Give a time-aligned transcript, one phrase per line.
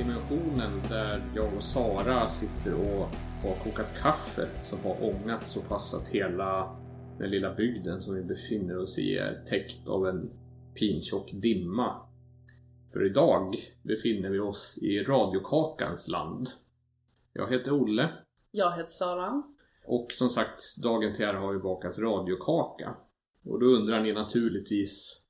[0.00, 3.08] dimensionen där jag och Sara sitter och
[3.42, 6.76] har kokat kaffe som har ångat så pass att hela
[7.18, 10.30] den lilla bygden som vi befinner oss i är täckt av en
[10.74, 11.96] pintjock dimma.
[12.92, 16.48] För idag befinner vi oss i radiokakans land.
[17.32, 18.08] Jag heter Olle
[18.50, 19.42] Jag heter Sara.
[19.86, 22.96] och som sagt, dagen till ära har vi bakat radiokaka.
[23.44, 25.26] Och då undrar ni naturligtvis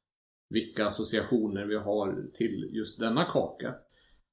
[0.49, 3.75] vilka associationer vi har till just denna kaka.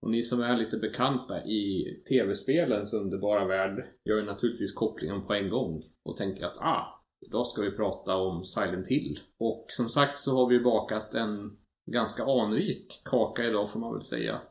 [0.02, 5.34] Och ni som är lite bekanta i tv-spelens underbara värld gör ju naturligtvis kopplingen på
[5.34, 9.20] en gång och tänker att ah, idag ska vi prata om Silent Hill.
[9.40, 11.58] Och som sagt så har vi bakat en
[11.92, 14.42] ganska anrik kaka idag får man väl säga.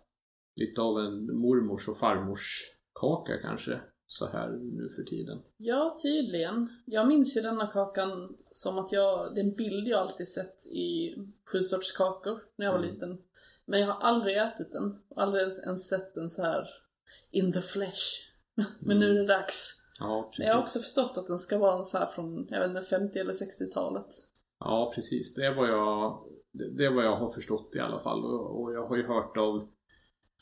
[0.57, 2.61] Lite av en mormors och farmors
[3.01, 5.39] kaka kanske, så här nu för tiden.
[5.57, 6.69] Ja, tydligen.
[6.85, 10.67] Jag minns ju denna kakan som att jag, det är en bild jag alltid sett
[10.73, 11.15] i
[11.53, 12.93] sju sorts kakor när jag var Mm.
[12.95, 13.19] liten.
[13.67, 14.99] Men jag har aldrig ätit den.
[15.09, 16.69] Och aldrig ens sett den så här
[17.31, 18.03] in the flesh.
[18.81, 19.83] Men nu är det dags.
[19.99, 22.61] Ja, Men jag har också förstått att den ska vara en så här från, jag
[22.61, 24.07] vet inte, 50 eller 60-talet.
[24.61, 25.35] Ja, precis.
[25.35, 28.25] Det är vad jag, det är vad jag har förstått i alla fall.
[28.25, 29.69] Och, och jag har ju hört av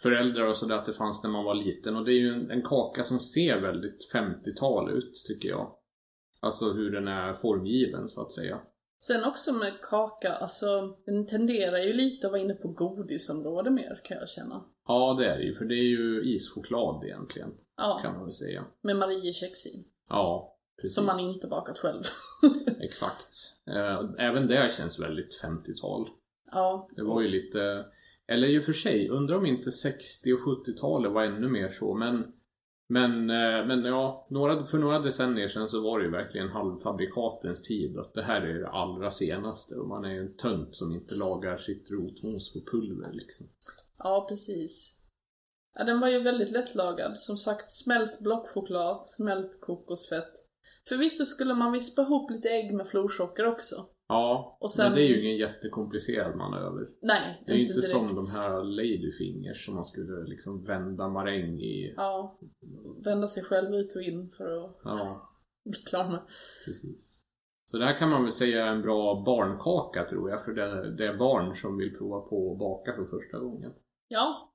[0.02, 1.96] föräldrar och sådär att det fanns när man var liten.
[1.96, 5.76] Och det är ju en, en kaka som ser väldigt 50-tal ut, tycker jag.
[6.40, 8.60] Alltså hur den är formgiven, så att säga.
[8.98, 14.00] Sen också med kaka, alltså den tenderar ju lite att vara inne på godisområde mer
[14.04, 14.64] kan jag känna.
[14.86, 15.54] Ja, det är det ju.
[15.54, 18.64] För det är ju ischoklad egentligen, Ja, kan man väl säga.
[18.82, 19.86] med Mariekex i.
[20.08, 20.94] Ja, precis.
[20.94, 22.02] Som man inte bakat själv.
[22.80, 23.30] Exakt.
[23.66, 26.08] Eh, Även det känns väldigt 50-tal.
[26.52, 27.84] ja, Det var ju lite...
[28.26, 31.94] Eller i och för sig, undrar om inte 60 och 70-talet var ännu mer så,
[31.94, 32.32] men...
[32.94, 37.62] Men, eh, men ja, några, för några decennier sedan så var det ju verkligen halvfabrikatens
[37.62, 37.98] tid.
[37.98, 41.14] Att det här är det allra senaste och man är ju en tönt som inte
[41.14, 43.46] lagar sitt rotmos på pulver liksom.
[43.98, 45.00] Ja, precis.
[45.74, 47.18] Ja, den var ju väldigt lättlagad.
[47.18, 50.32] Som sagt, smält blockchoklad, smält kokosfett.
[50.88, 53.86] Förvisso skulle man vispa ihop lite ägg med florsocker också.
[54.08, 56.88] Ja, Och sen- men det är ju ingen jättekomplicerad manöver.
[57.02, 57.88] Nej, Det är ju inte, direkt.
[57.88, 61.94] som de här ladyfingers som man skulle liksom vända maräng i.
[61.96, 62.38] Ja,
[63.04, 65.16] vända sig själv ut och in för att Ja,
[65.64, 66.20] bli klar med.
[66.64, 67.20] Precis.
[67.66, 70.96] Så det här kan man väl säga är en bra barnkaka tror jag, för det,
[70.96, 73.72] det är barn som vill prova på att baka för första gången.
[74.08, 74.50] Ja,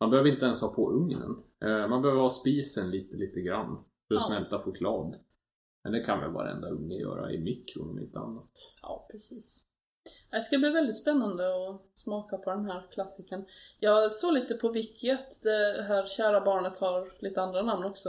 [0.00, 1.30] Man behöver inte ens ha på ugnen.
[1.64, 3.68] Eh, Man behöver ha spisen lite, lite grann
[4.08, 4.26] för att Ja.
[4.28, 5.16] smälta choklad.
[5.84, 8.50] Men det kan väl varenda unge göra i mikron om inte annat.
[8.82, 9.66] ja precis.
[10.30, 13.44] Det ska bli väldigt spännande att smaka på den här klassiken.
[13.80, 18.08] Jag såg lite på wiki att det här kära barnet har lite andra namn också.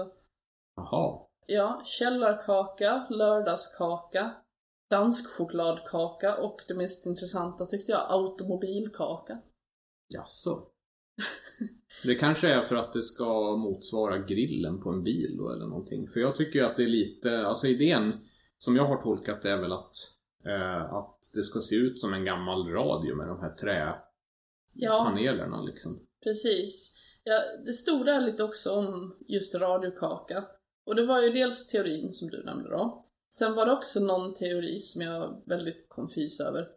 [0.75, 4.31] Jaha, Ja, källarkaka, lördagskaka,
[4.89, 9.37] danskchokladkaka och det mest intressanta tyckte jag, automobilkaka.
[10.07, 10.67] jaså?
[12.03, 16.07] Det kanske är för att det ska motsvara grillen på en bil då eller någonting.
[16.07, 18.13] För jag tycker ju att det är lite, alltså idén
[18.57, 19.95] som jag har tolkat det är väl att,
[20.45, 25.63] eh, att det ska se ut som en gammal radio med de här träpanelerna Ja,
[25.65, 25.99] liksom.
[26.23, 26.95] precis.
[27.23, 30.45] Ja, det stod där lite också om just radiokaka.
[30.85, 33.05] Och det var ju dels teorin som du nämnde då.
[33.29, 36.67] Sen var det också någon teori som jag är väldigt konfys över.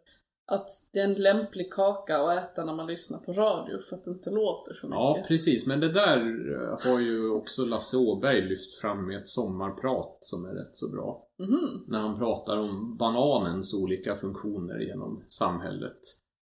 [0.51, 4.03] Att det är en lämplig kaka att äta när man lyssnar på radio för att
[4.03, 4.99] det inte låter så mycket.
[4.99, 5.67] Ja, precis.
[5.67, 6.17] Men det där
[6.53, 10.89] eh, har ju också Lasse Åberg lyft fram i ett sommarprat som är rätt så
[10.89, 11.27] bra.
[11.39, 11.83] Mhm.
[11.87, 15.99] När han pratar om bananens olika funktioner genom samhället.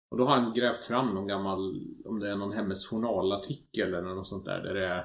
[0.10, 1.60] Och då har han grävt fram någon gammal,
[2.06, 5.00] om det är någon Hemmets Journalartikel eller något sånt där, där det är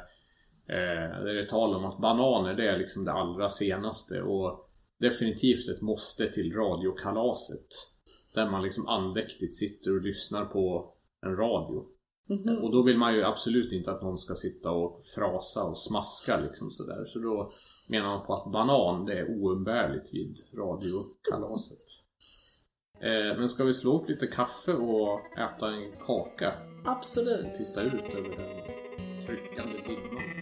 [0.68, 4.68] eh, där det är tal om att bananer det är liksom det allra senaste och
[5.00, 7.68] definitivt ett måste till radiokalaset.
[8.34, 10.94] Där man liksom andäktigt sitter och lyssnar på
[11.26, 11.86] en radio.
[12.28, 12.58] Mhm.
[12.58, 16.40] Och då vill man ju absolut inte att någon ska sitta och frasa och smaska
[16.40, 17.04] liksom sådär.
[17.06, 17.52] Så då
[17.88, 21.78] menar man på att banan, det är oumbärligt vid radiokalaset.
[23.00, 26.52] Eh, men ska vi slå upp lite kaffe och äta en kaka?
[26.84, 27.54] Absolut.
[27.54, 30.41] Titta ut över den tryckande dimman.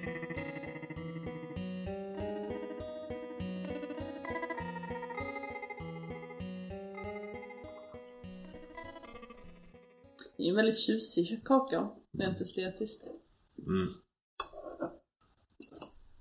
[10.40, 13.10] Det är en väldigt tjusig kaka, rent estetiskt.
[13.58, 13.94] Mm.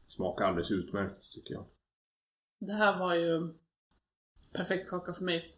[0.08, 1.66] Smakar alldeles utmärkt tycker jag.
[2.60, 3.54] Det här var ju
[4.54, 5.56] perfekt kaka för mig.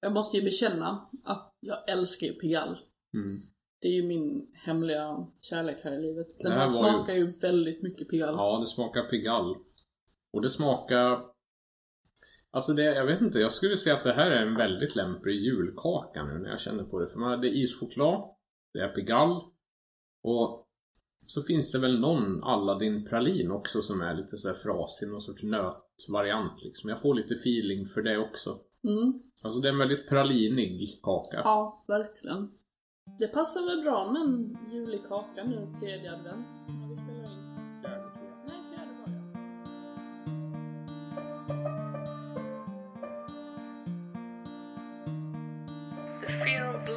[0.00, 2.76] Jag måste ju bekänna att jag älskar ju Pigalle.
[3.14, 3.42] Mm.
[3.80, 6.26] Det är ju min hemliga kärlek här i livet.
[6.38, 7.32] Den här här var ju- smakar ju...
[7.38, 8.36] väldigt mycket Pigalle.
[8.36, 9.58] Ja, det smakar Pigalle.
[10.32, 11.33] Och det smakar...
[12.54, 15.34] Alltså det, jag vet inte, jag skulle säga att det här är en väldigt lämplig
[15.34, 17.08] julkaka nu när jag känner på det.
[17.08, 18.22] För man hade ischoklad,
[18.72, 19.40] det är Pigalle
[20.22, 20.68] och
[21.26, 25.20] så finns det väl någon Aladdin pralin också som är lite så här frasig, någon
[25.20, 26.90] sorts nötvariant liksom.
[26.90, 28.50] Jag får lite feeling för det också.
[28.84, 29.22] Mm.
[29.42, 31.40] Alltså det är en väldigt pralinig kaka.
[31.44, 32.50] Ja, verkligen.
[33.18, 37.43] Det passar väl bra med en julig kaka nu, tredje advent, när vi spelar in.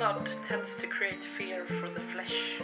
[0.07, 2.61] Blood tends to create fear for the flesh.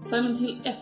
[0.00, 0.76] Silent Hill 1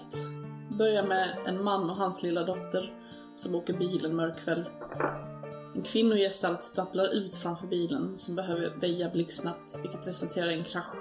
[0.79, 2.94] börjar med en man och hans lilla dotter
[3.35, 4.65] som åker bil en mörk kväll.
[5.75, 10.97] En kvinnogestalt stapplar ut framför bilen som behöver väja blixtsnabbt, vilket resulterar i en krasch.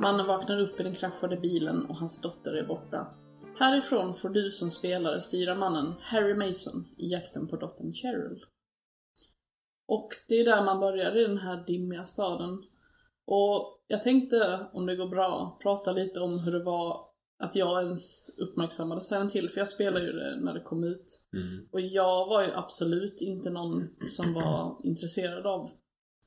[0.00, 3.06] Mannen vaknar upp i den kraschade bilen och hans dotter är borta.
[3.58, 8.44] Härifrån får du som spelare styra mannen Harry Mason i jakten på dottern Cheryl.
[9.90, 12.62] Och det är där man börjar i den här dimmiga staden.
[13.26, 17.00] Och jag tänkte, om det går bra, prata lite om hur det var
[17.38, 21.22] att jag ens uppmärksammade Silent Hill, för jag spelade ju det när det kom ut.
[21.32, 21.68] Mm.
[21.72, 25.70] Och jag var ju absolut inte någon som var intresserad av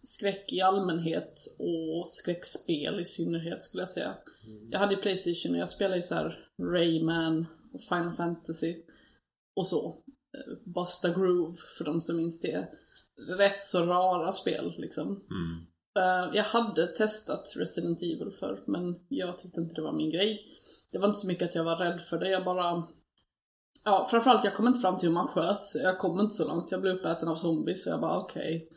[0.01, 4.13] skräck i allmänhet och skräckspel i synnerhet skulle jag säga.
[4.71, 8.75] Jag hade ju Playstation och jag spelade ju så här Rayman och Final Fantasy
[9.55, 10.03] och så.
[10.37, 12.67] Eh, Busta Groove, för de som minns det.
[13.37, 15.07] Rätt så rara spel liksom.
[15.07, 15.65] Mm.
[15.95, 20.45] Eh, jag hade testat Resident Evil för men jag tyckte inte det var min grej.
[20.91, 22.83] Det var inte så mycket att jag var rädd för det, jag bara...
[23.85, 26.71] Ja, framförallt jag kom inte fram till hur man sköt, jag kom inte så långt.
[26.71, 28.69] Jag blev uppäten av zombies, så jag bara okej.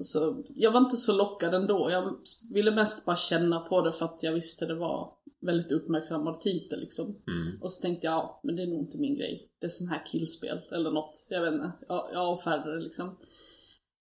[0.00, 1.90] Så jag var inte så lockad ändå.
[1.90, 2.16] Jag
[2.54, 6.80] ville mest bara känna på det för att jag visste det var väldigt uppmärksammad titel
[6.80, 7.06] liksom.
[7.06, 7.62] Mm.
[7.62, 9.50] Och så tänkte jag, ja, men det är nog inte min grej.
[9.58, 11.26] Det är sån här killspel eller något.
[11.30, 11.72] Jag vet inte.
[11.88, 13.16] Jag, jag avfärdade det liksom.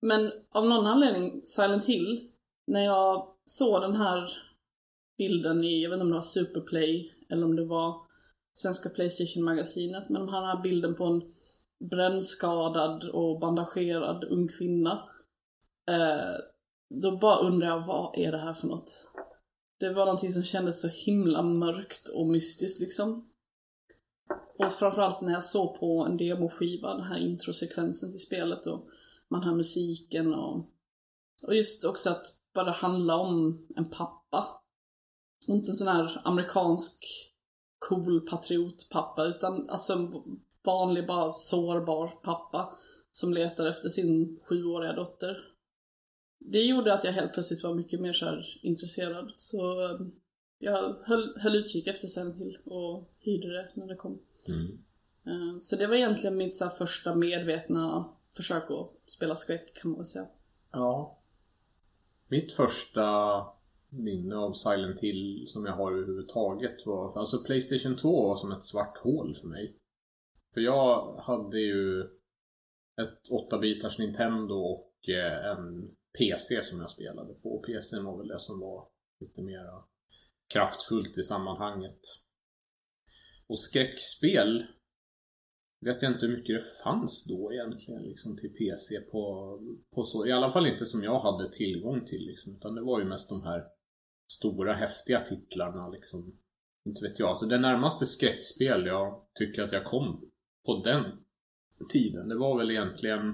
[0.01, 2.29] Men av någon anledning, Silent Hill,
[2.67, 4.31] när jag såg den här
[5.17, 8.01] bilden i, jag vet inte om det var Superplay eller om det var
[8.53, 11.21] Svenska Playstation-magasinet, men de den här bilden på en
[11.89, 14.91] brännskadad och bandagerad ung kvinna.
[15.89, 16.35] Eh,
[17.01, 19.07] då bara undrar jag, vad är det här för något?
[19.79, 23.29] Det var någonting som kändes så himla mörkt och mystiskt liksom.
[24.57, 28.87] Och framförallt när jag såg på en demoskiva, den här introsekvensen till spelet och
[29.29, 30.65] man hör musiken och,
[31.43, 34.47] och just också att bara handla om en pappa.
[35.47, 37.05] Inte en sån här amerikansk
[37.79, 40.11] cool patriotpappa utan alltså en
[40.65, 42.75] vanlig bara sårbar pappa
[43.11, 45.37] som letar efter sin sjuåriga dotter.
[46.39, 49.31] Det gjorde att jag helt plötsligt var mycket mer så intresserad.
[49.35, 49.99] Så eh,
[50.59, 54.19] jag höll, höll utkik efter Silent Hill och hyrde det när det kom.
[54.47, 54.77] Mm.
[55.25, 59.99] Eh, Så det var egentligen mitt så första medvetna försök att spela skräck kan man
[59.99, 60.27] väl säga.
[60.71, 61.21] Ja.
[62.27, 63.05] Mitt första
[63.89, 67.19] minne av Silent Hill som jag har överhuvudtaget var...
[67.19, 69.77] Alltså Playstation 2 var som ett svart hål för mig.
[70.53, 72.01] För jag hade ju
[73.01, 77.49] ett 8-bitars Nintendo och eh, en PC som jag spelade på.
[77.49, 78.87] Och PCn var väl det som var
[79.19, 79.65] lite mer
[80.53, 81.99] kraftfullt i sammanhanget.
[83.47, 84.65] Och skräckspel
[85.81, 89.59] vet jag inte hur mycket det fanns då egentligen liksom till PC på,
[89.95, 90.25] på så.
[90.27, 92.55] I alla fall inte som jag hade tillgång till liksom.
[92.55, 93.65] Utan det var ju mest de här
[94.31, 96.37] stora häftiga titlarna liksom.
[96.85, 97.29] Inte vet jag.
[97.29, 100.29] Alltså det närmaste skräckspel jag tycker att jag kom
[100.65, 101.03] på den
[101.89, 102.29] tiden.
[102.29, 103.29] Det var väl egentligen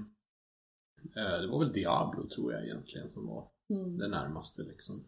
[1.16, 3.98] eh, Det var väl Diablo tror jag egentligen som var Mm.
[3.98, 5.08] det närmaste liksom.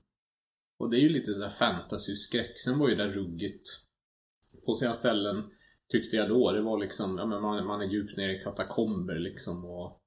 [0.80, 2.60] Och det är ju lite sådär fantasy-skräck.
[2.60, 3.68] Sen var ju det ruggigt
[4.66, 5.52] på sina ställen
[5.92, 6.52] tyckte jag då.
[6.52, 10.02] Det var liksom, ja men man, man är djupt nere i katakomber liksom och,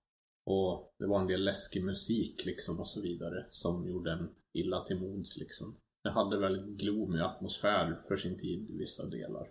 [0.47, 4.85] och det var en del läskig musik liksom och så vidare som gjorde en illa
[4.85, 5.77] till mods liksom.
[6.05, 9.49] Det hade väldigt gloomy atmosfär för sin tid i vissa delar.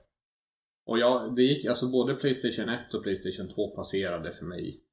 [0.86, 4.84] Och ja, det gick, alltså både Playstation 1 och Playstation 2 passerade för mig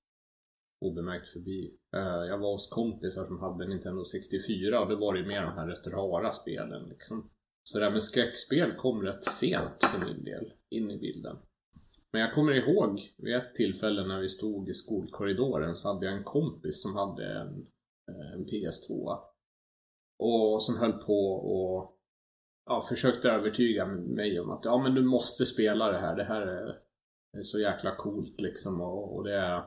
[0.81, 1.79] obemärkt förbi.
[1.97, 5.53] Eh, jag var hos kompisar som hade Nintendo 64 och det var ju mer de
[5.53, 7.31] här rätt rara spelen liksom.
[7.69, 11.37] Så det här med skräckspel kom rätt sent för min del in i bilden.
[12.13, 16.17] Men jag kommer ihåg vid ett tillfälle när vi stod i skolkorridoren så hade jag
[16.17, 17.67] en kompis som hade en,
[18.11, 19.19] eh, en PS2.
[20.19, 21.99] Och som höll på och
[22.67, 26.17] ja, försökte övertyga mig om att ja men du måste spela det här.
[26.17, 26.79] Det här är,
[27.39, 29.65] är så jäkla coolt liksom och, och det är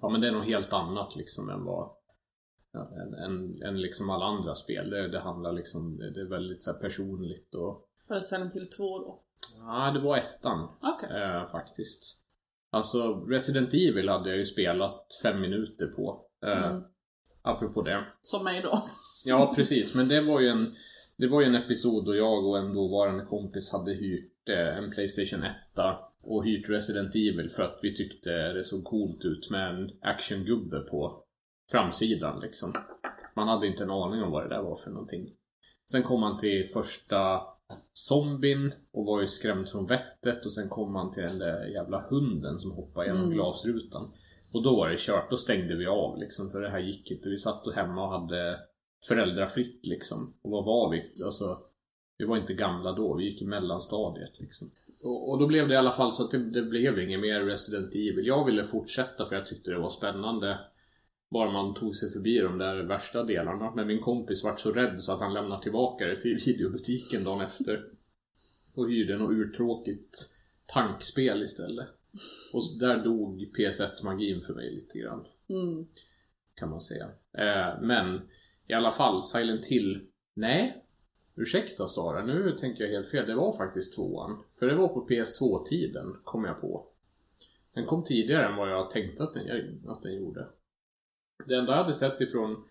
[0.00, 1.90] Ja men det är något helt annat liksom än vad
[2.74, 4.90] än, än, än liksom alla andra spel.
[4.90, 8.70] Det, det handlar liksom, det, det är väldigt så personligt och Var det Silent Hill
[8.70, 9.20] 2 då?
[9.58, 10.68] Ja, det var ettan.
[10.82, 11.22] Okej.
[11.22, 12.16] Eh, faktiskt.
[12.70, 16.24] Alltså, Resident Evil hade jag ju spelat fem minuter på.
[16.46, 16.82] Eh, Mm.
[17.42, 18.04] Apropå det.
[18.22, 18.82] Som mig då.
[19.24, 19.94] Ja, precis.
[19.94, 20.74] Men det var ju en,
[21.16, 24.90] det var ju en episod då jag och en dåvarande kompis hade hyrt eh, en
[24.90, 25.54] Playstation 1
[26.22, 30.80] och hyrt Resident Evil för att vi tyckte det såg coolt ut med en actiongubbe
[30.80, 31.24] på
[31.70, 32.72] framsidan liksom.
[33.36, 35.30] Man hade inte en aning om vad det där var för någonting.
[35.90, 37.40] Sen kom man till första
[37.92, 42.04] zombien och var ju skrämd från vettet och sen kom man till den där jävla
[42.10, 43.34] hunden som hoppade genom Mm.
[43.34, 44.12] glasrutan.
[44.52, 47.28] Och då var det kört, då stängde vi av liksom för det här gick inte.
[47.28, 48.58] Vi satt och hemma och hade
[49.08, 50.34] föräldrafritt liksom.
[50.42, 51.24] Och vad var vi?
[51.24, 51.58] Alltså,
[52.18, 54.70] vi var inte gamla då, vi gick i mellanstadiet liksom.
[55.04, 57.40] Och, och då blev det i alla fall så att det, det blev inget mer
[57.40, 58.26] Resident Evil.
[58.26, 60.58] Jag ville fortsätta för jag tyckte det var spännande.
[61.30, 63.72] Bara man tog sig förbi de där värsta delarna.
[63.74, 67.40] Men min kompis vart så rädd så att han lämnade tillbaka det till videobutiken dagen
[67.40, 67.84] efter.
[68.74, 70.18] Och hyrde något urtråkigt
[70.66, 71.88] tankspel istället.
[72.54, 75.86] Och där dog PS1-magin för mig lite grann Mm.
[76.54, 77.04] kan man säga.
[77.32, 78.20] Eh, men
[78.66, 80.06] i alla fall, Silent Hill.
[80.34, 80.84] Nej.
[81.36, 83.26] Ursäkta Sara, nu tänker jag helt fel.
[83.26, 84.42] Det var faktiskt tvåan.
[84.58, 86.86] För det var på PS2-tiden, kom jag på.
[87.74, 90.48] Den kom tidigare än vad jag tänkte att den, att den gjorde.
[91.46, 92.64] Det enda jag hade sett ifrån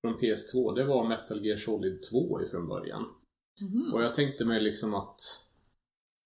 [0.00, 3.04] från PS2, det var Metal Gear Solid 2 ifrån början.
[3.60, 3.94] Mhm.
[3.94, 5.20] Och jag tänkte mig liksom att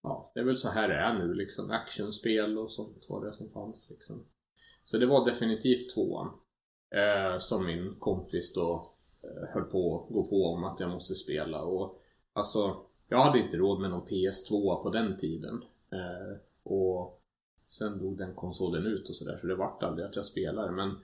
[0.03, 1.71] Ja, det är väl så här det är nu liksom.
[1.71, 4.25] Actionspel och sånt var det som fanns liksom.
[4.85, 6.31] Så det var definitivt tvåan.
[6.91, 8.87] Eh, som min kompis då
[9.23, 11.63] eh, höll på att gå på om att jag måste spela.
[11.63, 12.77] Och alltså,
[13.09, 15.65] jag hade inte råd med någon PS2 på den tiden.
[15.93, 17.23] Eh, och
[17.69, 20.73] sen dog den konsolen ut och sådär så det vart aldrig att jag spelade.
[20.73, 20.99] Men,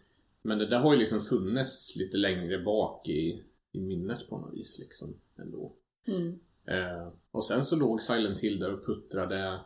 [0.47, 4.55] men det där har ju liksom funnits lite längre bak i, i minnet på något
[4.55, 5.73] vis liksom ändå.
[6.07, 6.39] Mm.
[6.65, 9.61] Eh, och sen så låg Silent Hill där och puttrade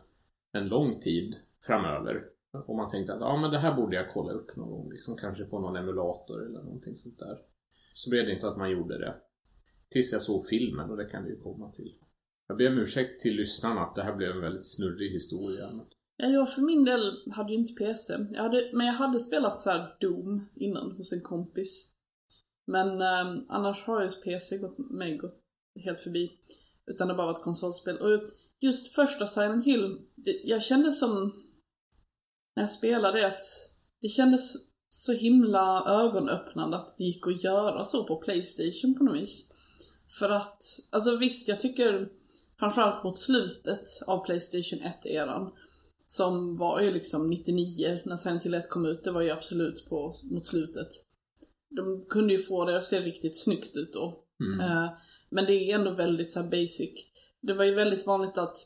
[0.51, 2.25] en lång tid framöver.
[2.51, 4.91] Och man tänkte att ja, men det här borde jag kolla upp någon gång.
[4.91, 7.37] Liksom, kanske på någon emulator eller någonting sånt där.
[7.93, 9.15] Så blev det inte att man gjorde det.
[9.89, 11.95] Tills jag såg filmen och det kan vi ju komma till.
[12.47, 15.65] Jag ber om ursäkt till lyssnarna att det här blev en väldigt snurrig historia.
[16.21, 18.13] Ja, jag för min del hade ju inte PC.
[18.31, 21.95] Jag hade, men jag hade spelat så här Doom innan hos en kompis.
[22.67, 25.41] Men eh, annars har ju PC gått mig gått
[25.83, 26.31] helt förbi.
[26.87, 27.97] Utan det har bara varit konsolspel.
[27.97, 31.33] Och just första Silent Hill, det, jag kände som
[32.55, 33.41] när jag spelade att
[34.01, 34.53] det kändes
[34.89, 39.53] så himla ögonöppnande att det gick att göra så på Playstation på något vis.
[40.19, 42.09] För att, alltså visst, jag tycker
[42.59, 45.51] framförallt mot slutet av Playstation 1-eran
[46.11, 49.89] som var ju liksom 99 när Silent Hill 1 kom ut, det var ju absolut
[49.89, 50.87] på, mot slutet.
[51.69, 54.23] De kunde ju få det att se riktigt snyggt ut då.
[54.39, 54.59] Mm.
[54.59, 54.89] Eh,
[55.29, 56.91] Men det är ändå väldigt så basic.
[57.41, 58.57] Det var ju väldigt vanligt att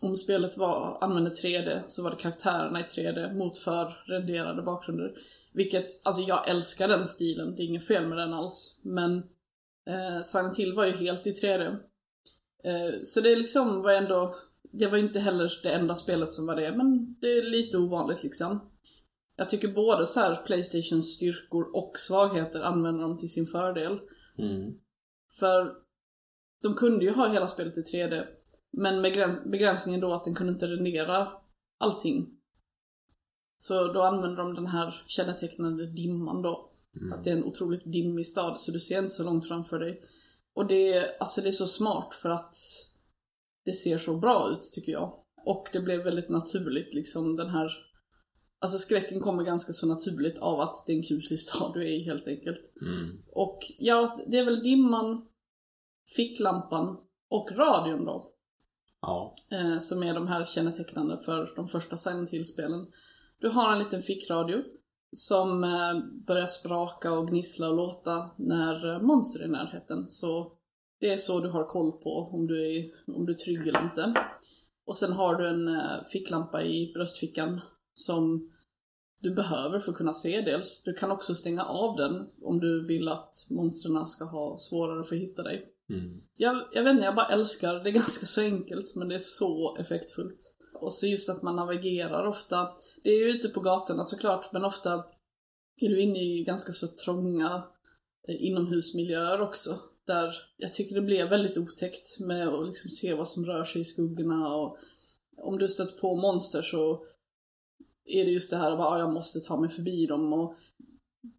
[0.00, 5.14] om spelet var, använde 3D så var det karaktärerna i 3D mot förrenderade bakgrunder.
[5.52, 8.80] Vilket, alltså jag älskar den stilen, det är inget fel med den alls.
[8.84, 9.16] Men
[9.88, 11.76] eh, Silent Hill var ju helt i 3D.
[12.64, 14.34] Eh, så det liksom var ändå,
[14.72, 17.78] det var ju inte heller det enda spelet som var det, men det är lite
[17.78, 18.70] ovanligt liksom.
[19.36, 23.98] Jag tycker både så här Playstations styrkor och svagheter använder de till sin fördel.
[24.38, 24.72] Mm.
[25.38, 25.72] För
[26.62, 28.24] de kunde ju ha hela spelet i 3D.
[28.72, 31.28] Men med gräns- begränsningen då att den kunde inte rendera
[31.78, 32.26] allting.
[33.58, 36.70] Så då använder de den här kännetecknande dimman då.
[37.00, 37.12] Mm.
[37.12, 40.02] Att det är en otroligt dimmig stad så du ser inte så långt framför dig.
[40.54, 42.54] Och det, är- alltså det är så smart för att
[43.66, 45.12] det ser så bra ut tycker jag.
[45.46, 47.70] Och det blev väldigt naturligt liksom den här
[48.58, 52.00] Alltså skräcken kommer ganska så naturligt av att det är en kuslig stad du är
[52.00, 52.72] i helt enkelt.
[52.82, 53.22] Mm.
[53.32, 55.26] Och ja, det är väl dimman,
[56.16, 56.96] ficklampan
[57.28, 58.32] och radion då.
[59.00, 59.34] Ja.
[59.50, 62.86] Eh, som är de här kännetecknande för de första Silent Hill-spelen.
[63.40, 64.62] Du har en liten fickradio
[65.12, 70.06] som eh, börjar spraka och gnissla och låta när eh, monster är i närheten.
[70.06, 70.52] Så
[71.00, 73.82] det är så du har koll på om du är, om du är trygg eller
[73.82, 74.14] inte.
[74.86, 77.60] Och sen har du en eh, ficklampa i bröstfickan
[77.94, 78.50] som
[79.20, 80.82] du behöver för att kunna se dels.
[80.82, 85.16] Du kan också stänga av den om du vill att monstren ska ha svårare för
[85.16, 85.72] att hitta dig.
[85.90, 86.22] Mm.
[86.36, 87.90] Jag, jag vet inte, jag bara älskar det.
[87.90, 90.56] Är ganska så enkelt, men det är så effektfullt.
[90.74, 92.68] Och så just att man navigerar ofta.
[93.02, 95.04] Det är ju ute på gatorna såklart, men ofta
[95.80, 97.62] är du inne i ganska så trånga
[98.28, 99.78] eh, inomhusmiljöer också.
[100.06, 103.80] Där jag tycker det blev väldigt otäckt med att liksom se vad som rör sig
[103.80, 104.78] i skuggorna och
[105.38, 107.04] om du stött på monster så
[108.04, 110.54] är det just det här att bara, "Ah, jag måste ta mig förbi dem och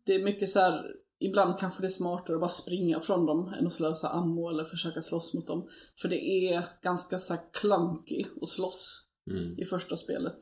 [0.05, 0.85] det är mycket så här
[1.19, 4.63] ibland kanske det är smartare att bara springa från dem än att slösa ammo eller
[4.63, 5.69] försöka slåss mot dem.
[5.95, 9.59] För det är ganska så clunky att slåss Mm.
[9.59, 10.35] i första spelet.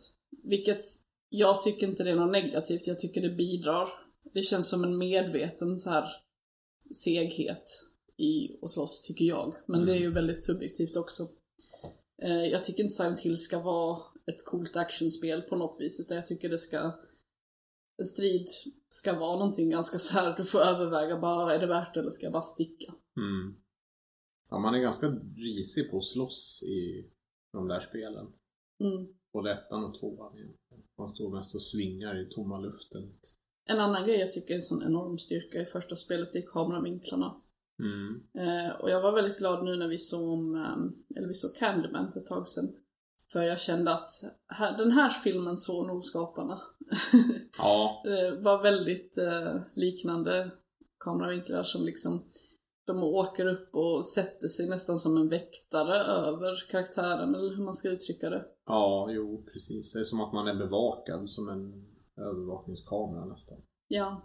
[0.44, 0.86] Vilket
[1.30, 3.90] jag tycker inte det är något negativt, jag tycker det bidrar.
[4.34, 6.10] Det känns som en medveten så här
[7.04, 7.64] seghet
[8.18, 9.56] i att slåss, tycker jag.
[9.68, 11.24] Men det är ju väldigt subjektivt också.
[12.22, 16.18] Eh, Jag tycker inte Silent Hill ska vara ett coolt actionspel på något vis, utan
[16.18, 16.92] jag tycker det ska...
[17.98, 18.48] En strid
[18.90, 22.10] ska vara någonting ganska så här, du får överväga bara, är det värt det eller
[22.10, 22.94] ska jag bara sticka?
[23.18, 23.56] Mm.
[24.50, 25.08] Ja, man är ganska
[25.38, 27.10] risig på att slåss i
[27.54, 28.26] de där spelen.
[28.80, 29.08] Mm.
[29.34, 30.84] Både ettan och tvåan egentligen.
[30.98, 33.14] Man står mest och svingar i tomma luften.
[33.66, 37.42] En annan grej jag tycker är en sån enorm styrka i första spelet är kameravinklarna.
[37.80, 38.24] Mm.
[38.38, 41.56] Eh, och jag var väldigt glad nu när vi såg om, eh, eller vi såg
[41.56, 42.76] Candyman för ett tag sedan.
[43.32, 44.10] För jag kände att
[44.48, 46.62] här, den här filmen såg nog skaparna.
[47.58, 50.52] Ja, det var väldigt eh, liknande
[51.00, 52.24] kameravinklar som liksom
[52.86, 57.74] de åker upp och sätter sig nästan som en väktare över karaktären, eller hur man
[57.74, 58.46] ska uttrycka det.
[58.66, 59.94] ja, jo precis.
[59.94, 61.86] Det är som att man är bevakad som en
[62.18, 63.58] övervakningskamera nästan.
[63.88, 64.22] Ja,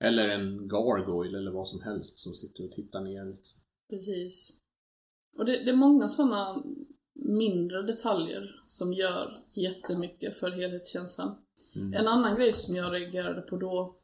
[0.00, 3.24] Eller en gargoyle eller vad som helst som sitter och tittar ner.
[3.24, 3.60] Liksom.
[3.90, 4.52] precis.
[5.38, 6.62] Och det, det är många sådana
[7.14, 11.38] mindre detaljer som gör jättemycket för helhetskänslan.
[11.76, 11.94] Mm.
[11.94, 13.96] En annan grej som jag reagerade på då,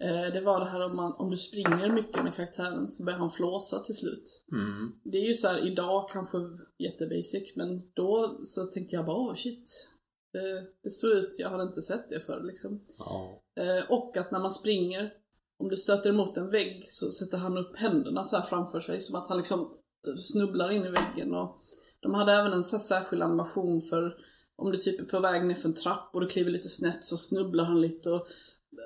[0.00, 3.18] eh, det var det här om, man, om du springer mycket med karaktären så börjar
[3.18, 4.44] han flåsa till slut.
[4.52, 4.92] Mm.
[5.04, 6.38] Det är ju så här idag kanske
[6.78, 9.88] jättebasic, men då så tänkte jag bara åh shit.
[10.32, 12.80] Det, det stod ut, jag hade inte sett det förr liksom.
[12.98, 13.42] Ja.
[13.56, 15.12] Eh, och att när man springer,
[15.58, 19.00] om du stöter emot en vägg så sätter han upp händerna så här framför sig
[19.00, 19.70] som att han liksom
[20.16, 21.34] snubblar in i väggen.
[21.34, 21.60] Och
[22.00, 24.16] de hade även en så särskild animation för
[24.56, 27.04] om du typ är på väg ner för en trapp och du kliver lite snett
[27.04, 28.10] så snubblar han lite.
[28.10, 28.26] Och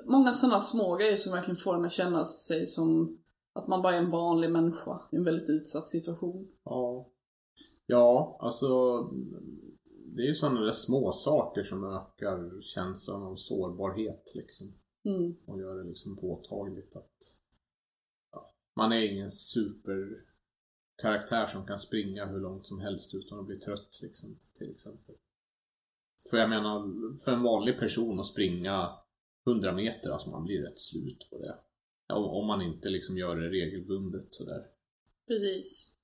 [0.05, 3.17] många sådana små grejer som verkligen får en att känna sig som
[3.53, 6.47] att man bara är en vanlig människa i en väldigt utsatt situation.
[6.63, 7.09] Ja.
[7.85, 9.01] Ja, alltså
[10.15, 14.73] det är ju sådana där små saker som ökar känslan av sårbarhet liksom.
[15.05, 17.17] Mm, Och gör det liksom påtagligt att
[18.31, 23.59] ja, man är ingen superkaraktär som kan springa hur långt som helst utan att bli
[23.59, 25.15] trött liksom, till exempel.
[26.29, 28.89] För jag menar, för en vanlig person att springa
[29.47, 31.59] 100 meter, alltså man blir rätt slut på det.
[32.13, 34.67] Om om man inte liksom gör det regelbundet sådär.
[35.27, 35.95] precis.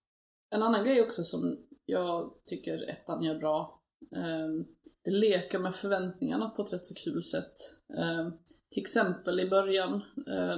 [0.50, 3.82] En annan grej också som jag tycker ettan gör bra,
[5.06, 7.54] det leker med förväntningarna på ett rätt så kul sätt.
[7.98, 8.30] Eh,
[8.72, 9.94] till exempel i början
[10.28, 10.58] eh,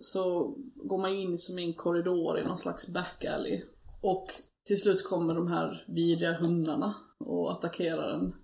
[0.00, 3.62] så går man ju in som i en korridor i någon slags backalley.
[4.02, 4.26] Och
[4.64, 8.34] till slut kommer de här vidriga hundarna och attackerar en.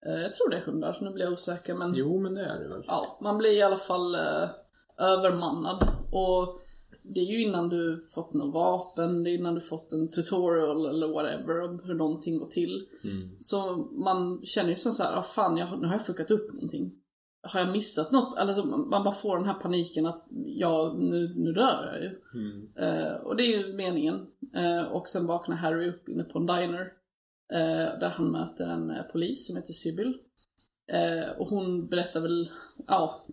[0.00, 2.60] Jag tror det är hundar, så nu blir jag osäker men Jo, men det är
[2.60, 2.84] det väl.
[2.86, 4.48] ja, man blir i alla fall eh,
[4.98, 5.88] övermannad.
[6.12, 6.60] Och
[7.14, 10.86] det är ju innan du fått något vapen, det är innan du fått en tutorial
[10.86, 12.86] eller whatever om hur någonting går till.
[13.04, 13.28] Mm.
[13.38, 16.52] Så man känner ju som så här, ah, fan jag, nu har jag fuckat upp
[16.52, 16.92] någonting.
[17.42, 18.38] Har jag missat något?
[18.38, 22.10] Alltså, man man bara får den här paniken att ja, nu, nu dör jag ju.
[22.34, 22.68] Mm.
[22.76, 24.26] Eh, och det är ju meningen.
[24.54, 26.92] Eh, och sen vaknar Harry upp inne på en diner.
[27.52, 30.14] Eh, där han möter en eh, polis som heter Sybil.
[30.92, 32.50] Eh, och hon berättar väl,
[32.86, 33.26] ja,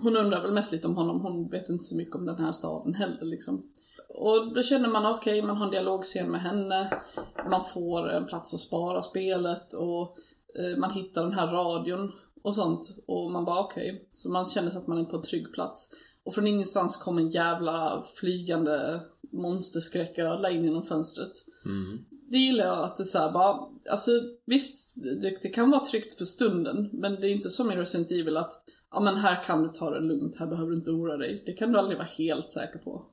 [0.00, 1.20] hon undrar väl mest lite om honom.
[1.20, 3.70] Hon vet inte så mycket om den här staden heller liksom.
[4.08, 7.02] Och då känner man okej, man har en dialogscen med henne.
[7.50, 10.16] Man får en plats att spara spelet och
[10.58, 12.12] eh, man hittar den här radion
[12.42, 12.96] och sånt.
[13.06, 14.08] Och man bara okej.
[14.12, 15.94] Så man känner sig att man är på en trygg plats.
[16.24, 19.00] Och från ingenstans kommer en jävla flygande
[19.32, 21.32] monsterskräcködla in genom fönstret.
[21.64, 22.04] Mm.
[22.30, 24.10] Det gillar jag att det är såhär bara, alltså
[24.46, 28.10] visst, det, det kan vara tryggt för stunden, men det är inte som i Resident
[28.10, 28.52] Evil att
[28.90, 31.42] ja men här kan du ta det lugnt, här behöver du inte oroa dig.
[31.46, 33.06] Det kan du aldrig vara helt säker på.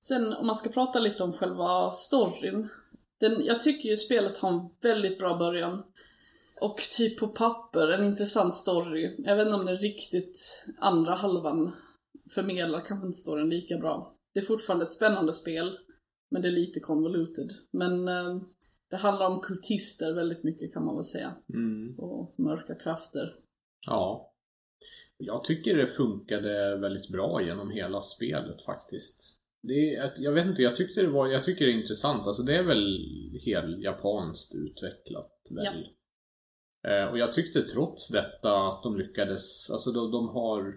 [0.00, 2.68] Sen om man ska prata lite om själva storyn.
[3.20, 5.82] Den, jag tycker ju spelet har en väldigt bra början.
[6.60, 9.14] Och typ på papper, en intressant story.
[9.18, 11.72] Jag vet inte om den riktigt andra halvan
[12.30, 14.16] förmedlar kanske inte storyn lika bra.
[14.34, 15.78] Det är fortfarande ett spännande spel,
[16.30, 17.52] men det är lite convoluted.
[17.70, 18.42] Men eh,
[18.90, 21.34] det handlar om kultister väldigt mycket kan man väl säga.
[21.54, 21.98] Mm.
[21.98, 23.34] Och mörka krafter.
[23.86, 24.32] Ja.
[25.18, 29.36] Jag tycker det funkade väldigt bra genom hela spelet faktiskt.
[29.62, 32.26] Det är, jag vet inte, jag tyckte det var, jag tycker det är intressant.
[32.26, 33.00] Alltså det är väl
[33.44, 35.88] helt japanskt utvecklat väl?
[36.88, 40.74] Eh, och jag tyckte trots detta att de lyckades, alltså de, de har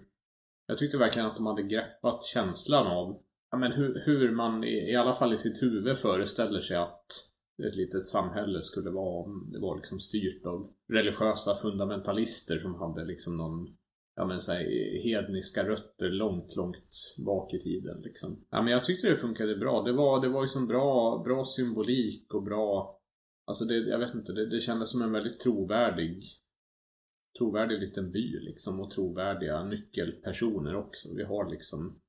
[0.66, 4.90] Jag tyckte verkligen att de hade greppat känslan av ja, men hur, hur man i,
[4.90, 7.06] i alla fall i sitt huvud föreställer sig att
[7.66, 13.04] ett litet samhälle skulle vara om det var liksom styrt av religiösa fundamentalister som hade
[13.04, 13.76] liksom någon
[14.16, 14.64] ja men så här,
[15.02, 18.44] hedniska rötter långt, långt bak i tiden liksom.
[18.50, 19.82] Ja men jag tyckte det funkade bra.
[19.82, 22.96] Det var, det var liksom bra, bra symbolik och bra
[23.44, 26.24] Alltså det, jag vet inte, det, det kändes som en väldigt trovärdig
[27.38, 31.08] Trovärdig liten by liksom och trovärdiga nyckelpersoner också.
[31.16, 32.00] Vi har liksom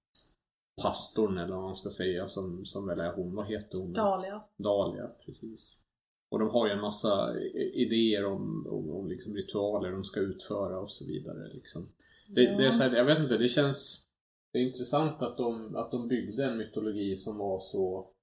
[0.82, 3.94] Pastorn eller vad man ska säga som, som väl är hon, vad heter hon?
[3.94, 4.44] Dahlia.
[4.58, 5.88] Dahlia, precis.
[6.32, 7.40] Och de har ju en massa
[7.74, 11.54] idéer om, om, om liksom ritualer de ska utföra och så vidare.
[11.54, 11.90] Liksom.
[12.28, 12.58] Det, Ja.
[12.58, 14.10] det är så här, jag vet inte, det känns
[14.54, 18.14] Det är intressant att de, att de byggde en mytologi som var så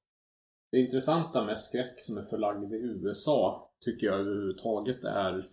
[0.71, 5.51] Det intressanta med skräck som är förlagd i USA tycker jag överhuvudtaget är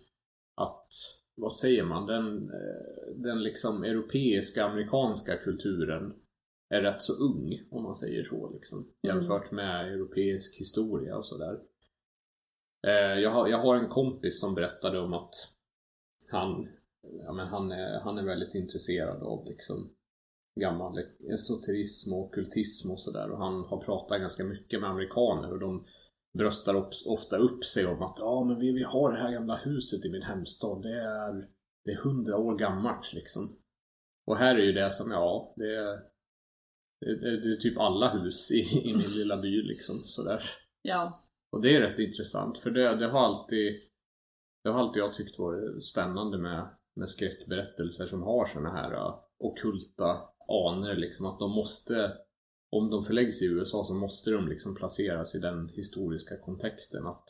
[0.54, 0.88] att
[1.34, 2.06] vad säger man?
[2.06, 6.14] Den, eh, den liksom europeiska, amerikanska kulturen
[6.68, 8.50] är rätt så ung, om man säger så.
[8.52, 11.58] Liksom, jämfört med europeisk historia och sådär.
[12.86, 15.34] Eh, jag, har, jag har en kompis som berättade om att
[16.30, 16.68] han,
[17.24, 19.90] ja, men han, är, han är väldigt intresserad av liksom,
[20.60, 20.98] gammal
[21.32, 23.30] esoterism och kultism och sådär.
[23.30, 25.86] Och han har pratat ganska mycket med amerikaner och de
[26.38, 29.56] bröstar upp, ofta upp sig om att ja, men vi, vi har det här gamla
[29.56, 30.82] huset i min hemstad.
[30.82, 31.48] Det är,
[31.84, 33.56] det är hundra år gammalt liksom.
[34.26, 36.00] Och här är ju det som, ja, det är,
[37.00, 40.42] det är, det är typ alla hus i, i min lilla by liksom sådär.
[40.82, 41.20] Ja.
[41.56, 43.80] Och det är rätt intressant för det, det har alltid
[44.64, 49.18] Det har alltid jag tyckt varit spännande med, med skräckberättelser som har såna här uh,
[49.38, 52.12] ockulta anor liksom att de måste
[52.70, 57.06] Om de förläggs i USA så måste de liksom placeras i den historiska kontexten.
[57.06, 57.24] Att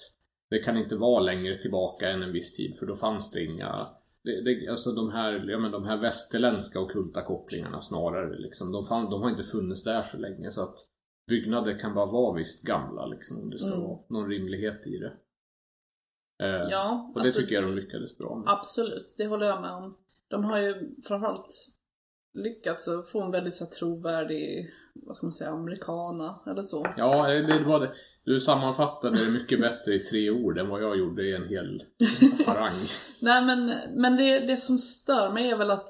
[0.51, 3.89] Det kan inte vara längre tillbaka än en viss tid för då fanns det inga
[4.25, 8.85] det, det, alltså de här, ja men de här västerländska ockulta kopplingarna snarare liksom, de,
[8.85, 10.79] fann, de har inte funnits där så länge så att
[11.29, 13.81] byggnader kan bara vara visst gamla liksom om det ska Mm.
[13.81, 15.13] vara någon rimlighet i det.
[16.45, 18.49] Eh, Ja, och det alltså, tycker jag de lyckades bra med.
[18.53, 19.15] absolut.
[19.19, 19.97] Det håller jag med om.
[20.29, 21.55] De har ju framförallt
[22.35, 26.87] lyckats få en väldigt så här, trovärdig, vad ska man säga, americana eller så.
[26.97, 27.93] Ja, det det var det.
[28.25, 31.83] Du sammanfattade det mycket bättre i tre ord än vad jag gjorde i en hel
[32.47, 32.73] harang.
[33.23, 35.89] Nej men, men det, det som stör mig är väl att,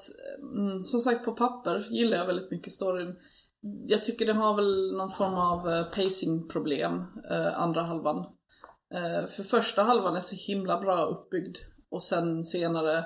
[0.56, 3.16] mm, som sagt på papper gillar jag väldigt mycket storyn.
[3.86, 8.16] Jag tycker det har väl någon form av eh, pacingproblem, eh, andra halvan.
[8.94, 11.56] Eh, för första halvan är så himla bra uppbyggd
[11.90, 13.04] och sen senare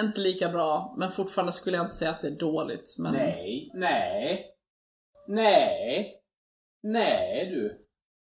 [0.00, 2.96] inte lika bra, men fortfarande skulle jag inte säga att det är dåligt.
[2.98, 3.12] Men...
[3.12, 4.46] Nej, nej,
[5.28, 6.22] nej,
[6.82, 7.86] nej du.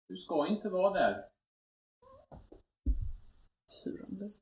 [0.08, 1.24] Du ska inte vara där.
[3.66, 4.32] Surande.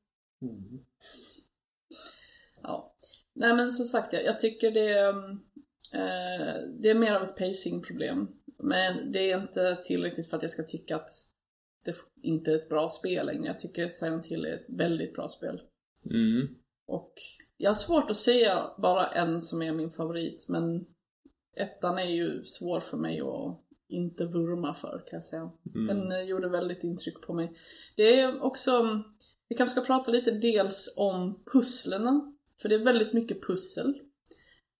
[0.42, 0.84] Mm.
[2.62, 2.94] Ja.
[3.32, 5.14] Nej men som sagt, jag, jag tycker det eh,
[6.82, 8.28] det är mer av ett pacingproblem.
[8.62, 11.10] Men det är inte tillräckligt för att jag ska tycka att
[11.84, 13.46] det inte är ett bra spel längre.
[13.46, 15.60] Jag tycker Silent Hill är ett väldigt bra spel.
[16.10, 16.48] Mm.
[16.86, 17.12] Och
[17.56, 20.86] jag har svårt att säga bara en som är min favorit, men
[21.56, 25.50] ettan är ju svår för mig att inte vurma för kan jag säga.
[25.74, 25.86] Mm.
[25.86, 27.52] Den eh, gjorde väldigt intryck på mig.
[27.96, 29.02] Det är också,
[29.48, 34.00] vi kanske ska prata lite dels om pusslerna, för det är väldigt mycket pussel.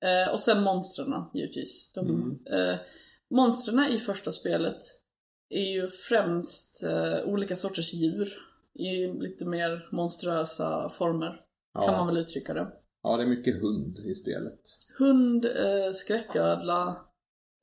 [0.05, 1.93] Eh, och sen monstren givetvis.
[1.95, 2.39] De, Mm.
[2.71, 2.77] eh,
[3.31, 4.79] monstren i första spelet
[5.49, 8.29] är ju främst eh, olika sorters djur
[8.75, 11.41] i lite mer monströsa former,
[11.75, 12.05] kan man Ja.
[12.05, 12.69] väl uttrycka det.
[13.03, 14.61] ja, det är mycket hund i spelet.
[14.99, 16.97] Hund, eh, skräcködla,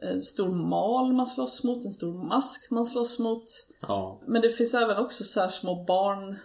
[0.03, 3.43] eh, stor mal man slåss mot, en stor mask man slåss mot.
[3.81, 6.37] Ja, Men det finns även också så små barn,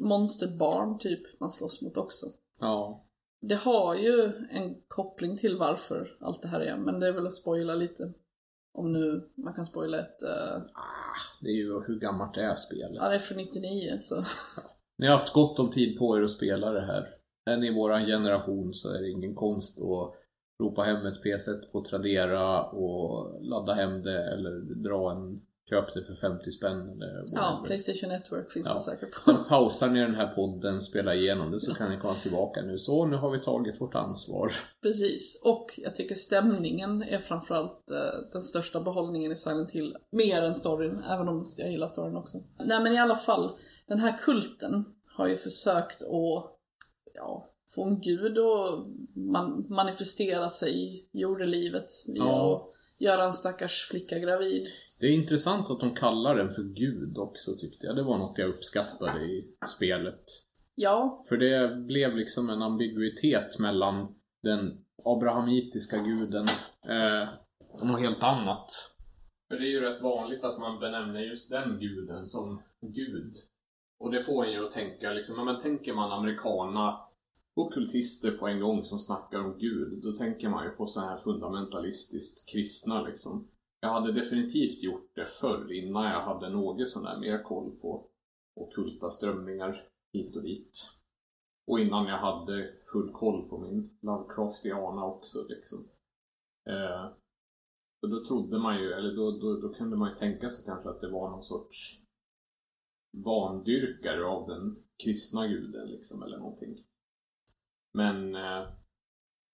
[0.00, 2.26] monsterbarn typ, man slåss mot också.
[2.60, 3.02] ja.
[3.40, 7.26] Det har ju en koppling till varför allt det här är, men det är väl
[7.26, 8.12] att spoila lite.
[8.74, 10.22] Om nu man kan spoila ett...
[10.22, 12.90] Uh, Ah, det är ju hur gammalt är spelet.
[12.94, 14.24] ja, det är från 99 så...
[14.98, 17.08] Ni har haft gott om tid på er att spela det här.
[17.50, 20.14] Är ni i våran generation så är det ingen konst att
[20.62, 26.04] ropa hem ett PS1 på Tradera och ladda hem det eller dra en köp det
[26.04, 27.66] för 50 spänn eller Ja, whatever.
[27.66, 28.74] Playstation Network finns Ja.
[28.74, 29.20] det säkert på.
[29.20, 32.78] Sen pausar ni den här podden, spelar igenom det så kan ni komma tillbaka nu.
[32.78, 34.52] Så, nu har vi tagit vårt ansvar.
[34.82, 37.96] Precis, och jag tycker stämningen är framförallt eh,
[38.32, 39.96] den största behållningen i Silent Hill.
[40.12, 42.38] Mer än storyn, även om jag gillar storyn också.
[42.64, 43.54] Nej men i alla fall,
[43.88, 44.84] den här kulten
[45.16, 46.52] har ju försökt att
[47.14, 52.56] ja, få en gud att man, manifestera sig i jordelivet Ja.
[52.66, 54.66] att göra en stackars flicka gravid.
[55.00, 57.96] Det är intressant att de kallar den för Gud också tyckte jag.
[57.96, 60.24] Det var något jag uppskattade i spelet.
[60.74, 66.46] Ja, För det blev liksom en ambiguitet mellan den abrahamitiska guden
[66.88, 67.28] eh,
[67.72, 68.66] och något helt annat.
[69.48, 73.32] För det är ju rätt vanligt att man benämner just den guden som gud.
[73.98, 77.00] Och det får en ju att tänka liksom, men tänker man amerikana
[77.54, 81.16] ockultister på en gång som snackar om Gud, då tänker man ju på så här
[81.16, 83.48] fundamentalistiskt kristna liksom.
[83.86, 88.10] Jag hade definitivt gjort det förr innan jag hade något sån där mer koll på
[88.54, 90.90] ockulta strömningar hit och dit.
[91.66, 95.88] Och innan jag hade full koll på min Lovecraftiana också liksom.
[96.68, 97.12] Eh,
[98.00, 100.88] så då trodde man ju, eller då, då, då kunde man ju tänka sig kanske
[100.90, 102.02] att det var någon sorts
[103.24, 106.84] vandyrkare av den kristna guden liksom, eller någonting.
[107.94, 108.68] Men eh,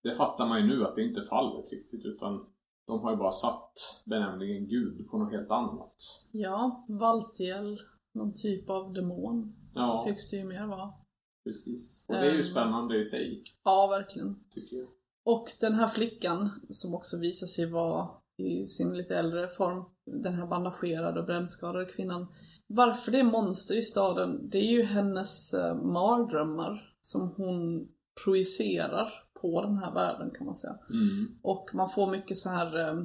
[0.03, 2.52] det fattar man ju nu att det inte är fallet riktigt, utan
[2.87, 3.71] de har ju bara satt
[4.05, 5.95] benämningen gud på något helt annat.
[6.31, 7.79] Ja, Valtiel,
[8.13, 10.89] någon typ av demon, Ja, tycks det ju mer vara.
[11.43, 12.05] precis.
[12.07, 12.43] Och det är ju Ehm.
[12.43, 14.43] spännande i sig, Ja, verkligen.
[14.51, 14.87] tycker jag.
[15.25, 20.33] Och den här flickan, som också visar sig vara i sin lite äldre form, den
[20.33, 22.27] här bandagerade och brännskadade kvinnan.
[22.67, 27.87] Varför det är monster i staden, det är ju hennes eh, mardrömmar som hon
[28.23, 29.09] projicerar
[29.43, 30.75] på den här världen kan man säga.
[30.89, 31.27] Mm.
[31.41, 33.03] Och man får mycket så här eh,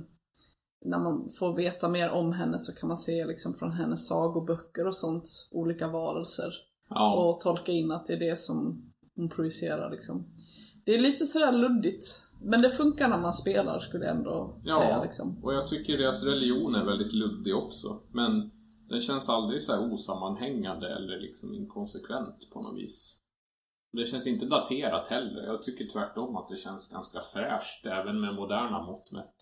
[0.85, 4.87] när man får veta mer om henne så kan man se liksom från hennes sagoböcker
[4.87, 6.53] och sånt, olika varelser.
[6.89, 10.25] Ja, Och tolka in att det är det som hon projicerar liksom.
[10.85, 12.05] Det är lite sådär luddigt.
[12.43, 14.79] Men det funkar när man spelar skulle jag ändå Ja.
[14.81, 15.45] säga liksom.
[15.45, 18.03] och jag tycker deras religion är väldigt luddig också.
[18.13, 18.51] Men
[18.89, 23.18] den känns aldrig så här osammanhängande eller liksom inkonsekvent på något vis.
[23.99, 25.43] Det känns inte daterat heller.
[25.43, 29.35] Jag tycker tvärtom att det känns ganska fräscht även med moderna mått mätt.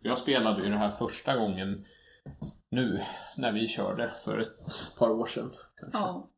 [0.00, 1.84] Jag spelade ju det här första gången
[2.70, 3.00] nu
[3.36, 5.50] när vi körde för ett par år sedan.
[5.76, 5.98] Kanske.
[5.98, 6.30] Ja.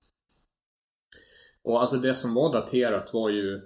[1.63, 3.61] Och alltså det som var daterat var ju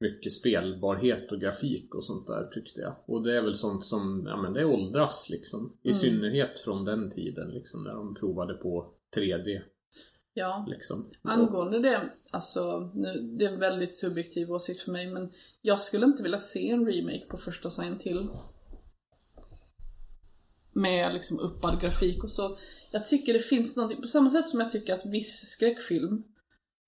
[0.00, 2.96] mycket spelbarhet och grafik och sånt där tyckte jag.
[3.06, 5.78] Och det är väl sånt som, ja men det åldras liksom.
[5.82, 5.94] I Mm.
[5.94, 9.62] synnerhet från den tiden liksom när de provade på 3D
[10.34, 10.66] ja.
[10.68, 11.10] liksom.
[11.22, 16.06] Angående det, alltså nu, det är en väldigt subjektiv åsikt för mig men jag skulle
[16.06, 18.28] inte vilja se en remake på första Silent Hill.
[20.72, 22.56] Med liksom uppad grafik och så.
[22.90, 26.22] Jag tycker det finns någonting, på samma sätt som jag tycker att viss skräckfilm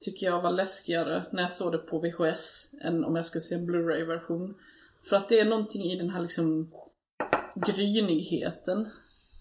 [0.00, 3.55] tycker jag var läskigare när jag såg det på VHS än om jag skulle se
[3.55, 4.55] en Blu-ray-version.
[5.09, 6.72] För att det är någonting i den här liksom
[7.55, 8.88] grynigheten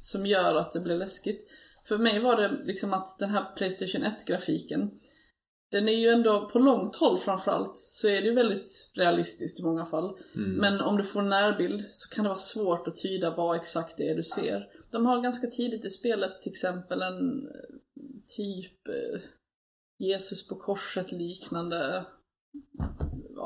[0.02, 1.48] som gör att det blir läskigt.
[1.84, 4.92] För mig var det liksom att den här Playstation 1-grafiken,
[5.72, 9.64] den är ju ändå på långt håll framförallt, så är det ju väldigt realistiskt i
[9.64, 10.18] många fall.
[10.36, 10.52] Mm.
[10.52, 13.98] Men om du får en närbild så kan det vara svårt att tyda vad exakt
[13.98, 14.68] det är du ser.
[14.92, 17.48] De har ganska tidigt i spelet till exempel en
[18.38, 19.22] typ eh,
[20.00, 22.06] Jesus på korset liknande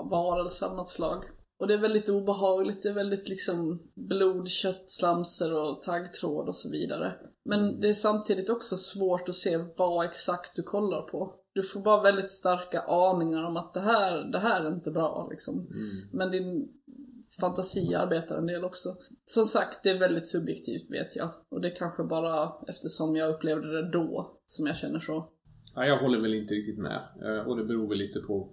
[0.09, 1.23] varelse av något slag.
[1.59, 6.55] Och det är väldigt obehagligt, det är väldigt liksom blod, kött, slamser och taggtråd och
[6.55, 7.13] så vidare.
[7.45, 11.35] Men det är samtidigt också svårt att se vad exakt du kollar på.
[11.53, 15.27] Du får bara väldigt starka aningar om att det här, det här är inte bra
[15.31, 15.55] liksom.
[15.59, 16.09] Mm.
[16.13, 16.67] Men din
[17.39, 18.89] fantasi arbetar en del också.
[19.25, 21.29] Som sagt, det är väldigt subjektivt vet jag.
[21.49, 25.29] Och det är kanske bara eftersom jag upplevde det då som jag känner så.
[25.75, 27.01] Ja, jag håller väl inte riktigt med.
[27.23, 28.49] Eh, Och det beror väl lite på,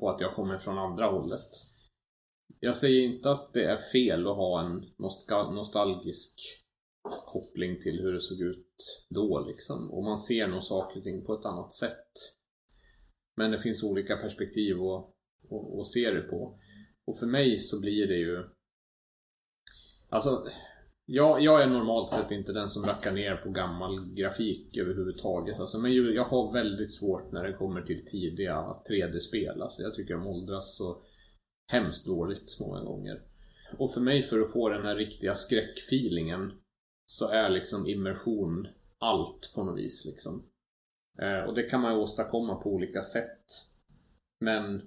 [0.00, 1.48] på att jag kommer från andra hållet.
[2.60, 6.34] Jag säger inte att det är fel att ha en nostal- nostalgisk
[7.02, 8.76] koppling till hur det såg ut
[9.10, 9.90] då liksom.
[9.90, 12.12] Och man ser nog saker och ting på ett annat sätt.
[13.36, 15.14] Men det finns olika perspektiv att,
[15.50, 16.58] att, att se det på.
[17.06, 18.44] Och för mig så blir det ju...
[20.08, 20.46] Alltså,
[21.06, 25.60] jag, jag är normalt sett inte den som rackar ner på gammal grafik överhuvudtaget.
[25.60, 29.62] Alltså, men jag har väldigt svårt när det kommer till tidiga 3D-spel.
[29.62, 31.02] Alltså, jag tycker de åldras så
[31.66, 33.22] hemskt dåligt många gånger.
[33.78, 36.52] Och för mig, för att få den här riktiga skräckfeelingen,
[37.06, 40.04] så är liksom immersion allt på något vis.
[40.06, 40.44] Liksom.
[41.18, 43.46] Eh, och det kan man ju åstadkomma på olika sätt.
[44.40, 44.82] Men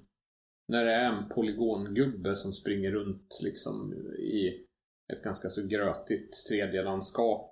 [0.67, 4.65] när det är en polygongubbe som springer runt liksom i
[5.13, 7.51] ett ganska så grötigt 3D-landskap.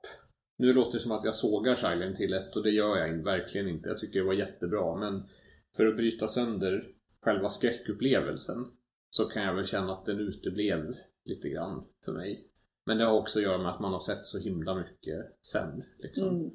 [0.58, 3.67] Nu låter det som att jag sågar Silent till ett och det gör jag verkligen
[3.67, 3.89] inte.
[3.89, 5.23] Jag tycker det var jättebra men
[5.76, 6.88] för att bryta sönder
[7.21, 8.71] själva skräckupplevelsen
[9.10, 10.95] så kan jag väl känna att den uteblev
[11.26, 12.47] lite grann för mig.
[12.85, 15.83] Men det har också att göra med att man har sett så himla mycket sen.
[15.99, 16.27] Liksom.
[16.29, 16.51] Mm.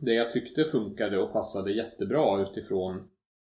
[0.00, 3.08] Det jag tyckte funkade och passade jättebra utifrån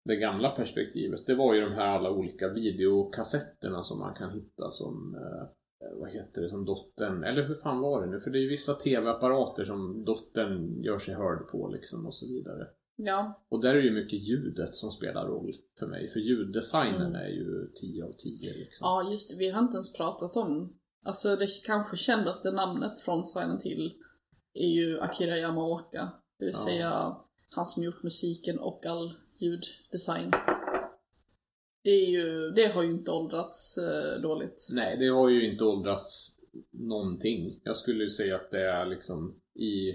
[0.04, 4.70] det gamla perspektivet, det var ju de här alla olika videokassetterna som man kan hitta
[4.70, 5.48] som eh,
[6.00, 8.20] vad heter det, som dottern, eller hur fan var det nu?
[8.20, 12.26] För det är ju vissa TV-apparater som dottern gör sig hörd på liksom och så
[12.26, 12.66] vidare.
[12.96, 17.14] Ja, Och där är ju mycket ljudet som spelar roll för mig, för ljuddesignen Mm.
[17.14, 18.84] är ju 10 av 10 liksom.
[18.84, 23.24] ja just det, vi har inte ens pratat om Alltså det kanske kändaste namnet från
[23.24, 23.94] Silent Hill
[24.54, 26.08] är ju Akira Yamaoka.
[26.38, 26.64] Det vill Ja.
[26.64, 27.16] säga
[27.56, 30.30] han som gjort musiken och all ljuddesign.
[31.84, 34.68] det, är ju, det har ju inte åldrats eh, dåligt.
[34.72, 36.36] Nej, det har ju inte åldrats
[36.70, 37.60] någonting.
[37.64, 39.94] Jag skulle ju säga att det är liksom i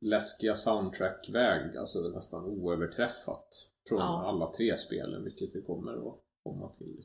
[0.00, 3.48] läskiga soundtrack-väg, alltså nästan oöverträffat
[3.88, 4.26] från Ja.
[4.28, 7.04] alla tre spelen, vilket vi kommer att komma till.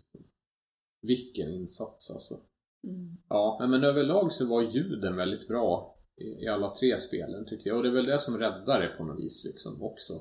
[1.01, 2.39] Vilken insats alltså.
[2.87, 3.17] Mm.
[3.29, 7.77] Ja, men överlag så var ljuden väldigt bra i, alla tre spelen tycker jag.
[7.77, 10.13] Och det är väl det som räddar det på något vis liksom också.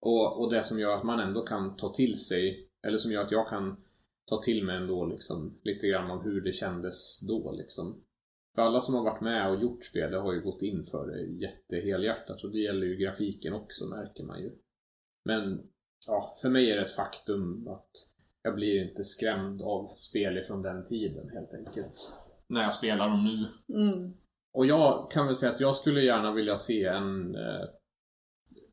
[0.00, 3.24] Och, och det som gör att man ändå kan ta till sig, eller som gör
[3.24, 3.76] att jag kan
[4.26, 8.04] ta till mig ändå liksom lite grann av hur det kändes då liksom.
[8.54, 11.06] För alla som har varit med och gjort spel, det har ju gått in för
[11.06, 14.50] det jättehelhjärtat och det gäller ju grafiken också märker man ju.
[15.24, 15.62] Men
[16.06, 17.90] ja, för mig är det ett faktum att
[18.42, 22.14] jag blir inte skrämd av spel ifrån den tiden helt enkelt.
[22.46, 23.48] När jag spelar dem nu.
[23.76, 24.12] Mm.
[24.52, 27.34] Och jag kan väl säga att jag skulle gärna vilja se en...
[27.34, 27.68] Eh,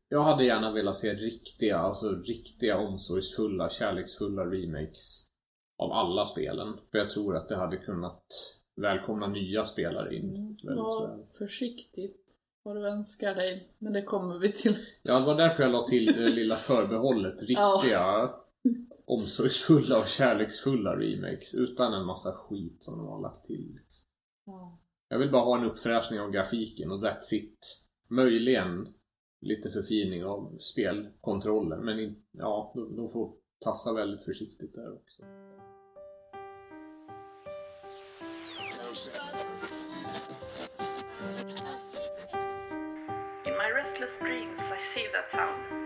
[0.08, 5.32] jag hade gärna velat se riktiga, alltså riktiga omsorgsfulla, kärleksfulla remakes
[5.78, 6.78] av alla spelen.
[6.90, 8.24] För jag tror att det hade kunnat
[8.76, 10.76] välkomna nya spelare in väl.
[10.76, 12.14] Var försiktig
[12.62, 13.72] vad du önskar dig.
[13.78, 14.76] Men det kommer vi till.
[15.02, 17.34] Ja, det var därför jag la till det lilla förbehållet.
[17.42, 18.30] Riktiga,
[19.08, 21.54] omsorgsfulla och kärleksfulla remakes.
[21.54, 23.74] Utan en massa skit som de har lagt till.
[23.74, 24.08] Liksom.
[25.08, 27.88] Jag vill bara ha en uppfräschning av grafiken och that's it.
[28.08, 28.94] Möjligen
[29.40, 31.84] lite förfining av spelkontrollen.
[31.84, 35.22] Men in, ja, de, de får tassa väldigt försiktigt där också.
[43.46, 45.77] In my restless dreams I see that town.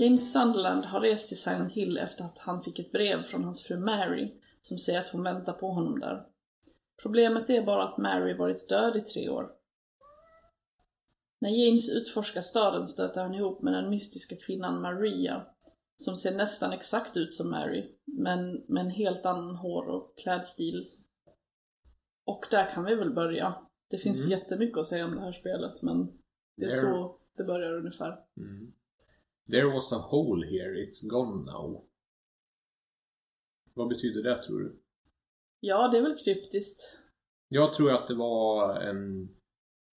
[0.00, 3.62] James Sunderland har rest till Silent Hill efter att han fick ett brev från hans
[3.66, 6.26] fru Mary som säger att hon väntar på honom där.
[7.02, 9.50] Problemet är bara att Mary varit död i tre år.
[11.40, 15.46] När James utforskar staden stöter han ihop med den mystiska kvinnan Maria,
[15.96, 20.84] som ser nästan exakt ut som Mary, men med en helt annan hår och klädstil.
[22.24, 23.54] Och där kan vi väl börja.
[23.90, 24.30] Det finns Mm.
[24.38, 26.12] jättemycket att säga om det här spelet, men
[26.56, 28.18] det är There- så det börjar ungefär.
[28.36, 28.72] Mm.
[29.50, 31.84] There was a hole here, it's gone now.
[33.74, 34.82] Vad betyder det tror du?
[35.60, 36.98] Ja, det är väl kryptiskt.
[37.48, 39.28] Jag tror att det var en,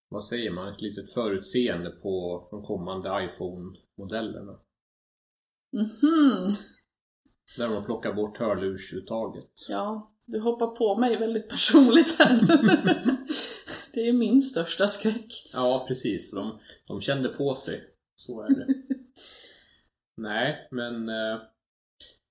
[0.08, 4.60] vad säger man, ett litet förutseende på de kommande iPhone-modellerna.
[5.72, 6.52] Mhm.
[7.56, 9.50] Där de har plockat bort hörlursuttaget.
[9.68, 12.40] Ja, du hoppar på mig väldigt personligt här.
[13.94, 15.50] det är min största skräck.
[15.52, 16.30] Ja, precis.
[16.30, 17.80] De, de kände på sig.
[18.16, 18.66] Så är det.
[20.16, 21.08] Nej, men...
[21.08, 21.38] eh,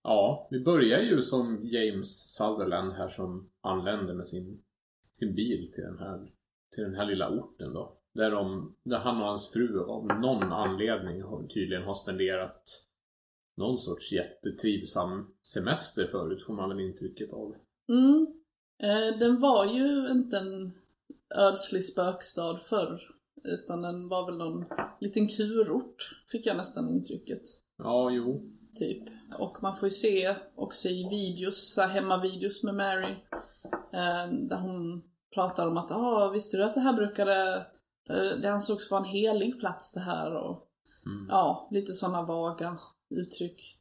[0.05, 4.63] Ja, vi börjar ju som James Sutherland här som anländer med sin,
[5.11, 6.31] sin bil till den, här,
[6.75, 7.97] till den här lilla orten då.
[8.13, 12.63] Där, de, där han och hans fru av någon anledning tydligen har spenderat
[13.57, 17.55] någon sorts jättetrivsam semester förut, får man väl intrycket av.
[17.89, 18.27] Mm.
[18.83, 20.71] Eh, den var ju inte en
[21.35, 23.01] ödslig spökstad förr.
[23.43, 24.65] Utan den var väl någon
[25.01, 27.62] liten kurort, fick jag nästan intrycket.
[27.83, 28.49] Ja, jo.
[28.75, 29.03] Typ.
[29.39, 33.11] Och man får ju se också i videos, så här hemmavideos med Mary.
[33.93, 37.55] Eh, där hon pratar om att ah, visste du att det här brukade...
[38.09, 40.67] eh, Det ansågs vara en helig plats det här och...
[41.05, 41.27] Mm.
[41.29, 42.77] Ja, lite sådana vaga
[43.09, 43.79] uttryck.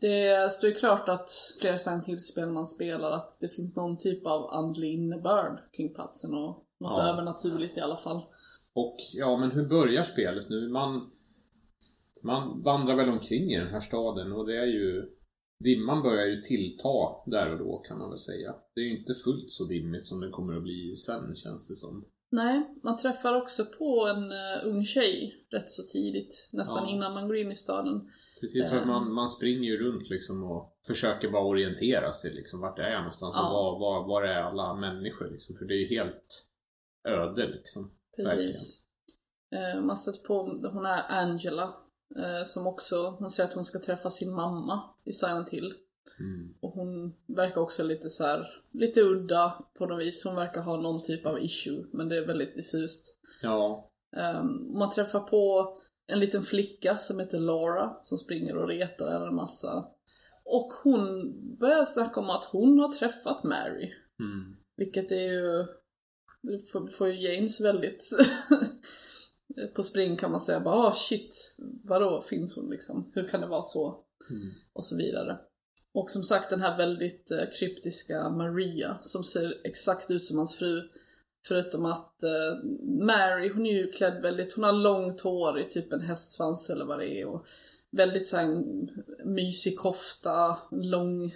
[0.00, 1.30] Det står ju klart att
[1.60, 6.34] flera Silent Hill-spel man spelar att det finns någon typ av andlig innebörd kring platsen
[6.34, 7.02] och något Ja.
[7.08, 8.20] övernaturligt i alla fall.
[8.74, 10.68] Och ja, men hur börjar spelet nu?
[10.68, 11.10] Man,
[12.22, 15.14] man vandrar väl omkring i den här staden och det är ju
[15.64, 16.88] Dimman börjar ju tillta
[17.26, 18.54] där och då kan man väl säga.
[18.74, 21.76] Det är ju inte fullt så dimmigt som det kommer att bli sen känns det
[21.76, 22.04] som.
[22.30, 26.94] Nej, man träffar också på en uh, ung tjej rätt så tidigt, nästan Ja.
[26.94, 28.10] innan man går in i staden.
[28.40, 28.88] Precis, för att Ehm.
[28.88, 32.60] man, man springer ju runt liksom och försöker bara orientera sig liksom.
[32.60, 33.52] Vart är jag någonstans och Ja.
[33.52, 35.56] var, var, var är alla människor liksom?
[35.56, 36.48] För det är ju helt
[37.08, 37.90] öde liksom.
[38.16, 38.88] Precis.
[39.54, 41.70] Eh, man stöter på, hon är Angela, eh,
[42.44, 45.74] som också, hon säger att hon ska träffa sin mamma i Silent Hill.
[46.20, 46.54] Mm.
[46.60, 50.24] Och hon verkar också lite så här, lite udda på något vis.
[50.24, 53.18] Hon verkar ha någon typ av issue, men det är väldigt diffust.
[53.42, 55.72] Ja, Um, man träffar på
[56.06, 59.88] en liten flicka som heter Laura som springer och retar henne en massa.
[60.44, 63.92] Och hon börjar snacka om att hon har träffat Mary.
[64.20, 64.56] mm.
[64.76, 65.66] Vilket är ju...
[66.42, 68.10] Det får, får ju James väldigt
[69.74, 70.60] på spring kan man säga.
[70.60, 71.56] Bara, ah shit,
[71.88, 73.10] vadå finns hon liksom?
[73.14, 73.98] Hur kan det vara så?
[74.30, 74.48] Mm.
[74.72, 75.38] Och så vidare.
[75.94, 80.54] Och som sagt den här väldigt eh, kryptiska Maria som ser exakt ut som hans
[80.54, 80.82] fru.
[81.46, 82.68] Förutom att eh,
[83.06, 86.84] Mary, hon är ju klädd väldigt, hon har långt hår i typ en hästsvans eller
[86.84, 87.26] vad det är.
[87.26, 87.46] Och
[87.90, 88.88] väldigt så här, en
[89.24, 91.34] mysig kofta, lång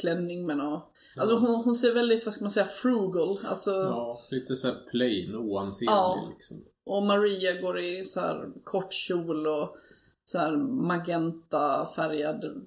[0.00, 0.92] klänning med något.
[1.16, 3.38] Alltså hon, hon ser väldigt, vad ska man säga, frugal.
[3.44, 6.28] Alltså, Ja, lite såhär plain, oansenlig Ja.
[6.34, 6.56] liksom.
[6.90, 9.76] Och Maria går i så här kort kjol och
[10.24, 12.66] så här magenta färgad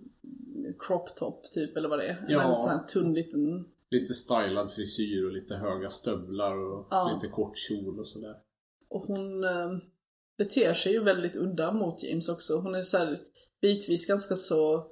[0.80, 2.26] crop top typ eller vad det är.
[2.28, 2.42] Ja.
[2.42, 3.66] En sån här tunn liten...
[3.90, 7.12] Lite stylad frisyr och lite höga stövlar och Ja.
[7.16, 8.36] lite kort kjol och sådär.
[8.90, 9.72] Och hon eh,
[10.38, 12.54] beter sig ju väldigt udda mot James också.
[12.58, 13.20] Hon är så här
[13.62, 14.92] bitvis ganska så,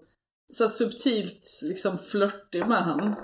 [0.53, 3.15] så subtilt liksom flörtig med han.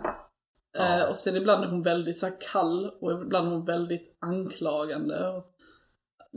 [0.73, 0.99] Ja.
[0.99, 5.29] Eh, och sen ibland är hon väldigt så kall och ibland är hon väldigt anklagande
[5.29, 5.53] och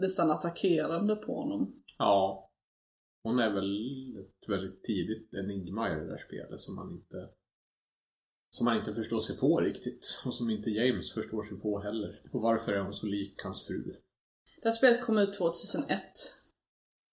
[0.01, 1.83] nästan attackerande på honom.
[1.99, 2.51] Ja.
[3.23, 7.29] Hon är väl ett väldigt tidigt enigma i det där spelet som man inte
[8.51, 10.23] som man inte förstår sig på riktigt.
[10.27, 12.23] Och som inte James förstår sig på heller.
[12.33, 13.83] Och varför är hon så lik hans fru?
[14.63, 16.03] Det här spelet kom ut 2001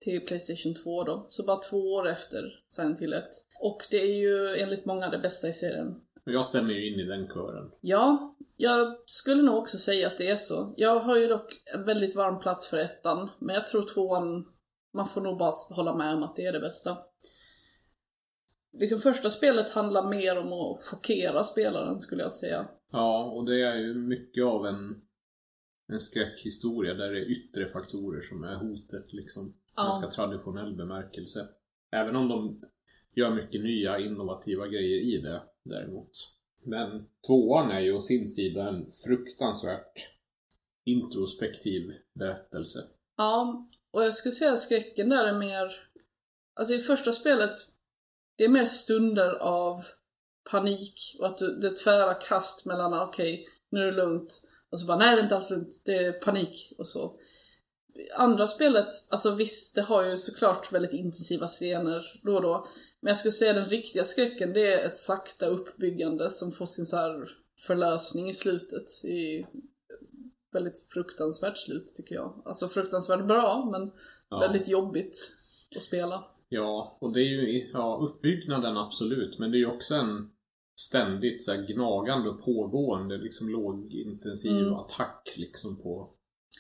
[0.02, 3.24] till Playstation 2 då, så bara två år efter Silent Hill 1.
[3.60, 6.02] Och det är ju enligt många det bästa i serien.
[6.28, 7.72] Och jag stämmer ju in i den kören.
[7.82, 10.74] Ja, jag skulle nog också säga att det är så.
[10.78, 14.46] Jag har ju dock en väldigt varm plats för ettan, men jag tror tvåan,
[14.94, 16.98] man får nog bara hålla med om att det är det bästa.
[18.80, 22.68] Liksom första spelet handlar mer om att chockera spelaren skulle jag säga.
[22.92, 25.02] Ja, och det är ju mycket av en,
[25.88, 29.56] en skräckhistoria där det är yttre faktorer som är hotet liksom.
[29.76, 29.84] Ja.
[29.84, 31.48] Ganska traditionell bemärkelse.
[31.92, 32.62] Även om de
[33.16, 36.34] gör mycket nya innovativa grejer i det däremot.
[36.64, 40.10] Men tvåan är ju å sin sida en fruktansvärt
[40.84, 42.80] introspektiv berättelse.
[43.18, 45.72] Ja, och jag skulle säga att skräcken där är mer...
[46.54, 47.60] Alltså i första spelet,
[48.36, 49.86] det är mer stunder av
[50.52, 54.42] panik och att du, det är tvära kast mellan okej, okej, nu är det lugnt
[54.70, 57.20] och så bara nej det är inte alls lugnt, det är panik och så.
[58.16, 62.68] Andra spelet, alltså visst det har ju såklart väldigt intensiva scener då och då.
[63.08, 66.86] Men jag skulle säga den riktiga skräcken det är ett sakta uppbyggande som får sin
[66.86, 67.30] så här
[67.68, 69.06] förlösning i slutet.
[69.06, 69.46] I
[70.54, 72.42] väldigt fruktansvärt slut tycker jag.
[72.46, 73.92] Alltså fruktansvärt bra men
[74.30, 74.40] Ja.
[74.40, 75.32] väldigt jobbigt
[75.76, 76.24] att spela.
[76.50, 80.30] Ja, och det är ju ja, uppbyggnaden absolut, men det är ju också en
[80.80, 84.74] ständigt så gnagande och pågående liksom lågintensiv Mm.
[84.74, 86.10] attack liksom på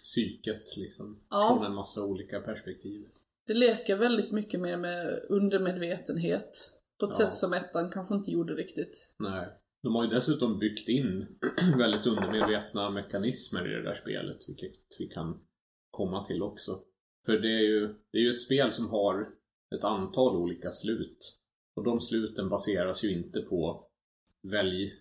[0.03, 1.19] psyket liksom.
[1.29, 1.49] Ja.
[1.49, 3.07] Från en massa olika perspektiv.
[3.47, 6.49] Det leker väldigt mycket mer med undermedvetenhet.
[6.99, 7.25] På ett Ja.
[7.25, 9.15] sätt som ettan kanske inte gjorde riktigt.
[9.19, 9.47] Nej.
[9.83, 11.25] De har ju dessutom byggt in
[11.77, 15.39] väldigt undermedvetna mekanismer i det där spelet, vilket vi kan
[15.91, 16.71] komma till också.
[17.25, 19.27] För det är ju, det är ju ett spel som har
[19.75, 21.17] ett antal olika slut.
[21.75, 23.87] Och de sluten baseras ju inte på
[24.51, 24.93] välj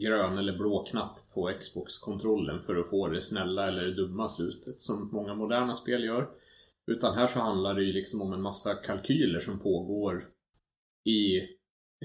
[0.00, 4.80] grön eller blå knapp på Xbox-kontrollen för att få det snälla eller det dumma slutet
[4.80, 6.28] som många moderna spel gör.
[6.86, 10.28] Utan här så handlar det ju liksom om en massa kalkyler som pågår
[11.04, 11.40] i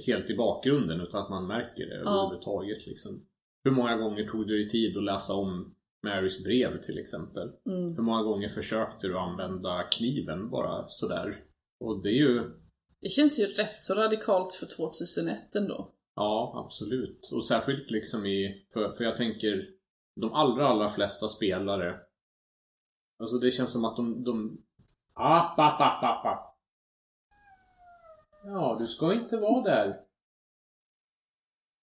[0.06, 2.10] helt i bakgrunden utan att man märker det Ja.
[2.12, 2.88] överhuvudtaget.
[2.88, 3.26] Liksom.
[3.64, 7.52] Hur många gånger tog du dig tid att läsa om Marys brev till exempel?
[7.70, 7.96] Mm.
[7.96, 11.36] Hur många gånger försökte du använda kniven bara sådär?
[11.80, 12.52] Och det är ju,
[13.02, 15.94] Det känns ju rätt så radikalt för 2001 ändå.
[16.16, 17.30] ja absolut.
[17.34, 19.70] Och särskilt liksom i, för, för jag tänker
[20.22, 22.00] de allra allra flesta spelare
[23.20, 24.62] Alltså det känns som att de, de
[25.20, 26.58] App, app, app, app, app.
[28.44, 30.00] Ja, du ska inte vara där.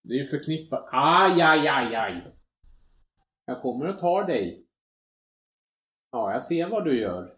[0.02, 0.88] Det är ju förknippat.
[0.92, 2.34] Aj, aj, aj, aj.
[3.44, 4.66] Jag kommer och tar dig.
[6.10, 7.36] Ja, jag ser vad du gör.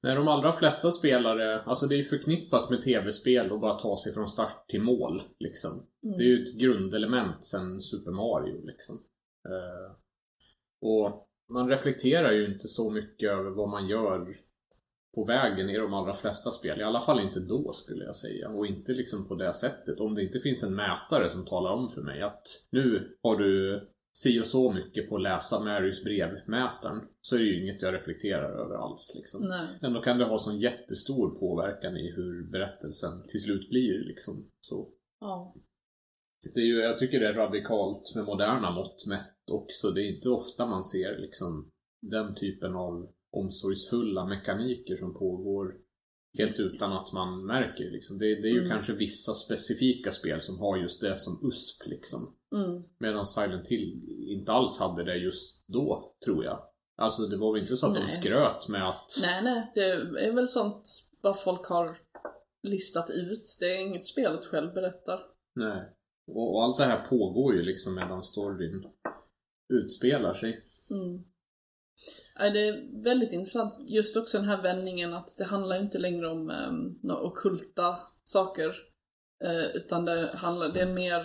[0.00, 4.14] Nej, de allra flesta spelare, alltså det är förknippat med tv-spel och bara ta sig
[4.14, 5.22] från start till mål.
[5.38, 5.72] Liksom.
[5.72, 6.18] Mm.
[6.18, 8.66] Det är ju ett grundelement sen Super Mario.
[8.66, 9.02] Liksom.
[9.48, 9.96] Eh,
[10.80, 14.34] och man reflekterar ju inte så mycket över vad man gör
[15.14, 16.80] på vägen i de allra flesta spel.
[16.80, 18.48] I alla fall inte då skulle jag säga.
[18.48, 20.00] Och inte liksom på det sättet.
[20.00, 23.80] Om det inte finns en mätare som talar om för mig att nu har du
[24.12, 27.00] si och så mycket på att läsa Marys brevmätaren.
[27.20, 29.12] Så är det ju inget jag reflekterar över alls.
[29.16, 29.48] Liksom.
[29.48, 29.68] Nej.
[29.82, 34.04] Ändå kan det ha sån jättestor påverkan i hur berättelsen till slut blir.
[34.04, 34.50] Liksom.
[34.60, 34.88] Så.
[35.20, 35.54] Ja.
[36.54, 39.90] Det är ju, jag tycker det är radikalt med moderna mått mätt också.
[39.90, 41.70] Det är inte ofta man ser liksom
[42.02, 45.74] den typen av omsorgsfulla mekaniker som pågår
[46.38, 47.90] helt utan att man märker.
[47.90, 48.18] Liksom.
[48.18, 48.70] Det, det är ju Mm.
[48.70, 51.86] kanske vissa specifika spel som har just det som USP.
[51.86, 52.36] Liksom.
[52.54, 52.82] Mm.
[52.98, 56.60] Medan Silent Hill inte alls hade det just då, tror jag.
[56.96, 58.02] Alltså det var väl inte så att Nej.
[58.02, 59.72] de skröt med att Nej, nej.
[59.74, 59.84] Det
[60.26, 60.82] är väl sånt
[61.20, 61.96] vad folk har
[62.62, 63.56] listat ut.
[63.60, 65.20] Det är inget spelet själv berättar.
[65.54, 65.82] Nej.
[66.26, 68.84] Och, och allt det här pågår ju liksom medan storyn
[69.68, 70.64] utspelar sig.
[70.90, 71.24] Mm.
[72.38, 73.90] Ja, det är väldigt intressant.
[73.90, 78.68] Just också den här vändningen att det handlar inte längre om um, några okulta saker.
[79.44, 81.22] Uh, utan det handlar, det är mer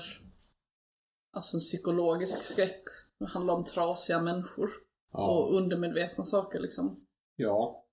[1.32, 2.84] alltså en psykologisk skräck.
[3.20, 4.70] Det handlar om trasiga människor.
[5.12, 5.32] Ja.
[5.32, 7.06] Och undermedvetna saker liksom.
[7.36, 7.86] Ja.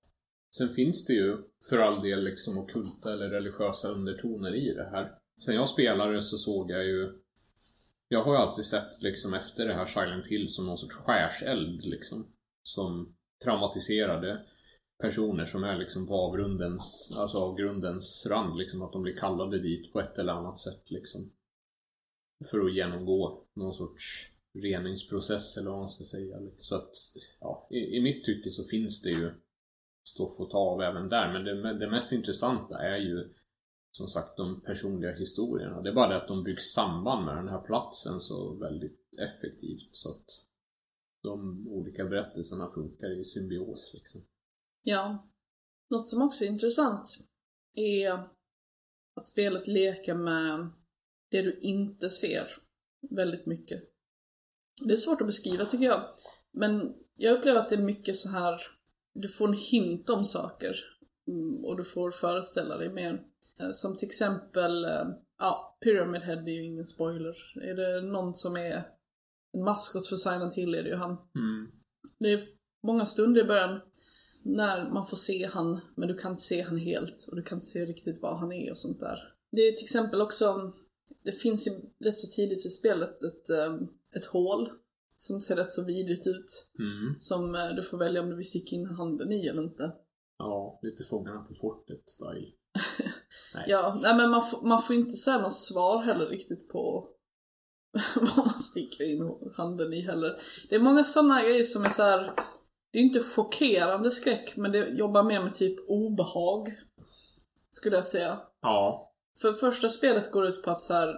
[0.57, 1.37] Sen finns det ju
[1.69, 5.19] för all del liksom okulta eller religiösa undertoner i det här.
[5.45, 7.13] Sen jag spelade så såg jag ju
[8.09, 11.85] jag har ju alltid sett liksom efter det här Silent Hill som någon sorts skärseld
[11.85, 12.33] liksom.
[12.63, 14.47] Som traumatiserade
[14.99, 18.83] personer som är liksom på avrundens, alltså avgrundens rand liksom.
[18.83, 21.33] Att de blir kallade dit på ett eller annat sätt liksom.
[22.51, 24.31] För att genomgå någon sorts
[24.63, 26.37] reningsprocess eller vad man ska säga.
[26.57, 26.91] Så att,
[27.41, 29.31] ja, i, i mitt tycke så finns det ju
[30.09, 31.33] stoff att ta av även där.
[31.33, 33.35] Men det, det mest intressanta är ju
[33.97, 35.83] som sagt de personliga historierna.
[35.83, 39.89] Det är bara det att de byggs samman med den här platsen så väldigt effektivt
[39.93, 40.25] så att
[41.23, 43.91] de olika berättelserna funkar i symbios.
[43.95, 44.21] Liksom.
[44.83, 45.29] Ja.
[45.91, 47.17] Något som också är intressant
[47.75, 48.13] är
[49.17, 50.69] att spelet leker med
[51.31, 52.51] det du inte ser
[53.11, 53.83] väldigt mycket.
[54.87, 56.03] Det är svårt att beskriva tycker jag.
[56.51, 58.61] Men jag upplever att det är mycket så här
[59.13, 60.77] du får en hint om saker
[61.29, 63.25] mm, och du får föreställa dig mer.
[63.61, 67.37] Eh, som till exempel, eh, ja, Pyramid Head är ju ingen spoiler.
[67.63, 68.83] Är det någon som är
[69.53, 71.11] en maskot för Silent Hill är det ju han.
[71.11, 71.71] Mm.
[72.19, 72.41] Det är
[72.83, 73.81] många stunder i början
[74.43, 77.57] när man får se han, men du kan inte se han helt och du kan
[77.57, 79.19] inte se riktigt vad han är och sånt där.
[79.53, 80.73] Det är till exempel också,
[81.25, 81.69] det finns
[82.05, 83.75] rätt så tidigt i spelet ett, eh,
[84.17, 84.71] ett hål
[85.17, 86.73] som ser rätt så vidrigt ut.
[86.79, 87.21] Mm.
[87.21, 89.93] Som du får välja om du vill sticka in handen i eller inte.
[90.39, 92.53] Ja, lite Fångarna på fortet-style.
[93.57, 93.65] Nej.
[93.69, 97.09] Ja, nej men man, får, man får inte säga något svar heller riktigt på
[98.17, 100.41] vad man sticker in handen i heller.
[100.69, 102.33] Det är många sådana grejer som är så här.
[102.93, 106.69] Det är inte chockerande skräck, men det jobbar mer med typ obehag.
[107.71, 108.39] Skulle jag säga.
[108.63, 109.13] Ja.
[109.43, 111.15] För första spelet går ut på att så här,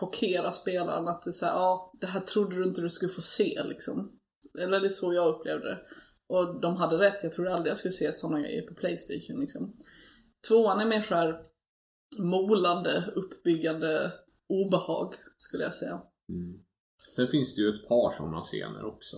[0.00, 1.08] chockera spelaren.
[1.08, 3.62] Att det är så här, ja, det här trodde du inte du skulle få se
[3.64, 4.12] liksom.
[4.58, 5.78] Eller det är så jag upplevde det.
[6.26, 9.76] Och de hade rätt, jag trodde aldrig jag skulle se sådana grejer på Playstation liksom.
[10.48, 11.40] Tvåan är mer såhär
[12.18, 14.12] molande, uppbyggande
[14.48, 16.02] obehag, skulle jag säga.
[16.28, 16.64] Mm.
[17.14, 19.16] Sen finns det ju ett par sådana scener också.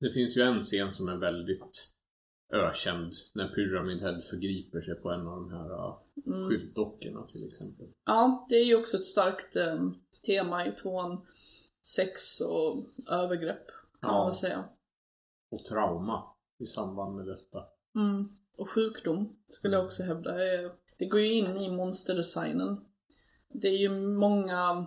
[0.00, 1.96] Det finns ju en scen som är väldigt
[2.52, 6.48] ökänd när Pyramid Head förgriper sig på en av de här uh, mm.
[6.48, 7.86] skyltdockorna till exempel.
[8.06, 9.94] Ja, det är ju också ett starkt um,
[10.26, 11.26] tema i tvåan.
[11.86, 13.66] Sex och övergrepp,
[14.00, 14.12] kan ja.
[14.12, 14.64] man väl säga.
[15.50, 16.24] Och trauma
[16.58, 17.64] i samband med detta.
[17.94, 18.28] Mm.
[18.58, 20.38] Och sjukdom, skulle jag också hävda.
[20.98, 22.80] Det går ju in i monsterdesignen.
[23.52, 24.86] Det är ju många...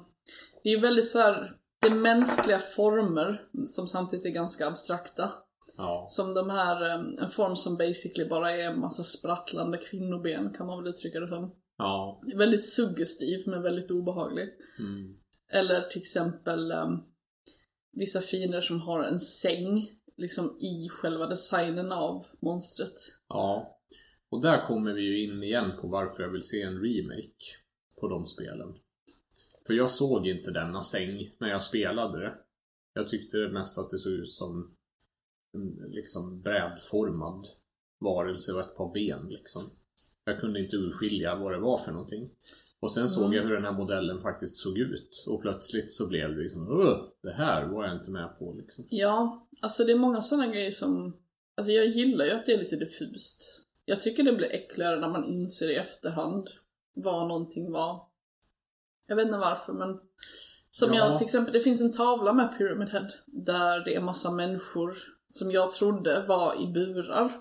[0.63, 1.51] Det är ju väldigt så här,
[1.81, 5.31] Det är mänskliga former som samtidigt är ganska abstrakta.
[5.77, 6.05] Ja.
[6.09, 6.81] Som de här,
[7.21, 11.27] en form som basically bara är en massa sprattlande kvinnoben kan man väl uttrycka det
[11.27, 11.51] som.
[11.77, 12.21] Ja.
[12.35, 14.49] Väldigt suggestiv men väldigt obehaglig.
[14.79, 15.15] Mm.
[15.51, 17.03] Eller till exempel um,
[17.91, 22.95] vissa fiender som har en säng liksom i själva designen av monstret.
[23.29, 23.78] Ja.
[24.29, 27.45] Och där kommer vi ju in igen på varför jag vill se en remake
[27.99, 28.75] på de spelen.
[29.67, 32.33] För jag såg inte denna säng när jag spelade det.
[32.93, 34.75] Jag tyckte mest att det såg ut som
[35.53, 37.47] en liksom brädformad
[37.99, 39.61] varelse och ett par ben liksom.
[40.23, 42.29] Jag kunde inte urskilja vad det var för någonting.
[42.79, 43.35] Och sen såg mm.
[43.35, 45.25] jag hur den här modellen faktiskt såg ut.
[45.27, 46.67] Och plötsligt så blev det liksom
[47.23, 48.85] det här var jag inte med på liksom.
[48.89, 51.17] Ja, alltså det är många sådana grejer som...
[51.55, 53.65] Alltså jag gillar ju att det är lite diffust.
[53.89, 56.47] Jag tycker det blir äckligare när man inser i efterhand
[56.95, 58.07] vad någonting var.
[59.07, 59.99] Jag vet inte varför men...
[60.69, 60.95] Som ja.
[60.95, 63.07] jag till exempel, det finns en tavla med Pyramid Head.
[63.25, 64.93] Där det är massa människor
[65.29, 67.31] som jag trodde var i burar.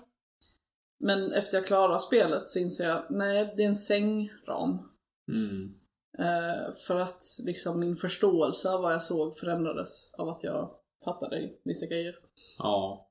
[0.99, 4.89] Men efter jag klarar spelet så inser jag, nej det är en sängram.
[5.27, 5.75] Mm.
[6.19, 10.71] Uh, för att liksom min förståelse av vad jag såg förändrades av att jag
[11.05, 12.15] fattade vissa grejer.
[12.57, 13.08] Ja.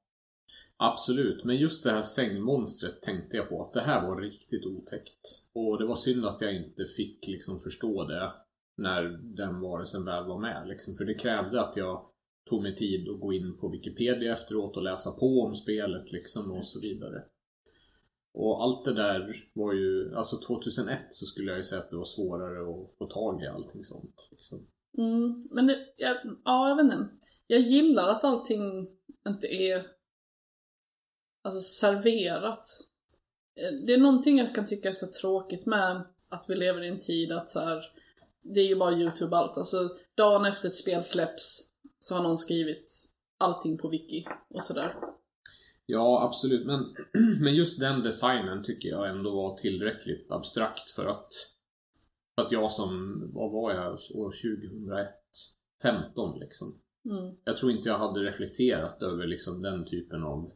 [0.81, 5.21] Absolut, men just det här sängmonstret tänkte jag på att det här var riktigt otäckt.
[5.55, 8.33] Och det var synd att jag inte fick liksom förstå det
[8.77, 9.03] när
[9.37, 10.69] den varelsen väl var med.
[10.69, 10.95] Liksom.
[10.95, 12.07] För det krävde att jag
[12.51, 16.51] tog mig tid att gå in på Wikipedia efteråt och läsa på om spelet liksom
[16.51, 17.23] och så vidare.
[18.35, 21.97] Och allt det där var ju, alltså 2001 så skulle jag ju säga att det
[21.97, 24.29] var svårare att få tag i allting sånt.
[24.31, 24.67] Liksom.
[24.99, 27.09] Mm, men det, jag, ja, jag vet inte.
[27.47, 28.89] Jag gillar att allting
[29.29, 29.98] inte är
[31.49, 32.67] alltså serverat.
[33.61, 36.89] eh, det är någonting jag kan tycka är så tråkigt med att vi lever i
[36.89, 37.85] en tid att så här,
[38.43, 39.59] det är ju bara YouTube allt.
[39.59, 42.93] Alltså dagen efter ett spel släpps så har någon skrivit
[43.39, 44.95] allting på wiki och sådär.
[45.87, 46.67] Ja, absolut.
[46.67, 46.95] Men,
[47.41, 51.29] men just den designen tycker jag ändå var tillräckligt abstrakt för att,
[52.35, 55.07] för att jag som, vad var jag, år 2001?
[55.83, 56.81] 15 liksom.
[57.11, 57.35] Mm.
[57.45, 60.53] Jag tror inte jag hade reflekterat över liksom den typen av,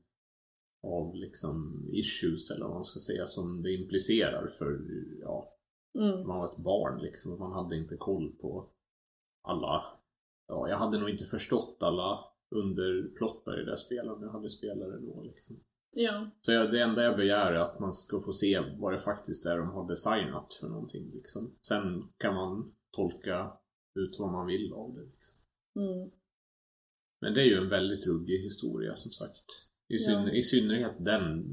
[0.83, 4.81] av liksom issues eller vad man ska säga som det implicerar för,
[5.21, 5.49] ja,
[5.99, 6.27] Mm.
[6.27, 7.39] man var ett barn liksom.
[7.39, 8.69] Man hade inte koll på
[9.43, 9.85] alla,
[10.49, 14.89] ja, jag hade nog inte förstått alla underplottar i det spelet om jag hade spelat
[14.89, 15.61] det då liksom.
[15.95, 16.31] Ja.
[16.41, 19.47] Så jag, det enda jag begär är att man ska få se vad det faktiskt
[19.47, 21.11] är de har designat för någonting.
[21.15, 21.55] Liksom.
[21.63, 23.53] Sen kan man tolka
[23.95, 25.03] ut vad man vill av det.
[25.05, 25.39] Liksom.
[25.77, 26.11] Mm.
[27.21, 29.45] Men det är ju en väldigt ruggig historia som sagt.
[29.95, 30.33] I, syn- Ja.
[30.33, 31.45] i synnerhet den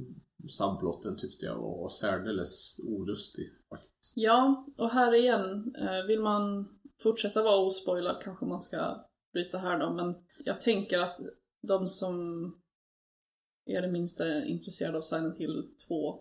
[0.50, 3.50] subplotten tyckte jag var särdeles olustig.
[3.70, 4.14] Faktiskt.
[4.16, 6.68] Ja, och här igen, eh, vill man
[7.04, 10.16] fortsätta vara ospoilad kanske man ska bryta här då, men
[10.46, 11.16] jag tänker att
[11.68, 12.16] de som
[13.66, 16.20] är det minsta intresserade av Silent Hill 2,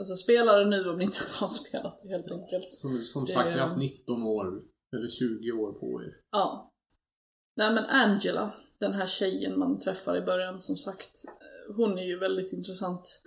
[0.00, 2.72] alltså spela det nu om ni inte har spelat det helt enkelt.
[2.72, 4.62] Som, som sagt, ni har haft 19 år,
[4.96, 6.16] eller 20 år på er.
[6.32, 6.72] Ja.
[7.56, 11.24] Nej men Angela, den här tjejen man träffar i början som sagt,
[11.76, 13.20] hon är ju väldigt intressant.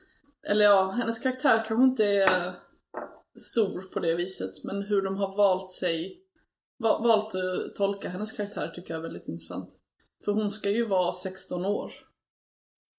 [0.47, 2.53] Eller ja, hennes karaktär kanske inte är
[3.39, 6.22] stor på det viset, men hur de har valt sig,
[6.78, 9.80] va- valt att tolka hennes karaktär tycker jag är väldigt intressant.
[10.26, 11.91] För hon ska ju vara 16 år.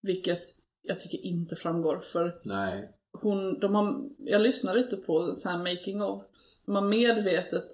[0.02, 0.42] Vilket
[0.82, 2.90] jag tycker inte framgår, för Nej.
[3.12, 6.22] hon, de har, jag lyssnar lite på så här making of.
[6.66, 7.68] De har medvetet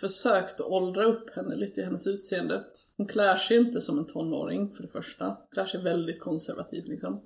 [0.00, 2.64] försökt att åldra upp henne lite i hennes utseende.
[2.96, 5.36] Hon klär sig inte som en tonåring för det första.
[5.50, 7.22] Klär sig väldigt konservativt liksom.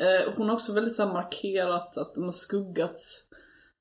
[0.00, 3.00] Eh, hon har också väldigt så här markerat att de har skuggat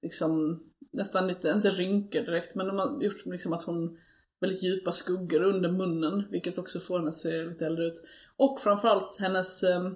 [0.01, 0.63] liksom
[0.93, 3.97] nästan lite, inte rynkor direkt, men de har gjort liksom att hon
[4.39, 8.03] väldigt djupa skuggor under munnen, vilket också får henne att se lite äldre ut.
[8.37, 9.91] Och framförallt hennes eh,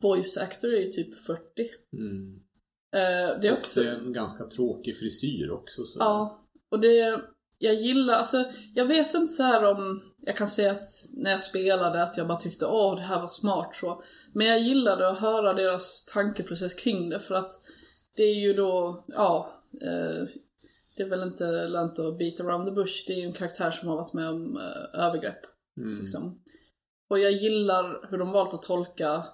[0.00, 1.42] voice actor är ju typ 40.
[1.92, 2.40] Mm.
[2.94, 3.80] Eh, det är Och också...
[3.80, 5.84] är en ganska tråkig frisyr också.
[5.84, 5.98] Så.
[5.98, 7.22] Ja, och det...
[7.62, 8.44] Jag gillar, alltså
[8.74, 10.86] jag vet inte så här om jag kan säga att
[11.16, 14.02] när jag spelade att jag bara tyckte åh det här var smart så.
[14.32, 17.52] Men jag gillade att höra deras tankeprocess kring det för att
[18.16, 20.26] det är ju då, ja, eh,
[20.96, 23.04] det är väl inte lönt att beat around the bush.
[23.06, 25.40] Det är ju en karaktär som har varit med om eh, övergrepp.
[25.76, 25.98] Mm.
[26.00, 26.42] Liksom.
[27.10, 29.26] Och jag gillar hur de valt att tolka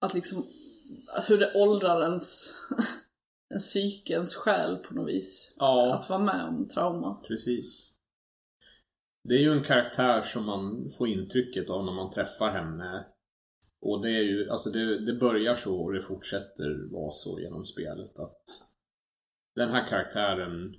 [0.00, 0.46] att liksom,
[1.26, 2.52] hur det åldrar ens,
[3.50, 5.56] ens psyke, ens själ på något vis.
[5.58, 7.14] Ja, Att vara med om trauma.
[7.28, 7.94] precis.
[9.24, 13.06] Det är ju en karaktär som man får intrycket av när man träffar henne.
[13.80, 17.64] Och det är ju, alltså det, det börjar så och det fortsätter vara så genom
[17.64, 18.42] spelet att
[19.56, 20.74] den här karaktären,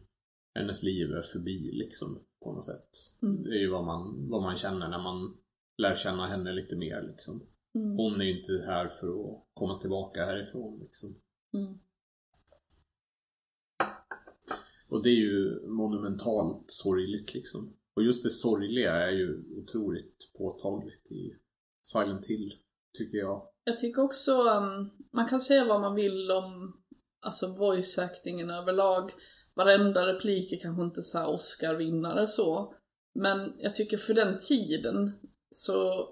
[0.59, 2.89] hennes liv är förbi liksom på något sätt.
[3.21, 3.43] Mm.
[3.43, 5.37] Det är ju vad man, vad man känner när man
[5.77, 7.47] lär känna henne lite mer liksom.
[7.75, 7.97] Mm.
[7.97, 11.09] Hon är ju inte här för att komma tillbaka härifrån liksom.
[11.53, 11.79] Mm.
[14.89, 17.73] Och det är ju monumentalt sorgligt liksom.
[17.95, 21.35] Och just det sorgliga är ju otroligt påtagligt i
[21.81, 22.53] Silent Hill,
[22.97, 23.47] tycker jag.
[23.63, 26.77] Jag tycker också, um, man kan säga vad man vill om
[27.19, 29.11] alltså voice actingen överlag.
[29.53, 32.75] Varenda replik är kanske inte så Oscar-vinnare så.
[33.13, 35.11] Men jag tycker för den tiden
[35.49, 36.09] så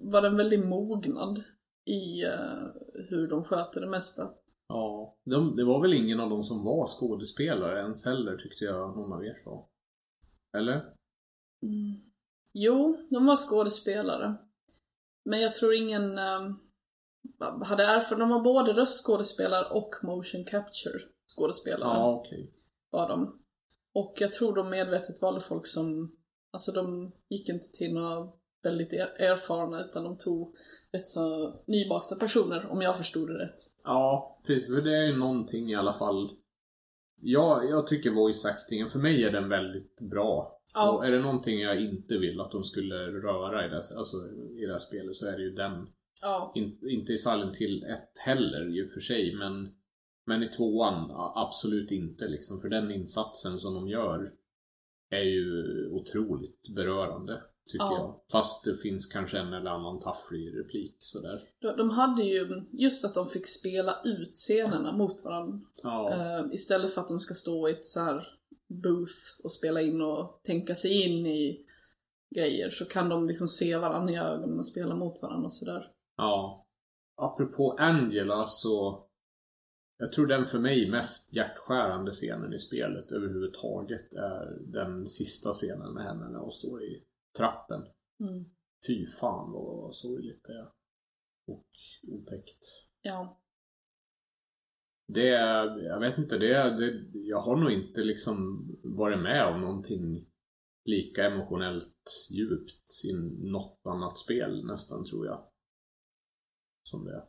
[0.00, 1.42] var den väldigt mognad
[1.84, 2.66] i uh,
[3.08, 4.30] hur de sköter det mesta.
[4.72, 8.96] Ja, de, det var väl ingen av dem som var skådespelare ens heller, tyckte jag
[8.96, 9.68] någon av er sa.
[10.56, 10.76] Eller?
[11.62, 11.96] Mm.
[12.52, 14.34] Jo, de var skådespelare.
[15.24, 16.50] Men jag tror ingen eh,
[17.64, 18.18] hade erfarenhet.
[18.18, 20.98] De var både röstskådespelare och motion capture
[21.36, 21.94] skådespelare.
[21.94, 22.52] Ja, okej.
[22.90, 23.42] var de.
[23.92, 26.16] Och jag tror de medvetet valde folk som,
[26.50, 28.32] alltså de gick inte till några
[28.62, 30.54] väldigt er- erfarna utan de tog
[30.92, 33.56] rätt så nybakta personer om jag förstod det rätt.
[33.84, 34.74] Ja, precis.
[34.74, 36.30] För det är ju någonting i alla fall.
[37.22, 40.60] Ja, jag tycker voice actingen, för mig är den väldigt bra.
[40.74, 40.90] Ja.
[40.90, 44.16] Och är det någonting jag inte vill att de skulle röra i det, alltså,
[44.58, 45.86] i det här spelet så är det ju den.
[46.22, 46.52] Ja.
[46.54, 49.68] In, inte i Silent Hill 1 heller i och för sig, men,
[50.26, 52.60] men i tvåan absolut inte liksom.
[52.60, 54.32] För den insatsen som de gör
[55.10, 57.96] är ju otroligt berörande, tycker Ja.
[57.98, 58.20] jag.
[58.32, 61.38] Fast det finns kanske en eller annan tafflig replik sådär.
[61.60, 65.60] De, de hade ju, just att de fick spela ut scenerna mot varandra.
[65.82, 68.26] Ja, Eh, istället för att de ska stå i ett så här
[68.68, 71.66] booth och spela in och tänka sig in i
[72.34, 75.90] grejer så kan de liksom se varandra i ögonen och spela mot varandra och sådär.
[76.16, 76.66] ja.
[77.16, 79.06] apropå Angela så
[79.98, 85.92] jag tror den för mig mest hjärtskärande scenen i spelet överhuvudtaget är den sista scenen
[85.94, 87.02] med henne när hon står i
[87.36, 87.80] trappen.
[88.20, 88.44] Mm.
[88.86, 90.68] Fy fan vad sorgligt det är.
[91.46, 91.66] Och
[92.02, 92.64] otäckt.
[93.02, 93.40] Ja.
[95.06, 99.60] Det är, jag vet inte, det, det jag har nog inte liksom varit med om
[99.60, 100.26] någonting
[100.84, 103.12] lika emotionellt djupt i
[103.50, 105.48] något annat spel nästan tror jag.
[106.82, 107.24] Som det.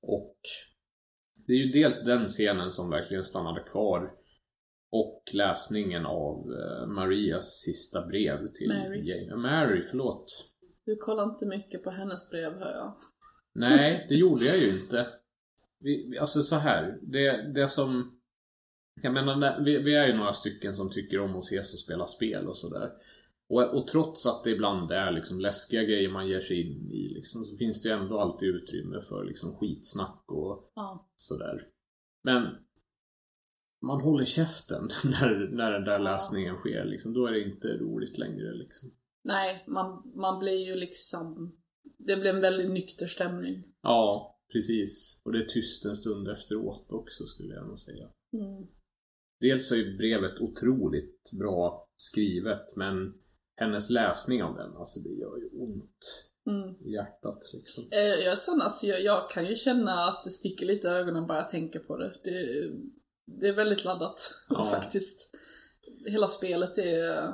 [0.00, 0.38] Och
[1.34, 4.16] det är ju dels den scenen som verkligen stannade kvar
[4.94, 9.08] och läsningen av eh, Marias sista brev till Mary.
[9.08, 9.36] Jane.
[9.36, 10.26] Mary, förlåt.
[10.86, 12.94] Du kollar inte mycket på hennes brev hör jag.
[13.54, 15.06] Nej, det gjorde jag ju inte.
[15.80, 18.20] Vi, alltså så här, det, det som...
[19.02, 22.06] Jag menar, vi, vi är ju några stycken som tycker om att ses och spela
[22.06, 22.90] spel och sådär.
[23.48, 27.08] Och, och trots att det ibland är liksom läskiga grejer man ger sig in i
[27.08, 31.08] liksom, så finns det ju ändå alltid utrymme för liksom skitsnack och Ja.
[31.16, 31.66] sådär.
[32.22, 32.48] Men
[33.86, 36.84] man håller käften när, när den där läsningen sker.
[36.84, 37.14] Liksom.
[37.14, 38.54] Då är det inte roligt längre.
[38.54, 38.90] Liksom.
[39.24, 41.56] Nej, man, man blir ju liksom...
[41.98, 43.64] Det blir en väldigt nykter stämning.
[43.82, 45.22] Ja, precis.
[45.24, 48.08] Och det är tyst en stund efteråt också skulle jag nog säga.
[48.32, 48.66] Mm.
[49.40, 53.14] Dels är ju brevet otroligt bra skrivet men
[53.56, 56.74] hennes läsning av den, alltså det gör ju ont Mm.
[56.84, 57.84] i hjärtat liksom.
[57.90, 60.90] Eh, Jag, är sån, alltså, jag, jag kan ju känna att det sticker lite i
[60.90, 62.14] ögonen bara jag tänker på det.
[62.24, 62.70] Det,
[63.26, 64.64] det är väldigt laddat Ja.
[64.70, 65.30] faktiskt.
[66.06, 67.28] Hela spelet är...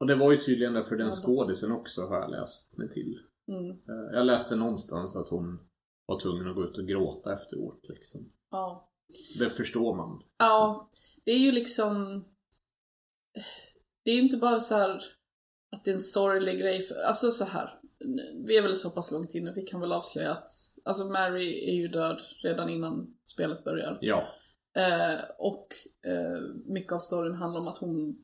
[0.00, 3.18] Och det var ju tydligen därför den skådisen också har jag läst mig till.
[3.48, 5.58] Mm, Eh, Jag läste någonstans att hon
[6.06, 8.32] var tvungen att gå ut och gråta efteråt liksom.
[8.50, 8.90] ja.
[9.38, 10.22] Det förstår man.
[10.38, 10.90] ja,
[11.24, 12.24] det är ju liksom...
[14.04, 15.02] Det är ju inte bara så här
[15.72, 16.80] att det är en sorglig grej.
[16.80, 17.80] För, alltså så här.
[18.46, 20.48] Vi är väl så pass långt inne, vi kan väl avslöja att
[20.84, 23.98] alltså Mary är ju död redan innan spelet börjar.
[24.00, 24.28] Ja.
[24.76, 25.68] Eh, och
[26.06, 28.16] eh, mycket av storyn handlar om att hon,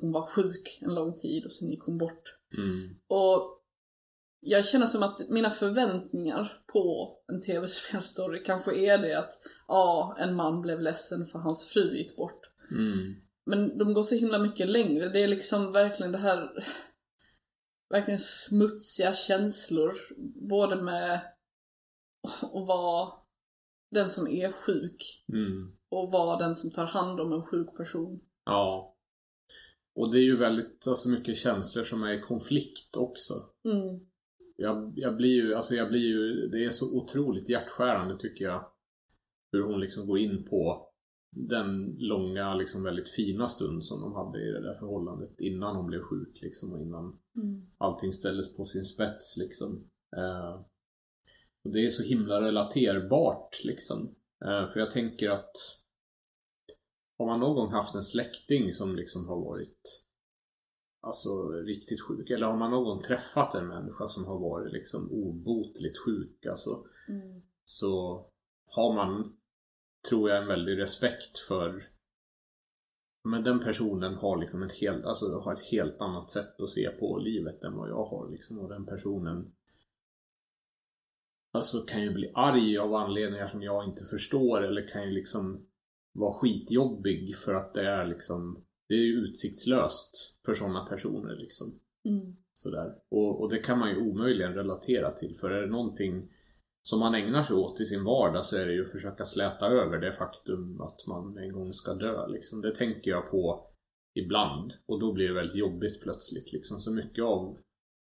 [0.00, 2.22] hon var sjuk en lång tid och sen gick hon bort.
[2.56, 2.96] Mm.
[3.08, 3.60] Och
[4.40, 9.32] jag känner som att mina förväntningar på en tv-spelstory kanske är det att
[9.68, 12.40] ja, en man blev ledsen för hans fru gick bort.
[12.70, 13.14] Mm.
[13.46, 15.08] Men de går så himla mycket längre.
[15.08, 16.64] Det är liksom verkligen det här
[17.90, 19.94] verkligen smutsiga känslor.
[20.48, 21.20] Både med
[22.42, 23.12] att vara
[23.90, 25.72] den som är sjuk Mm.
[25.90, 28.20] Och vara den som tar hand om en sjuk person.
[28.44, 28.96] Ja.
[29.94, 33.34] Och det är ju väldigt alltså, mycket känslor som är i konflikt också.
[33.64, 34.00] Mm.
[34.56, 38.64] Jag, jag blir ju, alltså jag blir ju, det är så otroligt hjärtskärande tycker jag.
[39.52, 40.86] Hur hon liksom går in på
[41.30, 45.86] den långa, liksom väldigt fina stund som de hade i det där förhållandet innan hon
[45.86, 47.66] blev sjuk liksom och innan Mm.
[47.78, 49.90] allting ställdes på sin spets liksom.
[50.16, 50.60] Eh,
[51.64, 54.14] och det är så himla relaterbart liksom.
[54.44, 55.56] Eh, för jag tänker att
[57.20, 60.06] har man någon gång haft en släkting som liksom har varit
[61.00, 65.10] alltså riktigt sjuk eller har man någon gång träffat en människa som har varit liksom
[65.10, 67.42] obotligt sjuk alltså Mm.
[67.64, 68.24] så
[68.66, 69.36] har man,
[70.08, 71.82] tror jag, en väldig respekt för
[73.24, 76.90] men den personen har liksom ett helt, alltså har ett helt annat sätt att se
[76.90, 78.58] på livet än vad jag har liksom.
[78.58, 79.52] Och den personen
[81.52, 85.69] Alltså kan ju bli arg av anledningar som jag inte förstår eller kan ju liksom
[86.12, 91.80] vara skitjobbig för att det är liksom Det är utsiktslöst för sådana personer liksom.
[92.08, 92.36] Mm.
[92.52, 92.94] Sådär.
[93.10, 96.28] Och, och det kan man ju omöjligen relatera till för är det någonting
[96.82, 99.66] som man ägnar sig åt i sin vardag så är det ju att försöka släta
[99.66, 102.26] över det faktum att man en gång ska dö.
[102.26, 102.60] Liksom.
[102.60, 103.66] Det tänker jag på
[104.14, 106.52] ibland och då blir det väldigt jobbigt plötsligt.
[106.52, 106.80] Liksom.
[106.80, 107.58] Så mycket av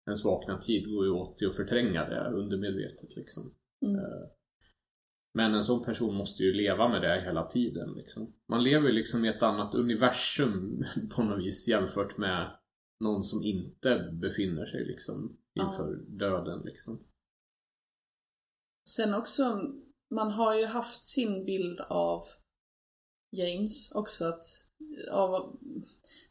[0.07, 3.15] ens vakna tid går ju åt till att förtränga det undermedvetet.
[3.15, 3.53] Liksom.
[3.85, 4.01] Mm.
[5.37, 7.93] Men en sån person måste ju leva med det hela tiden.
[7.93, 8.33] Liksom.
[8.49, 10.83] Man lever ju liksom i ett annat universum
[11.15, 12.57] på något vis jämfört med
[12.99, 16.61] någon som inte befinner sig liksom inför döden.
[16.65, 16.99] Liksom.
[18.89, 19.61] Sen också,
[20.11, 22.23] man har ju haft sin bild av
[23.31, 24.43] James också att
[25.11, 25.59] av,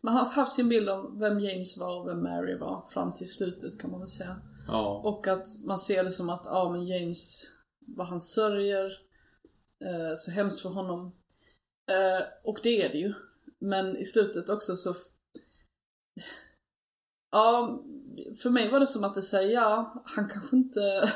[0.01, 3.31] man har haft sin bild av vem James var och vem Mary var fram till
[3.31, 4.37] slutet kan man väl säga.
[4.69, 5.01] Ja.
[5.05, 7.56] Och att man ser det som att, ja men James,
[7.87, 8.85] vad han sörjer,
[9.85, 11.13] eh, så hemskt för honom.
[11.91, 13.15] Eh, och det är det ju.
[13.59, 14.95] Men i slutet också så...
[17.31, 17.83] Ja,
[18.43, 20.81] för mig var det som att det säger, ja, han kanske inte...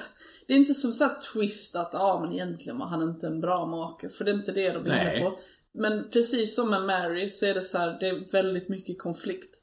[0.47, 3.41] Det är inte som så här twist att, ja men egentligen var han inte en
[3.41, 5.39] bra make, för det är inte det de är inne på.
[5.73, 9.57] Men precis som med Mary så är det så här, det är väldigt mycket konflikt.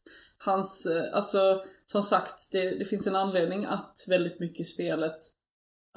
[0.46, 5.18] Hans, eh, alltså som sagt, det, det finns en anledning att väldigt mycket i spelet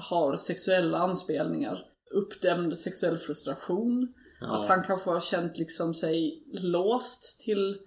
[0.01, 1.86] har sexuella anspelningar.
[2.11, 4.14] Uppdämd sexuell frustration.
[4.40, 4.61] Ja.
[4.61, 7.78] Att han kanske har känt liksom sig låst till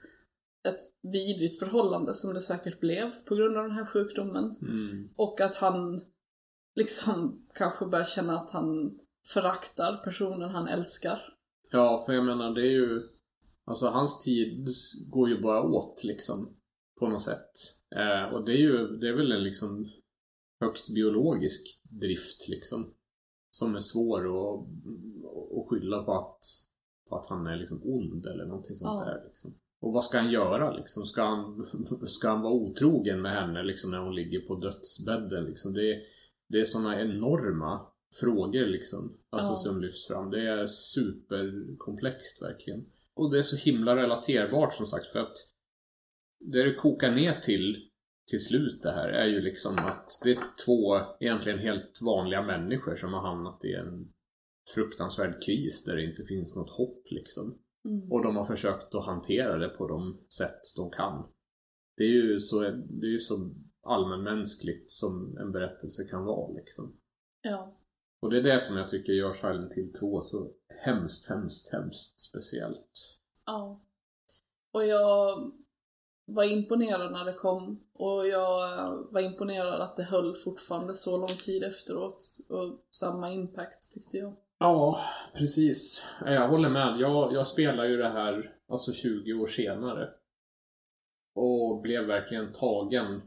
[0.68, 4.55] ett vidrigt förhållande som det säkert blev på grund av den här sjukdomen.
[4.61, 5.09] Mm.
[5.16, 6.01] Och att han
[6.76, 8.99] liksom kanske börjar känna att han
[9.34, 11.20] föraktar personen han älskar.
[11.72, 13.01] Ja, för jag menar det är ju...
[13.66, 14.68] Alltså hans tid
[15.11, 16.57] går ju bara åt liksom.
[16.99, 17.51] På något sätt.
[17.95, 19.89] Eh, och det är ju, det är väl en liksom
[20.64, 22.93] högst biologisk drift liksom.
[23.51, 24.59] Som är svår att,
[25.57, 26.39] att skylla på att,
[27.09, 29.05] på att han är liksom ond eller någonting sånt Ja.
[29.05, 29.53] där liksom.
[29.80, 31.05] Och vad ska han göra liksom?
[31.05, 31.66] Ska han,
[32.07, 35.74] ska han vara otrogen med henne liksom när hon ligger på dödsbädden liksom?
[35.74, 36.01] Det, är-
[36.47, 37.88] det är sådana enorma
[38.20, 39.18] frågor liksom.
[39.30, 39.55] Alltså Ja.
[39.57, 40.30] som lyfts fram.
[40.32, 42.86] Det är superkomplext verkligen.
[43.14, 45.38] Och det är så himla relaterbart som sagt för att
[46.39, 47.88] det det kokar ner till
[48.28, 52.95] till slut det här är ju liksom att det är två egentligen helt vanliga människor
[52.95, 54.13] som har hamnat i en
[54.76, 57.59] fruktansvärd kris där det inte finns något hopp liksom.
[57.86, 58.11] Mm.
[58.11, 61.28] Och de har försökt att hantera det på de sätt de kan.
[61.97, 63.53] Det är ju så, det är ju så
[63.84, 66.97] allmänmänskligt som en berättelse kan vara liksom.
[67.41, 67.78] Ja.
[68.21, 70.51] Och det är det som jag tycker gör Silent Hill 2 så
[70.86, 73.19] hemskt, hemskt, hemskt speciellt.
[73.45, 73.86] Ja.
[74.74, 75.51] Och jag
[76.26, 77.84] var imponerad när det kom.
[77.93, 78.57] Och jag
[79.11, 82.24] var imponerad att det höll fortfarande så lång tid efteråt.
[82.49, 84.36] Och samma impact tyckte jag.
[84.59, 84.99] Ja,
[85.36, 86.03] precis.
[86.26, 86.97] Jag håller med.
[86.99, 90.09] Jag, jag spelar ju det här alltså 20 år senare.
[91.36, 93.21] Och blev verkligen tagen.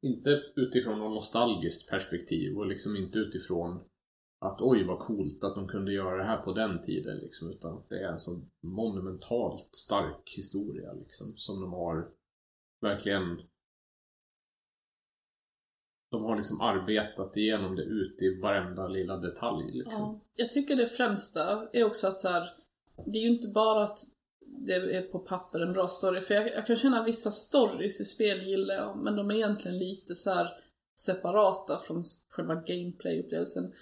[0.00, 3.80] Inte utifrån något nostalgiskt perspektiv och liksom inte utifrån
[4.42, 7.50] att oj vad coolt att de kunde göra det här på den tiden liksom.
[7.50, 11.36] Utan att det är en så monumentalt stark historia liksom.
[11.36, 12.08] Som de har
[12.80, 13.42] verkligen
[16.10, 20.02] de har liksom arbetat igenom det ut i varenda lilla detalj liksom.
[20.02, 20.20] Ja.
[20.36, 22.50] Jag tycker det främsta är också att så här,
[23.06, 23.98] det är ju inte bara att
[24.40, 26.20] det är på papper en bra story.
[26.20, 29.34] För jag, jag kan känna att vissa stories i spel gillar jag, men de är
[29.34, 30.48] egentligen lite så här
[30.94, 33.72] separata från själva gameplay-upplevelsen.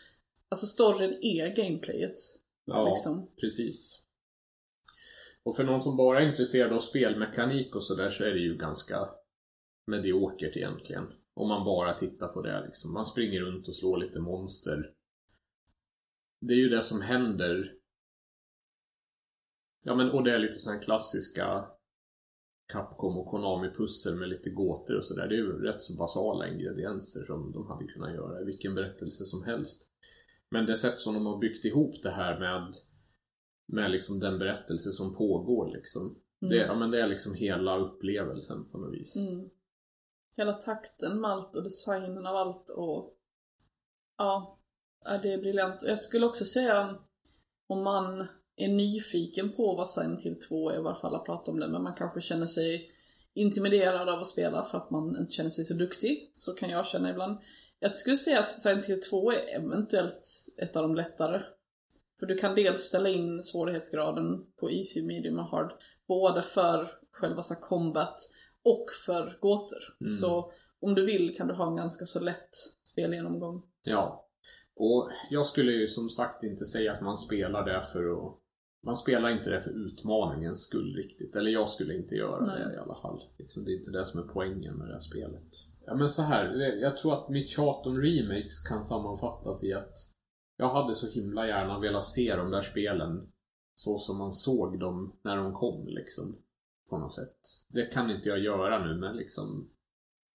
[0.51, 2.17] Alltså storyn är gameplayet.
[2.65, 3.31] Ja, Liksom.
[3.41, 4.07] precis.
[5.43, 8.57] Och för någon som bara är intresserad av spelmekanik och sådär så är det ju
[8.57, 9.09] ganska
[9.87, 11.07] mediokert egentligen.
[11.35, 12.93] Om man bara tittar på det liksom.
[12.93, 14.93] Man springer runt och slår lite monster.
[16.41, 17.75] Det är ju det som händer.
[19.83, 21.69] Ja men och det är lite sådana klassiska
[22.73, 25.29] Capcom och Konami-pussel med lite gåtor och sådär.
[25.29, 29.25] Det är ju rätt så basala ingredienser som de hade kunnat göra i vilken berättelse
[29.25, 29.87] som helst.
[30.51, 32.75] Men det sätt som de har byggt ihop det här med
[33.73, 36.19] med liksom den berättelse som pågår liksom.
[36.41, 39.17] Det, ja, men det är liksom hela upplevelsen på något vis.
[39.17, 39.51] Mm.
[40.37, 43.17] Hela takten med allt och designen av allt och...
[44.19, 44.59] Ja,
[45.23, 45.83] det är briljant.
[45.87, 46.99] Jag skulle också säga
[47.67, 48.27] om man
[48.57, 51.95] är nyfiken på vad Silent Hill 2 är, fall har pratat om det, men man
[51.95, 52.91] kanske känner sig
[53.35, 56.31] intimiderad av att spela för att man inte känner sig så duktig.
[56.33, 57.39] Så kan jag känna ibland.
[57.81, 60.29] Jag skulle säga att Silent Hill 2 är eventuellt
[60.63, 61.43] ett av de lättare.
[62.21, 65.73] För du kan dels ställa in svårighetsgraden på Easy, Medium och Hard.
[66.09, 68.17] Både för själva så combat
[68.65, 69.79] och för gåtor.
[70.01, 70.11] Mm.
[70.11, 72.55] Så om du vill kan du ha en ganska så lätt
[72.85, 73.63] spelgenomgång.
[73.83, 74.29] Ja.
[74.77, 78.37] Och jag skulle ju som sagt inte säga att man spelar det för att
[78.87, 81.37] man spelar inte det för utmaningens skull riktigt.
[81.37, 82.65] Eller jag skulle inte göra Nej.
[82.65, 83.23] det i alla fall.
[83.39, 85.70] Liksom, det är inte det som är poängen med det här spelet.
[85.91, 89.95] Ja men så här, jag tror att mitt tjat om remakes kan sammanfattas i att
[90.57, 93.33] jag hade så himla gärna velat se de där spelen
[93.75, 96.37] så som man såg dem när de kom liksom.
[96.91, 97.39] På något sätt.
[97.69, 99.71] Det kan inte jag göra nu med liksom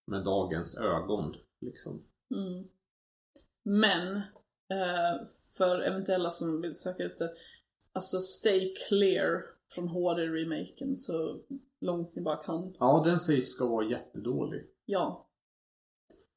[0.07, 2.03] med dagens ögon liksom.
[2.35, 2.67] Mm.
[3.63, 4.17] Men,
[4.69, 5.25] eh,
[5.57, 7.29] för eventuella som vill söka ut det,
[7.93, 9.41] alltså stay clear
[9.71, 11.39] från HD-remaken så
[11.81, 12.75] långt ni bara kan.
[12.79, 14.65] Ja, den sägs ska vara jättedålig.
[14.85, 15.24] Ja.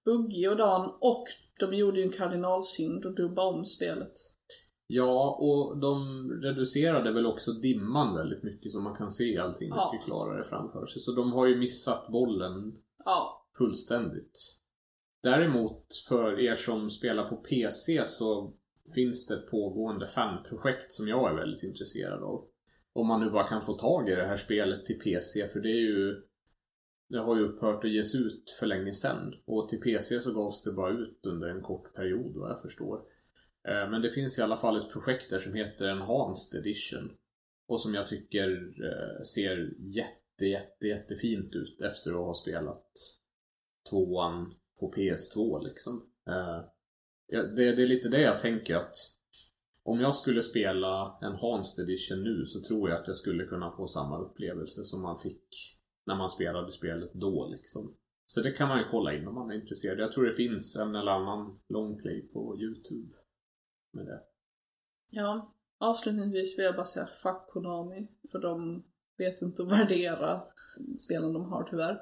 [0.09, 1.25] Buggy och Dan, och
[1.61, 4.13] de gjorde ju en kardinalsynd och dubbade om spelet.
[4.87, 9.91] Ja, och de reducerade väl också dimman väldigt mycket så man kan se allting Ja.
[9.93, 11.03] mycket klarare framför sig.
[11.03, 14.41] Så de har ju missat bollen Ja, fullständigt.
[15.23, 18.55] Däremot för er som spelar på PC så
[18.95, 22.45] finns det ett pågående fanprojekt som jag är väldigt intresserad av.
[22.93, 25.69] Om man nu bara kan få tag i det här spelet till PC för det
[25.69, 26.23] är ju
[27.09, 29.35] det har ju upphört att ges ut för länge sedan.
[29.45, 32.97] Och till PC så gavs det bara ut under en kort period vad jag förstår.
[33.69, 37.13] Eh, men det finns i alla fall ett projekt där som heter Enhanced Edition.
[37.67, 42.93] Och som jag tycker eh, ser jätte, jätte, jättefint ut efter att ha spelat
[43.91, 46.11] tvåan på PS2 liksom.
[46.27, 46.65] Eh,
[47.57, 48.95] det, det är lite det jag tänker att
[49.83, 53.87] om jag skulle spela Enhanced Edition nu så tror jag att jag skulle kunna få
[53.87, 55.78] samma upplevelse som man fick
[56.09, 57.97] när man spelade spelet då liksom.
[58.27, 59.99] Så det kan man ju kolla in om man är intresserad.
[59.99, 63.15] Jag tror det finns en eller annan longplay på Youtube
[63.93, 64.21] med det.
[65.11, 68.85] Ja, avslutningsvis vill jag bara säga fuck Konami, för de
[69.19, 70.43] vet inte att värdera
[70.97, 72.01] spelen de har tyvärr.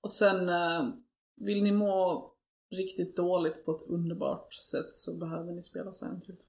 [0.00, 0.88] Och sen, eh,
[1.46, 2.24] vill ni må
[2.70, 6.44] riktigt dåligt på ett underbart sätt så behöver ni spela Silent Hill 2.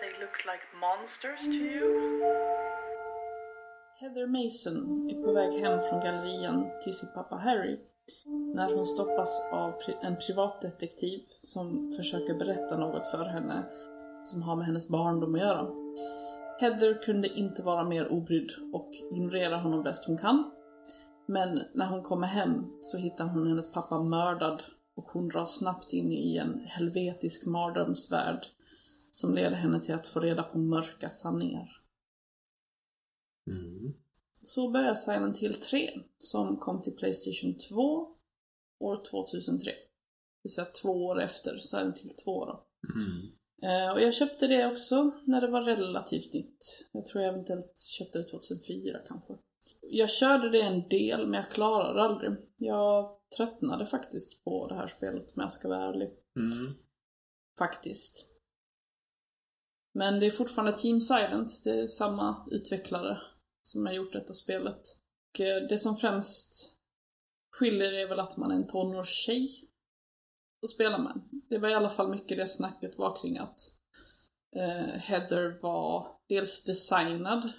[0.00, 2.67] They look like monsters to you?
[4.00, 7.78] Heather Mason är på väg hem från gallerian till sin pappa Harry
[8.54, 13.64] när hon stoppas av en privatdetektiv som försöker berätta något för henne
[14.24, 15.66] som har med hennes barndom att göra.
[16.60, 20.50] Heather kunde inte vara mer obrydd och ignorerar honom bäst hon kan.
[21.26, 24.62] Men när hon kommer hem så hittar hon hennes pappa mördad
[24.96, 28.46] och hon dras snabbt in i en helvetisk mardrömsvärld
[29.10, 31.77] som leder henne till att få reda på mörka sanningar.
[33.50, 33.94] Mm.
[34.42, 38.08] Så börjar Silent Hill 3, som kom till Playstation 2
[38.78, 39.70] år 2003.
[39.70, 39.78] Det
[40.42, 42.64] vill säga två år efter Silent Hill 2 då.
[42.94, 43.28] Mm.
[43.62, 46.88] Eh, och jag köpte det också när det var relativt nytt.
[46.92, 49.34] Jag tror jag eventuellt köpte det 2004 kanske.
[49.80, 52.32] Jag körde det en del, men jag klarade aldrig.
[52.56, 56.08] Jag tröttnade faktiskt på det här spelet, om jag ska vara ärlig.
[56.36, 56.74] Mm.
[57.58, 58.26] Faktiskt.
[59.92, 63.18] Men det är fortfarande Team Silence, det är samma utvecklare
[63.62, 64.82] som har gjort detta spelet.
[65.30, 66.78] Och eh, det som främst
[67.50, 69.48] skiljer är väl att man är en tonårstjej
[70.62, 71.20] att spela med.
[71.50, 73.60] Det var i alla fall mycket det snacket var kring att
[74.56, 77.52] eh, Heather var dels designad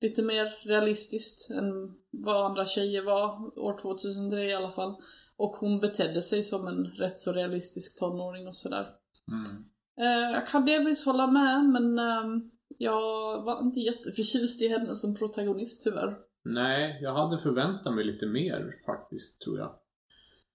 [0.00, 4.96] lite mer realistiskt än vad andra tjejer var, år 2003 i alla fall.
[5.36, 8.86] Och hon betedde sig som en rätt så realistisk tonåring och sådär.
[9.32, 9.64] Mm.
[10.00, 15.14] Eh, jag kan delvis hålla med, men ehm, jag var inte jätteförtjust i henne som
[15.14, 16.16] protagonist tyvärr.
[16.44, 19.70] Nej, jag hade förväntat mig lite mer faktiskt, tror jag.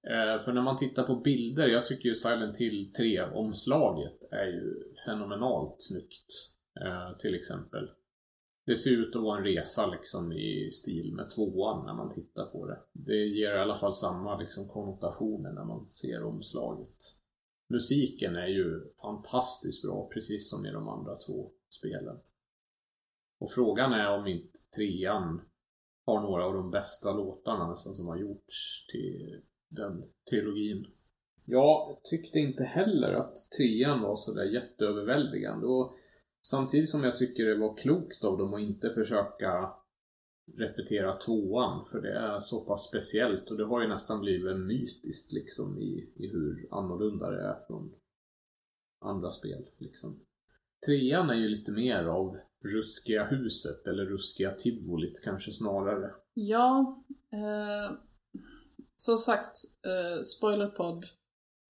[0.03, 4.93] Eh, för när man tittar på bilder, jag tycker ju Silent Hill 3-omslaget är ju
[5.05, 6.55] fenomenalt snyggt.
[6.85, 7.89] Eh, till exempel.
[8.65, 12.45] Det ser ut att vara en resa liksom i stil med tvåan när man tittar
[12.45, 12.79] på det.
[12.93, 16.95] Det ger i alla fall samma liksom, konnotationer när man ser omslaget.
[17.69, 22.19] Musiken är ju fantastiskt bra, precis som i de andra två spelen.
[23.39, 25.41] Och frågan är om inte trean
[26.05, 30.85] har några av de bästa låtarna nästan som har gjorts till den trilogin.
[31.45, 35.95] Jag tyckte inte heller att trean var sådär jätteöverväldigande och
[36.41, 39.73] samtidigt som jag tycker det var klokt av dem att inte försöka
[40.57, 45.31] repetera tvåan för det är så pass speciellt och det har ju nästan blivit mytiskt
[45.31, 47.95] liksom i, i hur annorlunda det är från
[48.99, 50.19] andra spel liksom.
[50.85, 56.11] Trean är ju lite mer av ruskiga huset eller ruskiga tivolit kanske snarare.
[56.33, 57.03] Ja,
[57.33, 57.91] eh,
[58.95, 59.55] som sagt,
[59.85, 61.05] eh, spoilerpodd.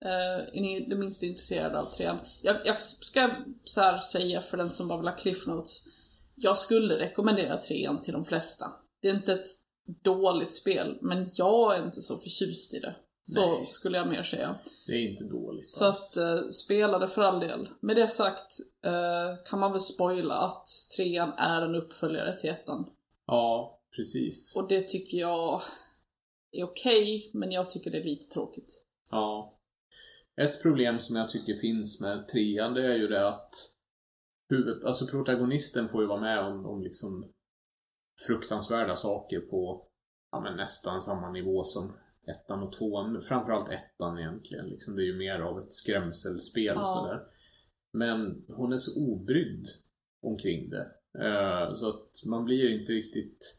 [0.05, 2.17] Eh, är ni det minsta intresserade av trean?
[2.41, 3.29] Jag, jag ska
[3.63, 5.83] så här säga för den som bara vill ha cliff notes.
[6.35, 8.65] Jag skulle rekommendera trean till de flesta.
[9.01, 9.47] Det är inte ett
[10.03, 12.95] dåligt spel, men jag är inte så förtjust i det.
[13.33, 13.67] Så Nej.
[13.67, 14.55] skulle jag mer säga.
[14.85, 16.17] Det är inte dåligt Så alls.
[16.17, 17.69] att eh, spela det för all del.
[17.79, 18.51] Med det sagt
[18.85, 22.89] eh, kan man väl spoila att trean är en uppföljare till ettan.
[23.27, 24.55] Ja, precis.
[24.55, 25.61] Och det tycker jag
[26.51, 28.85] är okej, men jag tycker det är lite tråkigt.
[29.11, 29.55] Ja.
[30.41, 33.55] Ett problem som jag tycker finns med trean det är ju det att
[34.49, 37.31] huvud, alltså protagonisten får ju vara med om, om liksom
[38.27, 39.85] fruktansvärda saker på
[40.31, 41.93] ja, men nästan samma nivå som
[42.27, 43.21] ettan och tvåan.
[43.21, 44.65] Framförallt ettan egentligen.
[44.67, 46.83] Liksom, det är ju mer av ett skrämselspel Ja.
[46.85, 47.21] sådär.
[47.93, 49.65] Men hon är så obrydd
[50.21, 50.87] omkring det.
[51.25, 53.55] Eh, så att man blir inte riktigt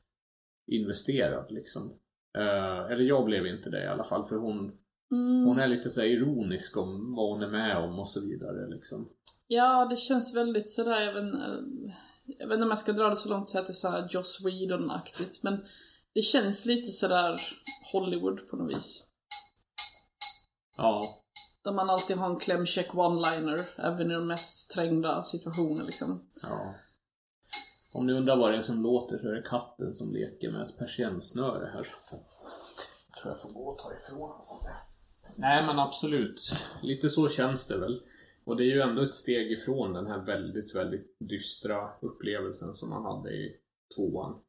[0.67, 1.99] investerad liksom.
[2.39, 4.77] Eh, eller jag blev inte det i alla fall för hon
[5.13, 5.45] Mm.
[5.45, 9.09] hon är lite så ironisk om vad hon är med om och så vidare liksom.
[9.49, 11.35] Ja, det känns väldigt sådär, jag vet,
[12.39, 14.09] jag vet inte om jag ska dra det så långt så att det är såhär
[14.11, 15.65] Joss Whedon-aktigt, men
[16.15, 17.41] det känns lite sådär
[17.93, 19.13] Hollywood på något vis.
[20.77, 21.17] Ja.
[21.65, 26.31] Där man alltid har en klämkäck one-liner, även i de mest trängda situationer liksom.
[26.43, 26.75] Ja.
[27.93, 30.63] Om ni undrar vad det är som låter så är det katten som leker med
[30.63, 31.89] ett persiennsnöre här.
[32.11, 34.77] Jag tror jag får gå och ta ifrån honom det.
[35.37, 36.67] Nej men absolut.
[36.83, 38.03] Lite så känns det väl.
[38.45, 42.91] Och det är ju ändå ett steg ifrån den här väldigt, väldigt dystra upplevelsen som
[42.91, 43.57] man hade i
[43.97, 44.41] tvåan.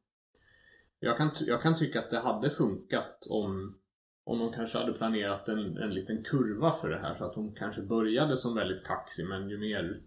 [1.04, 3.78] Jag kan, jag kan tycka att det hade funkat om
[4.24, 7.54] om de kanske hade planerat en, en liten kurva för det här så att hon
[7.54, 10.02] kanske började som väldigt kaxig men ju mer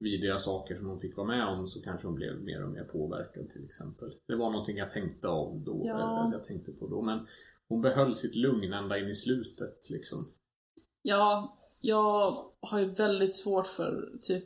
[0.00, 2.84] vidriga saker som hon fick vara med om så kanske hon blev mer och mer
[2.84, 4.12] påverkad till exempel.
[4.28, 5.94] Det var någonting jag tänkte av då, Ja.
[6.24, 7.02] eller jag tänkte på då.
[7.02, 7.26] Men
[7.68, 10.18] hon behöll sitt lugn ända in i slutet liksom.
[11.02, 14.44] Ja, jag har ju väldigt svårt för typ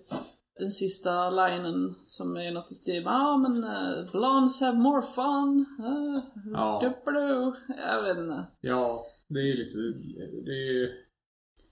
[0.63, 5.03] den sista linen som är något i stil med ah, men uh, blondes have more
[5.03, 5.67] fun.
[5.81, 6.19] Uh,
[6.53, 6.81] Ja.
[6.83, 7.55] Duplo.
[7.69, 8.45] Jag vet inte.
[8.61, 9.79] Ja, det är ju lite...
[10.45, 10.91] Det är ju...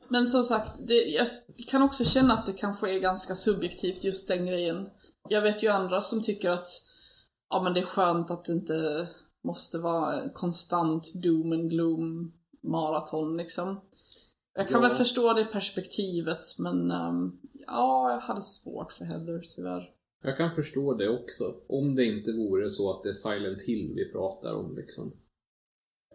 [0.08, 1.26] Men som sagt, det, jag
[1.68, 4.88] kan också känna att det kanske är ganska subjektivt just den grejen.
[5.28, 6.68] Jag vet ju andra som tycker att
[7.50, 9.06] ja men det är skönt att det inte
[9.44, 12.32] måste vara konstant doom and gloom
[12.62, 13.80] maraton liksom.
[14.54, 14.88] Jag kan Ja.
[14.88, 19.94] väl förstå det perspektivet men ehm, ja, jag hade svårt för Heather tyvärr.
[20.22, 21.54] Jag kan förstå det också.
[21.68, 25.12] Om det inte vore så att det är Silent Hill vi pratar om liksom.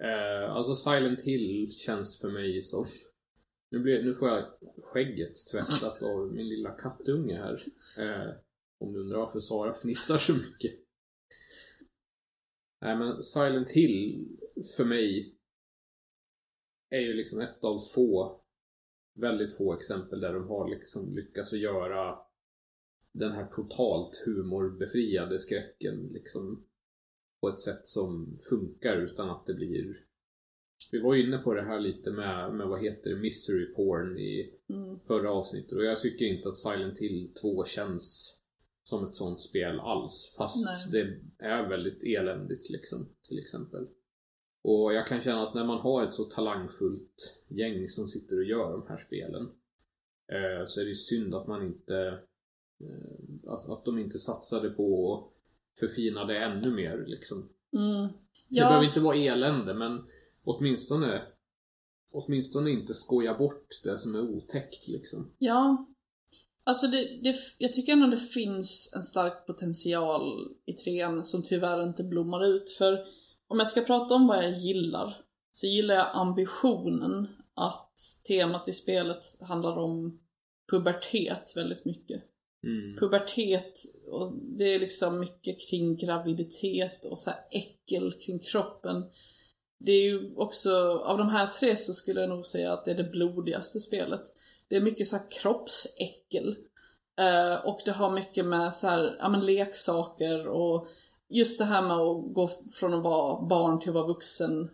[0.01, 2.86] Eh, alltså Silent Hill känns för mig som...
[3.71, 4.45] Nu, blir, nu får jag
[4.83, 7.63] skägget tvättat av min lilla kattunge här.
[7.99, 8.33] Eh,
[8.79, 10.71] om du undrar varför Sara fnissar så mycket.
[12.81, 14.27] Nej men Silent Hill
[14.77, 15.34] för mig
[16.96, 18.41] är ju liksom ett av få,
[19.16, 22.20] väldigt få exempel där de har liksom lyckats att göra
[23.12, 26.66] den här totalt humorbefriade skräcken liksom
[27.41, 30.06] på ett sätt som funkar utan att det blir
[30.91, 34.18] vi var ju inne på det här lite med, med vad heter det, misery porn
[34.18, 35.00] i Mm.
[35.08, 38.36] förra avsnittet och jag tycker inte att Silent Hill 2 känns
[38.84, 41.04] som ett sånt spel alls fast Nej.
[41.39, 43.88] det är väldigt eländigt liksom till exempel.
[44.68, 48.43] Och jag kan känna att när man har ett så talangfullt gäng som sitter och
[48.43, 49.43] gör de här spelen
[50.32, 51.97] eh, så är det synd att man inte
[52.82, 57.38] eh, att, att de inte satsade på att förfina det ännu mer liksom.
[57.74, 58.07] Mm.
[58.49, 60.03] Det behöver Ja, inte vara elände men
[60.43, 61.22] åtminstone
[62.11, 65.32] åtminstone inte skoja bort det som är otäckt liksom.
[65.38, 65.88] ja.
[66.63, 71.84] Alltså det, det, jag tycker ändå det finns en stark potential i trean som tyvärr
[71.84, 72.70] inte blommar ut.
[72.70, 73.05] För
[73.48, 75.18] om jag ska prata om vad jag gillar,
[75.52, 80.20] så gillar jag ambitionen att temat i spelet handlar om
[80.72, 82.24] pubertet väldigt mycket.
[82.64, 82.98] Mm.
[83.00, 83.74] Pubertet,
[84.12, 89.04] och det är liksom mycket kring graviditet och så här äckel kring kroppen.
[89.80, 92.91] Det är ju också, av de här tre så skulle jag nog säga att det
[92.91, 94.22] är det blodigaste spelet.
[94.68, 96.56] Det är mycket så här kroppsäckel.
[97.20, 100.88] Eh, och det har mycket med så här, ja men leksaker och
[101.30, 102.49] just det här med att gå
[102.80, 104.69] från att vara barn till att vara vuxen.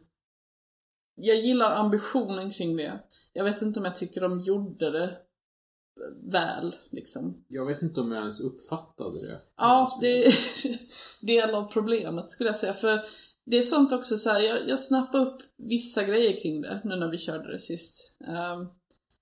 [1.15, 2.99] Jag gillar ambitionen kring det.
[3.33, 5.17] Jag vet inte om jag tycker de gjorde det
[6.31, 7.43] väl, liksom.
[7.47, 9.41] Jag vet inte om jag ens uppfattade det.
[9.57, 10.33] Ja, det är
[11.25, 12.73] del av problemet skulle jag säga.
[12.73, 12.99] För
[13.45, 16.95] det är sånt också så här, jag, jag snappade upp vissa grejer kring det nu
[16.95, 18.17] när vi körde det sist.
[18.27, 18.67] Ehm,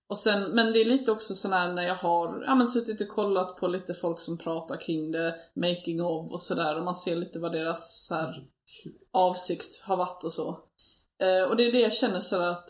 [0.10, 3.02] och sen, men det är lite också sån här när jag har ja, men suttit
[3.02, 6.96] och kollat på lite folk som pratar kring det, making of och sådär och man
[6.96, 8.44] ser lite vad deras så här,
[9.12, 10.50] avsikt har varit och så.
[11.22, 12.70] Eh, och det är det jag känner så att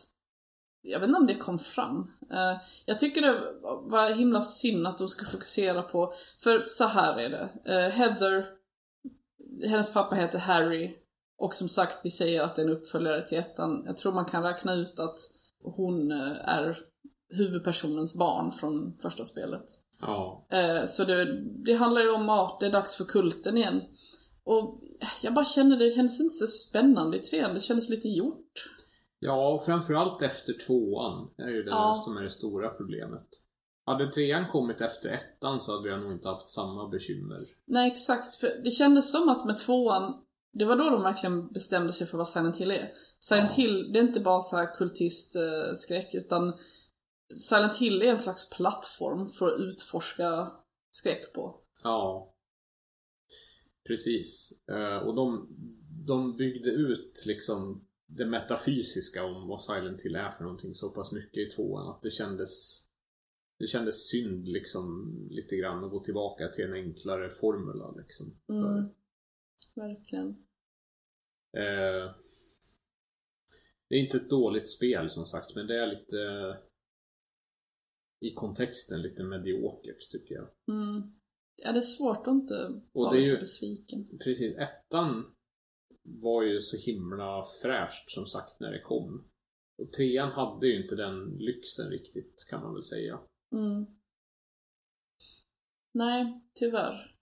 [0.81, 2.11] jag vet inte om det kom fram.
[2.31, 3.41] Eh, jag tycker det
[3.83, 6.13] var himla synd att de skulle fokusera på,
[6.43, 7.49] för så här är det.
[7.65, 8.45] Eh, Heather,
[9.67, 10.97] hennes pappa heter Harry
[11.37, 13.83] och som sagt vi säger att det är en uppföljare till ettan.
[13.85, 15.19] Jag tror man kan räkna ut att
[15.63, 16.88] hon eh, är
[17.29, 19.65] huvudpersonens barn från första spelet.
[20.01, 20.47] Ja.
[20.51, 23.81] Eh, Så det, det handlar ju om att det är dags för kulten igen.
[24.43, 24.79] Och
[25.23, 28.53] jag bara kände det kändes inte så spännande i trean, det kändes lite gjort.
[29.19, 32.01] Ja, och framförallt efter tvåan är ju det Ja.
[32.05, 33.27] som är det stora problemet.
[33.85, 37.37] Hade trean kommit efter ettan så hade jag nog inte haft samma bekymmer.
[37.67, 40.13] Nej exakt, för det kändes som att med tvåan,
[40.53, 42.91] det var då de verkligen bestämde sig för vad Silent Hill är.
[43.19, 43.63] Silent Ja.
[43.63, 46.53] Hill, det är inte bara så här kultistskräck utan
[47.37, 50.51] Silent Hill är en slags plattform för att utforska
[50.91, 51.61] skräck på.
[51.83, 52.33] Ja.
[53.87, 54.61] Precis.
[54.67, 55.47] Eh, och de,
[56.05, 61.11] de byggde ut liksom det metafysiska om vad Silent Hill är för någonting så pass
[61.11, 62.85] mycket i tvåan att det kändes
[63.57, 68.39] det kändes synd liksom lite grann att gå tillbaka till en enklare formula liksom.
[68.47, 68.89] För, Mm.
[69.75, 70.27] Verkligen.
[71.53, 72.15] Eh,
[73.87, 76.17] det är inte ett dåligt spel som sagt, men det är lite
[78.21, 80.49] i kontexten lite mediokert tycker jag.
[80.77, 81.01] Mm.
[81.63, 84.17] Ja, det är svårt att inte Och vara det är lite ju- besviken.
[84.23, 85.35] Precis, ettan
[86.03, 89.29] var ju så himla fräscht som sagt när det kom.
[89.81, 93.19] Och trean hade ju inte den lyxen riktigt kan man väl säga.
[93.55, 93.85] Mm.
[95.93, 97.15] Nej, tyvärr.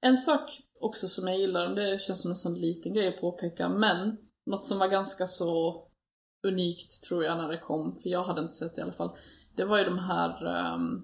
[0.00, 0.50] En sak
[0.80, 4.16] också som jag gillar, det känns som en sån liten grej att påpeka, men
[4.46, 5.82] något som var ganska så
[6.46, 9.16] unikt tror jag när det kom, för jag hade inte sett det i alla fall.
[9.56, 11.02] Det var ju de här ehm,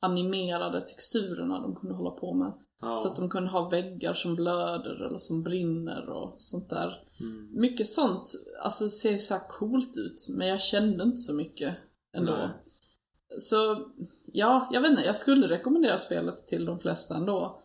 [0.00, 2.52] animerade texturerna de kunde hålla på med.
[2.80, 2.96] Ja.
[2.96, 7.02] Så att de kunde ha väggar som blöder eller som brinner och sånt där.
[7.20, 7.60] Mm.
[7.60, 8.32] Mycket sånt,
[8.62, 11.76] alltså ser ju så här coolt ut, men jag kände inte så mycket
[12.14, 12.32] ändå.
[12.32, 12.48] Nej.
[13.38, 13.88] Så,
[14.32, 17.62] ja, jag vet inte, jag skulle rekommendera spelet till de flesta ändå.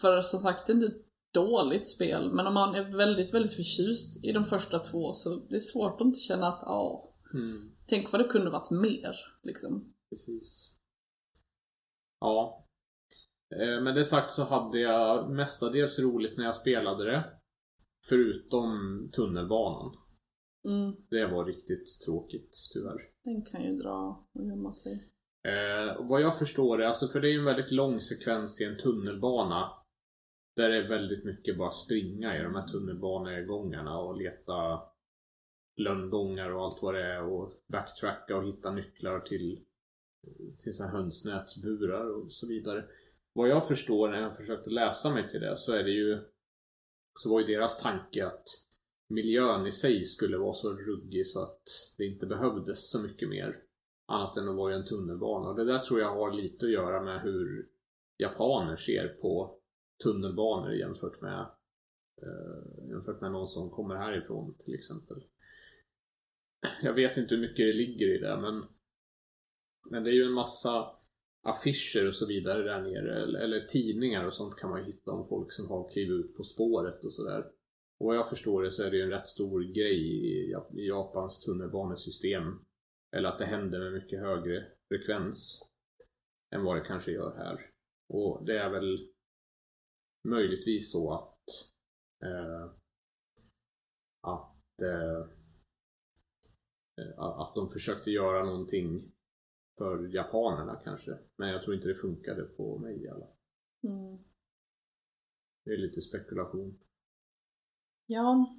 [0.00, 1.04] För som sagt, det är inte ett
[1.34, 5.56] dåligt spel, men om man är väldigt, väldigt förtjust i de första två så det
[5.56, 7.70] är svårt att inte känna att, ja, Mm.
[7.86, 9.94] Tänk vad det kunde varit mer, liksom.
[10.10, 10.74] Precis.
[12.20, 12.66] Ja.
[13.56, 17.24] Eh, Men det sagt så hade jag mestadels roligt när jag spelade det.
[18.08, 18.70] Förutom
[19.14, 19.96] tunnelbanan.
[20.68, 23.00] Mm, Det var riktigt tråkigt tyvärr.
[23.24, 25.10] den kan ju dra och gömma sig.
[25.48, 28.64] Eh, vad jag förstår det, alltså för det är ju en väldigt lång sekvens i
[28.64, 29.70] en tunnelbana.
[30.56, 34.80] Där det är väldigt mycket bara springa i de här tunnelbanegångarna och leta
[35.76, 39.60] lönngångar och allt vad det är och backtracka och hitta nycklar till,
[40.58, 42.84] till så här hönsnätsburar och så vidare.
[43.32, 46.18] Vad jag förstår när jag försökte läsa mig till det så är det ju
[47.18, 48.44] så var ju deras tanke att
[49.08, 51.62] miljön i sig skulle vara så ruggig så att
[51.98, 53.60] det inte behövdes så mycket mer.
[54.06, 55.48] Annat än att vara i en tunnelbana.
[55.48, 57.68] Och det där tror jag har lite att göra med hur
[58.18, 59.58] japaner ser på
[60.02, 61.40] tunnelbanor jämfört med
[62.22, 65.24] eh, jämfört med någon som kommer härifrån till exempel.
[66.82, 68.64] Jag vet inte hur mycket det ligger i det men
[69.90, 70.96] men det är ju en massa
[71.42, 75.10] affischer och så vidare där nere eller, eller tidningar och sånt kan man ju hitta
[75.10, 77.44] om folk som har klivit ut på spåret och sådär.
[77.98, 80.86] Och vad jag förstår det så är det ju en rätt stor grej i, i
[80.88, 82.64] Japans tunnelbanesystem.
[83.16, 85.62] Eller att det händer med mycket högre frekvens
[86.54, 87.60] än vad det kanske gör här.
[88.08, 89.08] Och det är väl
[90.28, 91.38] möjligtvis så att
[92.24, 92.70] eh,
[94.20, 95.26] att eh, eh,
[97.16, 99.12] att de försökte göra någonting
[99.78, 101.18] för japanerna kanske.
[101.36, 103.36] Men jag tror inte det funkade på mig i alla fall.
[103.82, 104.18] Mm.
[105.64, 106.78] Det är lite spekulation.
[108.06, 108.54] Ja.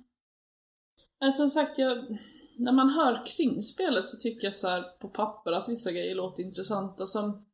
[1.19, 2.19] Men som sagt, jag,
[2.57, 6.15] när man hör kring spelet så tycker jag så här på papper att vissa grejer
[6.15, 7.05] låter intressanta.
[7.05, 7.45] Som,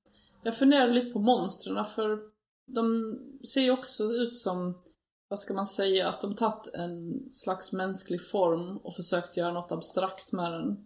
[0.43, 2.31] jag funderar lite på monstren för
[2.65, 3.15] de
[3.53, 4.81] ser ju också ut som,
[5.31, 9.71] vad ska man säga, att de tagit en slags mänsklig form och försökt göra något
[9.71, 10.85] abstrakt med den.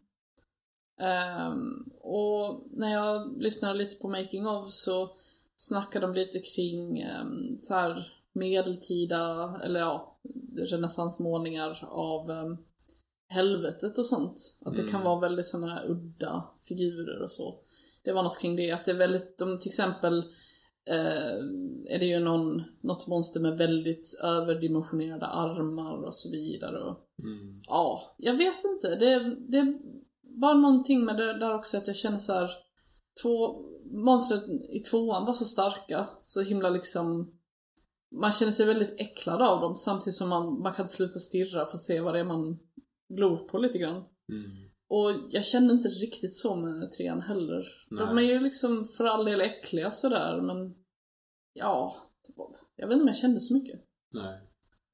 [0.99, 5.09] Ehm, och när jag lyssnade lite på Making of så
[5.57, 10.17] snackade de lite kring um, så här medeltida, eller ja,
[10.57, 12.57] renässansmålningar av um,
[13.27, 14.57] helvetet och sånt.
[14.65, 15.03] Att det kan Mm.
[15.03, 17.59] vara väldigt sådana udda figurer och så.
[18.03, 20.23] Det var något kring det, att det är väldigt, de, till exempel
[20.90, 21.36] eh,
[21.95, 26.80] är det ju någon, något monster med väldigt överdimensionerade armar och så vidare.
[26.84, 27.62] Och, Mm.
[27.68, 28.95] Ja, jag vet inte.
[28.95, 29.80] Det, det
[30.22, 32.49] var någonting med det där också att jag känner så här.
[33.24, 37.32] Två, monstret i tvåan var så starka, så himla liksom
[38.16, 41.74] man känner sig väldigt äcklad av dem samtidigt som man, man kan sluta stirra för
[41.74, 42.60] att se vad det är man
[43.14, 44.03] glor på lite grann.
[44.32, 44.64] Mm.
[44.88, 47.68] Och jag kände inte riktigt så med trean heller.
[47.90, 48.26] De är Nej.
[48.26, 50.76] ju liksom för all del äckliga sådär men
[51.53, 51.95] ja,
[52.76, 53.82] jag vet inte om jag kände så mycket.
[54.10, 54.41] Nej.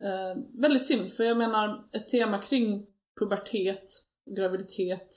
[0.03, 2.87] Eh, väldigt synd, för jag menar ett tema kring
[3.19, 3.89] pubertet,
[4.35, 5.09] graviditet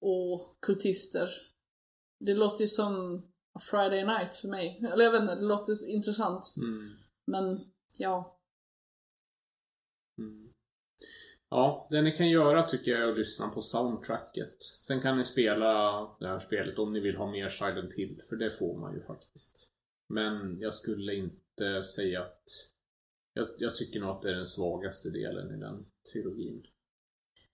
[0.00, 1.30] och kultister.
[2.20, 3.22] Det låter ju som
[3.60, 4.88] Friday night för mig.
[4.92, 6.54] Eller jag vet inte, det låter intressant.
[6.56, 6.90] Mm.
[7.26, 7.60] Men
[7.96, 8.38] ja,
[10.18, 10.52] Mm.
[11.54, 14.62] Ja, det ni kan göra tycker jag är att lyssna på soundtracket.
[14.62, 18.36] Sen kan ni spela det här spelet om ni vill ha mer Silent Hill, för
[18.36, 19.68] det får man ju faktiskt.
[20.08, 22.42] Men jag skulle inte säga att...
[23.34, 26.62] Jag, jag tycker nog att det är den svagaste delen i den trilogin.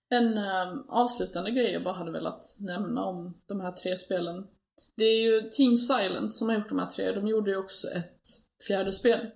[0.09, 4.47] En ehm, avslutande grej jag bara hade velat nämna om de här tre spelen.
[4.95, 7.11] Det är ju Team Silent som har gjort de här tre.
[7.11, 8.21] De gjorde ju också ett
[8.67, 9.27] fjärde spel.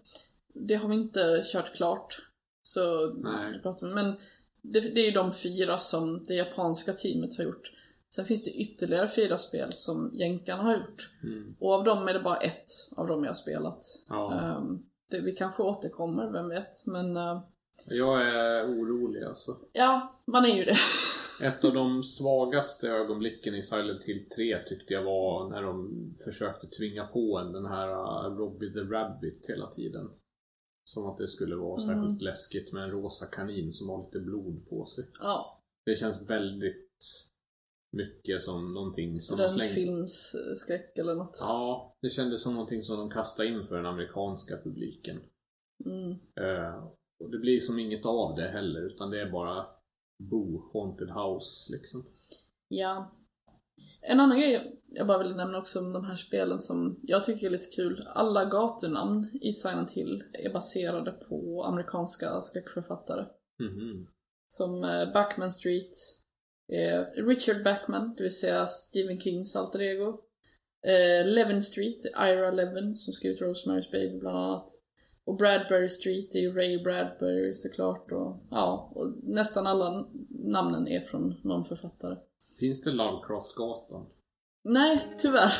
[0.53, 2.29] Det har vi inte kört klart.
[2.61, 3.61] Så, Nej.
[3.81, 4.15] men
[4.63, 7.71] det, det är ju de fyra som det japanska teamet har gjort.
[8.15, 11.09] Sen finns det ytterligare fyra spel som jänkarna har gjort.
[11.23, 11.55] Mm.
[11.59, 13.85] Och av dem är det bara ett av dem jag har spelat.
[14.09, 14.79] Ja, Ehm,
[15.11, 16.85] det, vi kanske återkommer, vem vet.
[16.85, 17.41] Men eh,
[17.89, 19.57] jag är orolig alltså.
[19.73, 20.75] ja, man är ju det.
[21.41, 25.89] Ett av de svagaste ögonblicken i Silent Hill 3 tyckte jag var när de
[26.23, 30.09] försökte tvinga på en den här uh, Robbie the Rabbit hela tiden.
[30.85, 31.95] Som att det skulle vara Mm.
[31.95, 35.05] särskilt läskigt med en rosa kanin som har lite blod på sig.
[35.19, 36.89] ja, Det känns väldigt
[37.91, 39.63] mycket som någonting som de slängde.
[39.73, 41.37] studentfilmsskräck eller något.
[41.41, 45.19] Ja, det kändes som någonting som de kastade in för den amerikanska publiken.
[45.85, 46.11] Mm.
[46.11, 46.83] Eh,
[47.19, 49.65] och det blir som inget av det heller, utan det är bara
[50.23, 52.05] Boo Haunted House liksom.
[52.67, 53.11] Ja.
[54.01, 57.47] En annan grej jag bara vill nämna också om de här spelen som jag tycker
[57.47, 58.07] är lite kul.
[58.15, 63.25] Alla gatunamn i Silent Hill är baserade på amerikanska skräckförfattare.
[63.59, 64.07] Mhm.
[64.47, 65.93] Som eh, Backman Street,
[66.73, 70.19] eh, Richard Backman, det vill säga Stephen Kings alter ego.
[70.85, 74.69] Eh, Levin Street, Ira Levin som skrivit Rosemary's Baby bland annat.
[75.25, 78.11] Och Bradbury Street är ju Ray Bradbury såklart.
[78.11, 82.17] Och, ja, och nästan alla namnen är från någon författare.
[82.63, 84.05] Finns det Lovecraftgatan?
[84.63, 85.51] Nej, tyvärr.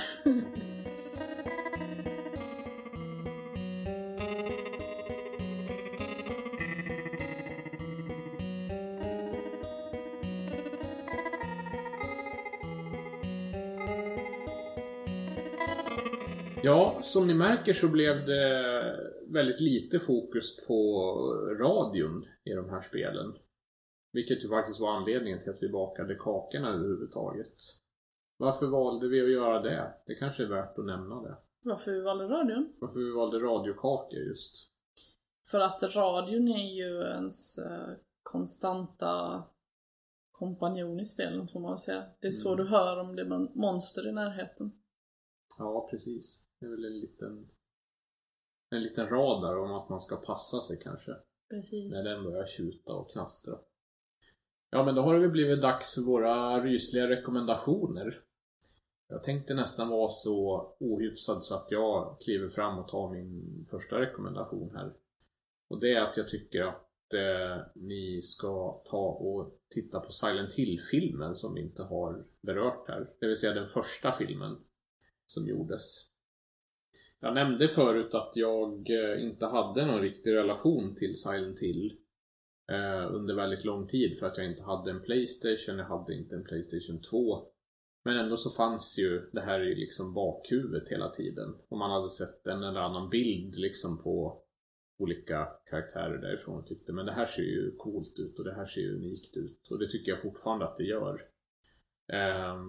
[16.64, 18.64] Ja, som ni märker så blev det
[19.28, 21.04] väldigt lite fokus på
[21.60, 23.34] radion i de här spelen.
[24.14, 27.54] Vilket ju faktiskt var anledningen till att vi bakade kakorna överhuvudtaget.
[28.38, 29.94] Varför valde vi att göra det?
[30.06, 31.38] Det kanske är värt att nämna det.
[31.62, 32.74] Varför vi valde radion?
[32.80, 34.70] Varför vi valde radiokakor just.
[35.52, 39.44] För att radion är ju ens eh, konstanta
[40.32, 42.04] kompanjon i spelen får man säga.
[42.20, 42.66] Det är så Mm.
[42.66, 44.72] du hör om det är mon- monster i närheten.
[45.58, 46.48] Ja, precis.
[46.60, 47.50] Det är väl en liten,
[48.70, 51.12] en liten radar om att man ska passa sig kanske.
[51.50, 51.94] Precis.
[51.94, 53.54] När den börjar tjuta och knastra.
[54.74, 58.20] Ja, men då har det väl blivit dags för våra rysliga rekommendationer.
[59.08, 64.02] Jag tänkte nästan vara så ohyfsad så att jag kliver fram och tar min första
[64.02, 64.94] rekommendation här.
[65.68, 70.54] Och det är att jag tycker att eh, ni ska ta och titta på Silent
[70.54, 73.10] Hill-filmen som vi inte har berört här.
[73.20, 74.58] Det vill säga den första filmen
[75.26, 76.10] som gjordes.
[77.20, 81.98] Jag nämnde förut att jag eh, inte hade någon riktig relation till Silent Hill
[82.74, 86.36] eh, under väldigt lång tid för att jag inte hade en Playstation, jag hade inte
[86.36, 87.48] en Playstation 2.
[88.06, 91.56] Men ändå så fanns ju det här i liksom bakhuvudet hela tiden.
[91.70, 94.44] Och man hade sett en eller annan bild liksom på
[95.00, 98.66] olika karaktärer därifrån och tyckte men det här ser ju coolt ut och det här
[98.66, 99.68] ser ju unikt ut.
[99.72, 101.22] Och det tycker jag fortfarande att det gör.
[102.14, 102.62] Eh,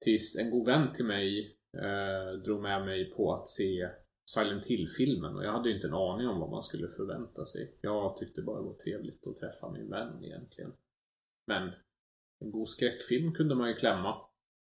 [0.00, 3.88] tills en god vän till mig eh, drog med mig på att se
[4.34, 7.78] Silent Hill-filmen och jag hade ju inte en aning om vad man skulle förvänta sig.
[7.80, 10.72] Jag tyckte bara det var trevligt att träffa min vän egentligen.
[11.46, 11.70] Men
[12.40, 14.16] en god skräckfilm kunde man ju klämma.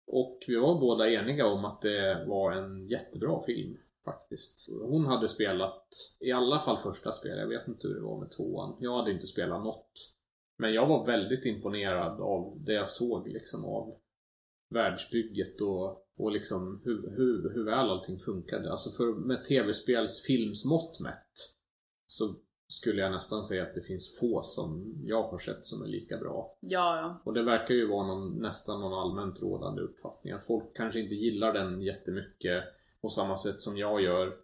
[0.06, 4.68] Och vi var båda eniga om att det var en jättebra film faktiskt.
[4.82, 5.88] Hon hade spelat
[6.20, 8.76] i alla fall första spelet, jag vet inte hur det var med tvåan.
[8.80, 9.92] Jag hade inte spelat något.
[10.58, 13.96] Men jag var väldigt imponerad av det jag såg liksom av
[14.74, 18.70] världsbygget och, och liksom hur, hur, hur väl allting funkade.
[18.70, 21.32] Alltså för med tv-spels filmsmått mätt
[22.06, 22.34] så
[22.68, 26.16] skulle jag nästan säga att det finns få som jag har sett som är lika
[26.16, 26.58] bra.
[26.60, 27.22] Ja, ja.
[27.24, 31.14] Och det verkar ju vara någon, nästan någon allmänt rådande uppfattning att folk kanske inte
[31.14, 32.64] gillar den jättemycket
[33.00, 34.36] på samma sätt som jag gör.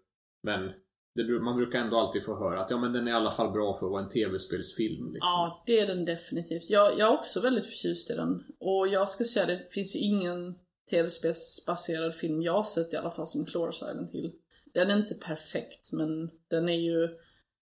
[0.42, 0.70] Men
[1.14, 3.52] det, man brukar ändå alltid få höra att ja men den är i alla fall
[3.52, 5.12] bra för att vara en tv-spelsfilm.
[5.12, 5.18] Liksom.
[5.20, 6.70] Ja, det är den definitivt.
[6.70, 8.44] Jag, jag är också väldigt förtjust i den.
[8.58, 10.54] Och jag skulle säga det finns ingen
[10.90, 14.32] tv-spelsbaserad film jag har sett i alla fall som klarar Silent Hill.
[14.74, 17.08] Den är inte perfekt, men den är ju...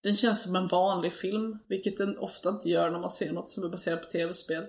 [0.02, 3.48] Den känns som en vanlig film, vilket den ofta inte gör när man ser något
[3.48, 4.64] som är baserat på tv-spel.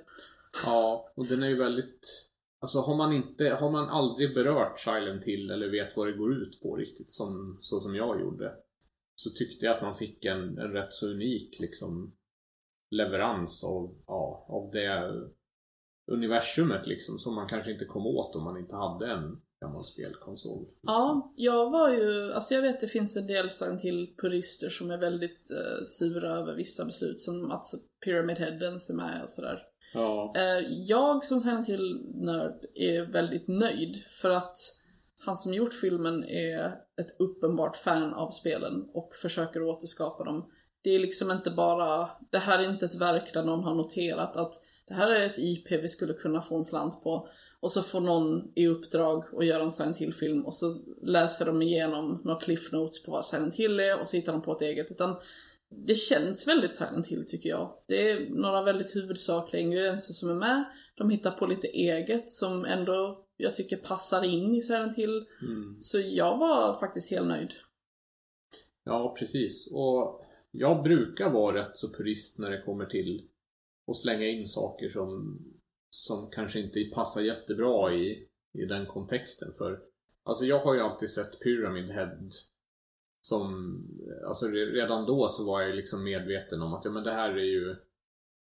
[0.66, 2.28] Ja, och den är ju väldigt...
[2.60, 6.34] Alltså har man inte, har man aldrig berört Silent Hill eller vet vad det går
[6.34, 8.54] ut på riktigt som, så som jag gjorde.
[9.16, 12.16] Så tyckte jag att man fick en, en rätt så unik liksom
[12.92, 15.14] leverans av, ja, av det
[16.12, 20.66] universumet liksom som man kanske inte kom åt om man inte hade en gammal spelkonsol.
[20.82, 24.98] Ja, jag var ju, alltså jag vet det finns en del Silent Hill-purister som är
[24.98, 27.66] väldigt eh, sura över vissa beslut som att
[28.06, 29.64] Pyramid Head ens är med och sådär.
[29.94, 34.58] Ja, Eh, jag som Silent Hill-nörd är väldigt nöjd för att
[35.20, 36.66] han som gjort filmen är
[37.02, 40.50] ett uppenbart fan av spelen och försöker återskapa dem.
[40.84, 44.38] Det är liksom inte bara, det här är inte ett verk där någon har noterat
[44.38, 44.54] att
[44.92, 47.28] det här är ett IP vi skulle kunna få en slant på.
[47.60, 51.62] Och så får någon i uppdrag att göra en Silent Hill-film och så läser de
[51.62, 54.62] igenom några cliff notes på vad Silent Hill är och så hittar de på ett
[54.62, 54.92] eget.
[54.92, 55.16] Utan
[55.70, 57.72] det känns väldigt Silent Hill tycker jag.
[57.88, 60.64] Det är några väldigt huvudsakliga ingredienser som är med.
[60.96, 65.26] De hittar på lite eget som ändå jag tycker passar in i Silent Hill.
[65.42, 65.78] mm.
[65.82, 67.54] Så jag var faktiskt helt nöjd.
[68.84, 69.72] ja precis.
[69.74, 73.28] Och jag brukar vara rätt så purist när det kommer till
[73.88, 75.40] och slänga in saker som,
[75.90, 79.54] som kanske inte passar jättebra i, i den kontexten.
[79.58, 79.82] För
[80.24, 82.30] alltså jag har ju alltid sett Pyramid Head
[83.22, 83.78] som,
[84.28, 87.44] alltså redan då så var jag liksom medveten om att ja men det här är
[87.44, 87.76] ju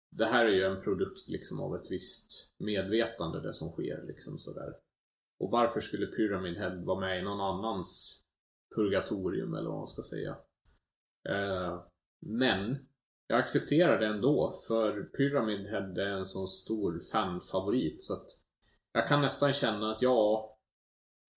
[0.09, 4.37] det här är ju en produkt liksom av ett visst medvetande det som sker liksom
[4.37, 4.73] sådär.
[5.39, 8.19] Och varför skulle Pyramid Head vara med i någon annans
[8.75, 10.37] purgatorium eller vad man ska säga.
[11.29, 11.83] Eh,
[12.19, 12.87] men
[13.27, 18.27] jag accepterar det ändå för Pyramid Head är en så stor fanfavorit så att
[18.93, 20.57] jag kan nästan känna att ja,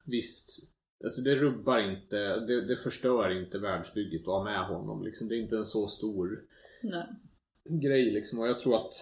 [0.04, 5.02] visst, alltså det rubbar inte, det, det förstör inte världsbygget att ha med honom.
[5.02, 6.44] Liksom, det är inte en så stor
[6.82, 7.06] Nej.
[7.64, 8.38] grej liksom.
[8.38, 8.92] Och jag tror att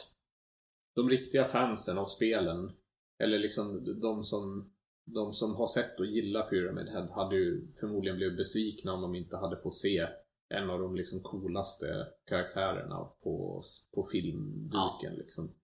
[0.95, 2.73] de riktiga fansen av spelen,
[3.19, 4.73] eller liksom de som,
[5.05, 9.15] de som har sett och gillar Pyramid Head hade ju förmodligen blivit besvikna om de
[9.15, 10.09] inte hade fått se
[10.49, 13.63] en av de liksom coolaste karaktärerna på,
[13.95, 15.15] på filmduken.
[15.15, 15.55] Liksom.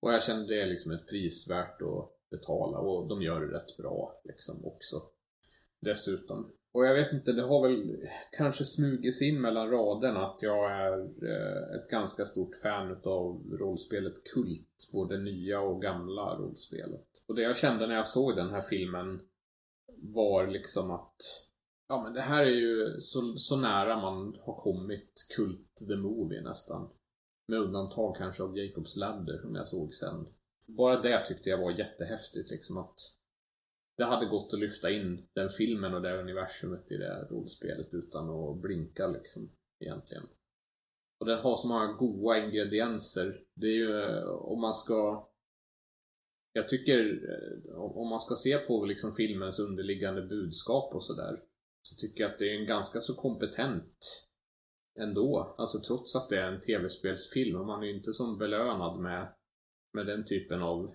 [0.00, 3.56] Och jag kände det är liksom ett pris värt att betala och de gör det
[3.56, 5.02] rätt bra liksom också.
[5.80, 6.52] Dessutom.
[6.72, 10.72] Och jag vet inte, det har väl kanske smugit sig in mellan raderna att jag
[10.72, 14.90] är eh, ett ganska stort fan utav rollspelet Kult.
[14.92, 17.06] Både nya och gamla rollspelet.
[17.26, 19.20] Och det jag kände när jag såg den här filmen
[19.96, 21.16] var liksom att
[21.92, 26.40] Ja men det här är ju så, så nära man har kommit Kult the Movie
[26.40, 26.90] nästan.
[27.48, 30.26] Med undantag kanske av Jacobs Ladder som jag såg sen.
[30.66, 32.94] Bara det tyckte jag var jättehäftigt liksom att
[33.96, 37.94] det hade gått att lyfta in den filmen och det universumet i det här rollspelet
[37.94, 39.50] utan att blinka liksom
[39.80, 40.26] egentligen.
[41.20, 43.40] Och den har så många goda ingredienser.
[43.54, 45.28] Det är ju eh, om man ska
[46.52, 51.42] jag tycker eh, om man ska se på liksom filmens underliggande budskap och sådär
[51.82, 54.28] så tycker jag att det är en ganska så kompetent
[54.98, 55.54] ändå.
[55.58, 59.28] Alltså trots att det är en tv-spelsfilm och man är ju inte som belönad med,
[59.92, 60.94] med den typen av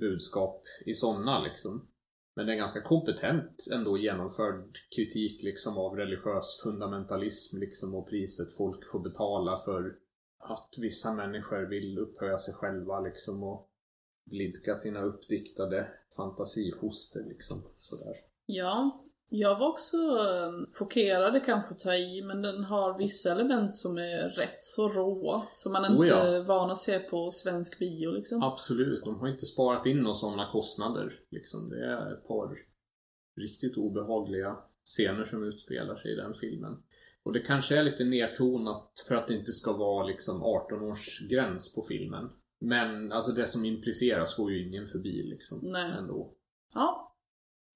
[0.00, 1.88] budskap i sådana liksom.
[2.36, 8.56] Men det är ganska kompetent ändå genomförd kritik liksom av religiös fundamentalism liksom och priset
[8.56, 9.98] folk får betala för
[10.38, 13.70] att vissa människor vill upphöja sig själva liksom och
[14.30, 18.14] blidka sina uppdiktade fantasifoster liksom sådär.
[18.46, 23.98] Ja, jag var också eh, chockerad, kanske ta i, men den har vissa element som
[23.98, 25.42] är rätt så råa.
[25.52, 26.16] Som man inte Oh ja.
[26.16, 28.42] är van att se på svensk bio liksom.
[28.42, 31.12] Absolut, de har inte sparat in några sådana kostnader.
[31.30, 31.68] Liksom.
[31.68, 32.58] Det är ett par
[33.36, 36.76] riktigt obehagliga scener som utspelar sig i den filmen.
[37.22, 41.28] Och det kanske är lite nertonat för att det inte ska vara liksom 18 års
[41.30, 42.30] gräns på filmen.
[42.60, 45.58] Men alltså det som impliceras går ju ingen förbi liksom.
[45.62, 45.92] Nej.
[45.98, 46.34] Ändå.
[46.74, 47.05] Ja,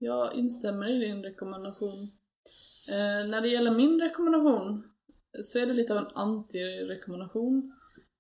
[0.03, 2.03] jag instämmer i din rekommendation.
[2.89, 4.83] Eh, när det gäller min rekommendation
[5.43, 7.73] så är det lite av en anti-rekommendation.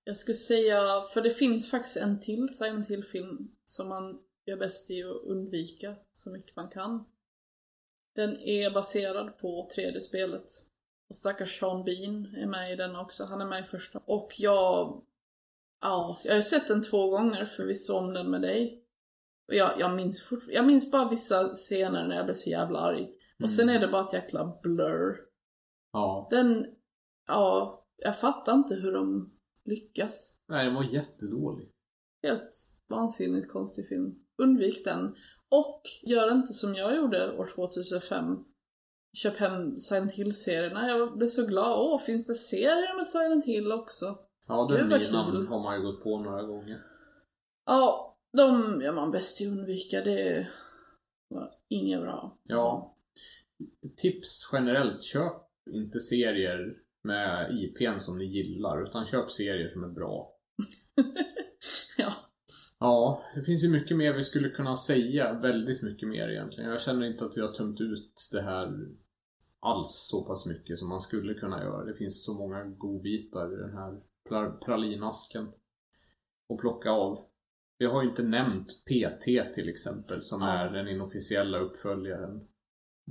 [0.05, 4.91] Jag skulle säga, för det finns faktiskt en till Silent Hill-film som man gör bäst
[4.91, 7.05] i att undvika så mycket man kan.
[8.15, 10.47] Den är baserad på tredje spelet.
[11.09, 13.25] Och stackars Sean Bean är med i den också.
[13.25, 14.03] Han är med i första.
[14.05, 15.03] Och jag...
[15.81, 18.80] Ja, jag har ju sett den två gånger för vi såg om den med dig.
[19.51, 22.79] Och jag, jag, minns fort, jag minns bara vissa scener när jag blev så jävla
[22.79, 23.09] arg.
[23.43, 25.17] Och sen är det bara ett jäkla blur.
[25.93, 26.29] Ja.
[26.31, 26.67] Den...
[27.27, 29.33] Ja, jag fattar inte hur de
[29.65, 30.45] lyckas.
[30.49, 31.71] Nej, den var jättedålig.
[32.23, 32.51] Helt
[32.91, 34.15] vansinnigt konstig film.
[34.43, 35.15] Undvik den.
[35.51, 38.25] Och gör inte som jag gjorde år 2005.
[39.13, 40.89] Köp hem Silent Hill-serierna.
[40.89, 41.79] Jag blev så glad.
[41.79, 44.19] Åh, finns det serier med Silent Hill också?
[44.47, 46.83] Ja, den linan har man ju gått på några gånger.
[47.67, 50.01] Ja, de gör man bäst i att undvika.
[50.01, 50.49] Det
[51.29, 52.39] var inget bra.
[52.45, 52.97] Ja.
[53.97, 55.33] Tips generellt, köp
[55.71, 60.37] inte serier med IPn som ni gillar, utan köp serier som är bra.
[61.99, 62.13] ja.
[62.79, 65.33] Ja, det finns ju mycket mer vi skulle kunna säga.
[65.33, 66.71] Väldigt mycket mer egentligen.
[66.71, 68.89] Jag känner inte att vi har tömt ut det här
[69.61, 71.85] alls så pass mycket som man skulle kunna göra.
[71.85, 74.01] Det finns så många godbitar i den här
[74.31, 75.49] pra- pralinasken
[76.49, 77.30] att plocka av.
[77.81, 80.49] Vi har ju inte nämnt PT till exempel, som Ja.
[80.49, 82.49] är den inofficiella uppföljaren.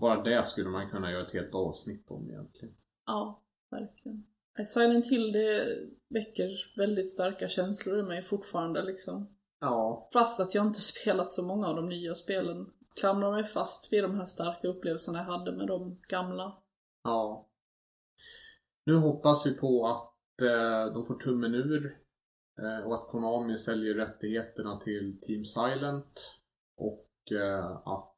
[0.01, 2.75] Bara det skulle man kunna göra ett helt avsnitt om egentligen.
[3.05, 4.25] Ja, verkligen.
[4.65, 5.77] Silent Hill, det
[6.09, 9.37] väcker väldigt starka känslor i mig fortfarande liksom.
[9.59, 10.09] Ja.
[10.13, 12.69] Fast att jag inte spelat så många av de nya spelen.
[12.99, 16.57] Klamrar mig fast vid de här starka upplevelserna jag hade med de gamla.
[17.03, 17.49] Ja.
[18.85, 21.97] Nu hoppas vi på att eh, de får tummen ur
[22.61, 26.43] Eh, och att Konami säljer rättigheterna till Team Silent
[26.77, 28.15] och eh, att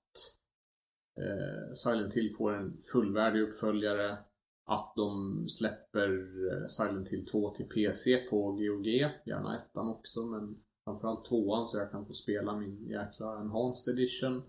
[1.20, 4.18] eh, Silent Hill får en fullvärdig uppföljare.
[4.66, 8.88] Att de släpper Silent Hill 2 till PC på GOG,
[9.26, 14.44] gärna ettan också men framförallt tvåan så jag kan få spela min jäkla Enhanced Edition.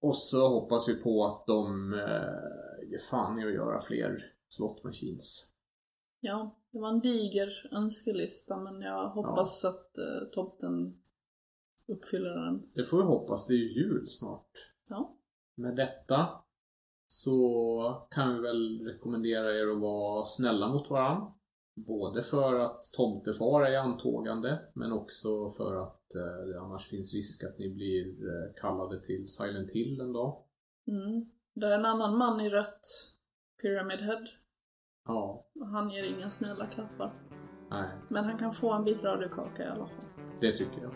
[0.00, 4.84] Och så hoppas vi på att de eh, ger fan i att göra fler slot
[4.84, 5.54] machines.
[6.20, 11.02] Ja, det var en diger önskelista men jag hoppas att eh, tomten
[11.86, 12.70] uppfyller den.
[12.74, 13.46] Det får vi hoppas.
[13.46, 14.50] Det är ju jul snart.
[14.88, 15.16] Ja.
[15.54, 16.28] Med detta
[17.06, 21.32] så kan vi väl rekommendera er att vara snälla mot varandra.
[21.74, 27.44] Både för att tomtefar är antågande men också för att eh, det annars finns risk
[27.44, 30.44] att ni blir eh, kallade till Silent Hill en dag.
[30.86, 31.30] Mm.
[31.54, 32.80] Det är en annan man i rött,
[33.62, 34.24] Pyramid Head.
[35.08, 37.12] Ja, Och han ger inga snälla klappar.
[37.70, 40.04] nej, Men han kan få en bit radiokaka i alla fall.
[40.40, 40.92] det tycker jag.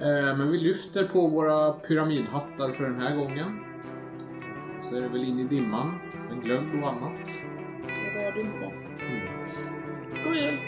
[0.00, 3.64] Eh, men vi lyfter på våra pyramidhattar för den här gången.
[4.82, 7.28] Så är det väl in i dimman med glögg och annat.
[8.16, 8.66] Radion på.
[9.04, 9.28] Mm.
[10.24, 10.58] God jul!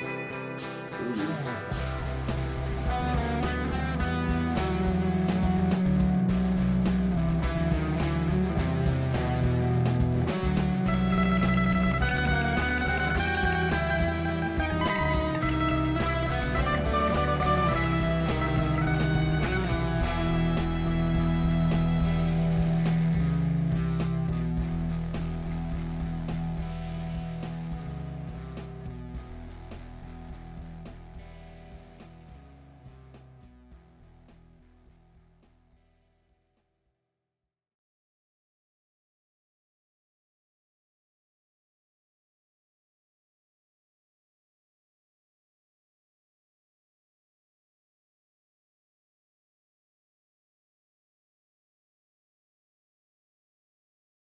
[0.98, 1.26] God jul.